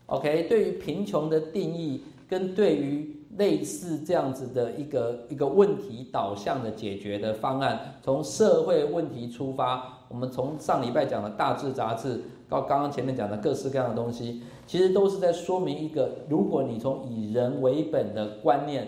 [0.05, 12.21] ，OK，对于贫穷的定义跟对于类似这样子的一个一个问题导向的解决的方案，从社会问题出发，我们从上礼拜讲的大智杂志。
[12.49, 18.87] 到刚刚前面讲的各式各样的东西，其实都是在说明一个：如果你从以人为本的观念，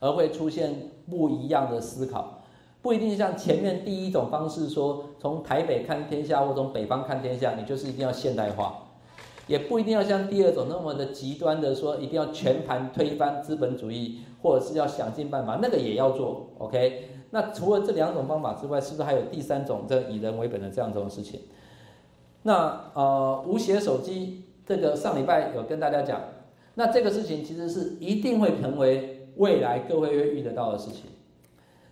[0.00, 0.74] 而会出现
[1.08, 2.40] 不一样的思考，
[2.80, 8.88] 不一定像前面第一种方式说，从台北看天下或从北方看天下，你就是一定要现代化，
[9.46, 16.46] 也不一定要像第二种那么的极端的说，一定要全盘推翻资本主义，或者是要想尽办法，那个也要做。
[16.58, 21.40] OK，那除了这两种方法之外，是不是还有第三种这以人为本的这样这种事情？
[22.46, 26.20] 那呃，无写手机这个上礼拜有跟大家讲，
[26.74, 31.10] 那这个事情其实是一定会成为未来各位会遇得到的事情。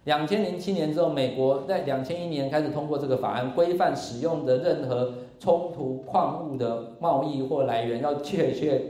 [0.04, 8.80] 两千零七年之后，美国在两千一年开始通过这个法案，规范使用的任何冲突矿物的贸易或来源，要确切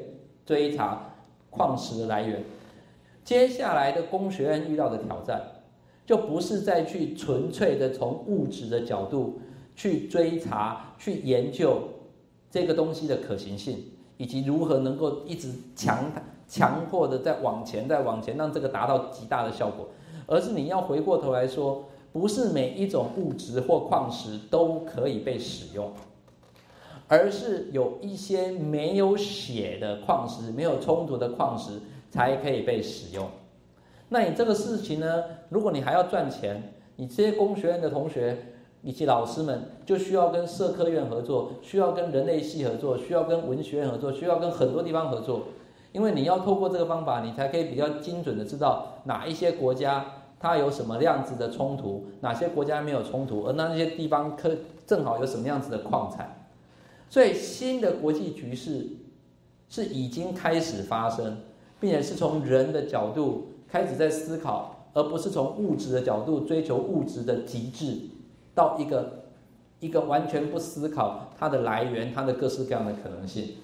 [0.44, 1.14] 追查
[1.48, 2.44] 矿石的来源。
[3.24, 5.40] 接下来的工学院遇到的挑战，
[6.04, 9.40] 就不是再去纯粹的从物质的角度。
[9.74, 11.82] 去追查、去研究
[12.50, 13.84] 这个东西的可行性，
[14.16, 16.12] 以及如何能够一直强
[16.46, 19.88] 强迫的再往前、再往前，让这个达到极大的效果。
[20.26, 25.92] 而是你要回过头来说，不是每一种物质或矿石都可以被使用，
[27.08, 31.80] 而是有一些没有血的矿石、没有冲突的矿石
[32.10, 33.28] 才可以被使用。
[34.08, 35.24] 那你这个事情呢？
[35.48, 38.38] 如果你还要赚钱，你这些工学院的同学。
[38.84, 45.44] 以及老师们就需要跟社科院合作，需要跟人类系合作，需要跟文学院合作，需要跟很多地方合作，
[45.92, 50.04] 因为你要透过这个方法，你才可以比较精准的知道哪一些国家
[50.38, 54.50] 它有什么样子的冲突，哪些国家没有冲突，而那那些地方可
[54.86, 56.46] 正好有什么样子的矿产。
[57.08, 58.86] 所以新的国际局势
[59.70, 61.38] 是已经开始发生，
[61.80, 68.10] 并且是从人的角度开始在思考，而不是从物质的角度追求物质的极致。
[68.54, 69.24] 到一个
[69.80, 73.56] 一个完全不思考它的来源，它的各式各样的可能性，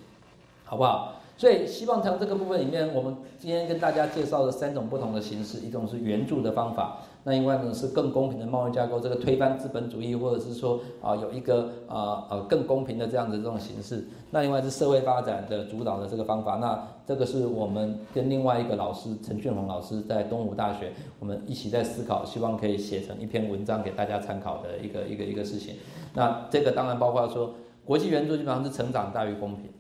[0.65, 1.20] 好不好？
[1.41, 6.99] 所以希望从这个部分里面，我们今天跟大家介绍的三种不同的形式，一种是援助的方法。
[7.25, 14.07] 那另外呢是更公平的贸易架构，这个推翻资本主义，或者是说啊有一个啊呃更公平的这样的这种形式。
[14.31, 16.57] 那另外是社会发展的主导的这个方法。
[16.57, 25.77] 那这个是我们跟另外一个老师陈俊宏老师在东吴大学，我们一起在思考，希望可以写成一篇文章给大家参考的一个一个一个事情。
[26.13, 29.71] 那这个当然包括说国际援助基本上是成长大于公平，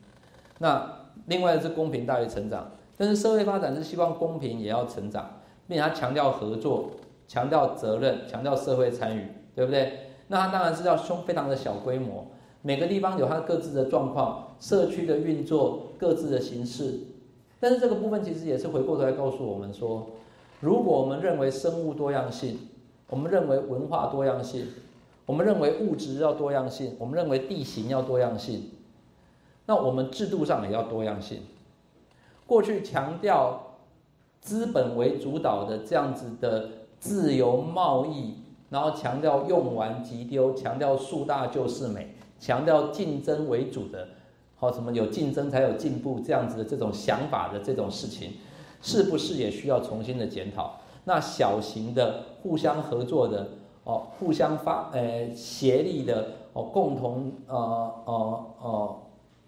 [0.58, 0.99] 那
[1.30, 6.90] 另外是公平大于成长，但是社会发展是希望公平也要成长，并且他强调合作。
[7.28, 9.24] 强调责任，强调社会参与，
[9.54, 10.00] 对不对？
[10.26, 12.26] 那它当然是要凶非常的小规模，
[12.60, 16.98] 每个地方有它各自的状况，社区的运作各自的形式。
[17.60, 20.08] 但是这个部分其实也是回过头来告诉我们说，
[20.58, 22.58] 如果我们认为生物多样性，
[23.08, 24.66] 我们认为文化多样性，
[25.24, 28.72] 我们认为物质要多样性，我们认为地形要多样性，
[29.70, 31.42] 那我们制度上也要多样性。
[32.44, 33.76] 过去强调
[34.40, 36.70] 资本为主导的这样子的。
[37.00, 38.34] 自由贸易，
[38.68, 44.06] 然后强调用完即丢，强调树大就是美，强调竞争为主的，
[44.58, 48.34] 好什么有竞争才有进步这样子的这种想法的这种事情，
[48.82, 50.74] 是不是也需要重新的检讨？
[51.04, 53.48] 那小型的互相合作的
[53.84, 57.56] 哦，互相发呃协力的哦，共同呃
[58.04, 58.96] 呃呃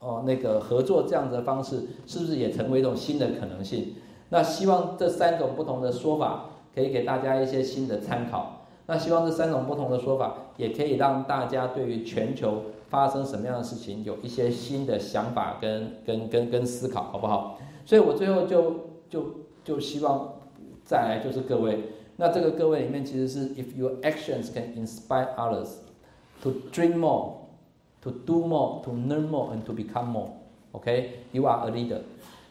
[0.02, 3.94] 哦那个合作这样子的方式，是不是也成为一种新的可能性？
[4.30, 8.58] 那希望这三种不同的说法可以给大家一些新的参考。
[8.86, 17.58] 那希望这三种不同的说法也可以让大家对于全球发生什么样的事情有一些新的想法跟跟跟跟思考，好不好？
[17.86, 18.74] 所以我最后就
[19.08, 19.24] 就
[19.62, 20.34] 就希望
[20.84, 21.84] 再来就是各位，
[22.16, 25.68] 那这个各位里面其实是 if your actions can inspire others
[26.42, 27.34] to dream more,
[28.02, 30.28] to do more, to learn more and to become more,
[30.72, 32.00] OK, you are a leader。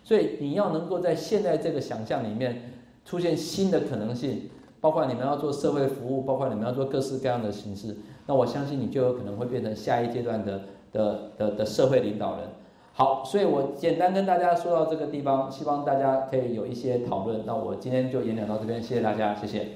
[0.03, 2.71] 所以你要能够在现在这个想象里面
[3.05, 4.49] 出现新的可能性。
[4.81, 7.95] 包括你们要做社会服务，包括你们要做各式各样的形式，
[8.25, 10.61] 那我相信你就有可能会变成下一阶段的
[10.91, 12.47] 的的的社会领导人。
[12.91, 17.43] 好，所以我简单跟大家说到这个地方，希望大家可以有一些讨论。
[17.45, 19.67] 那我今天就演讲到这边，谢谢大家，谢谢。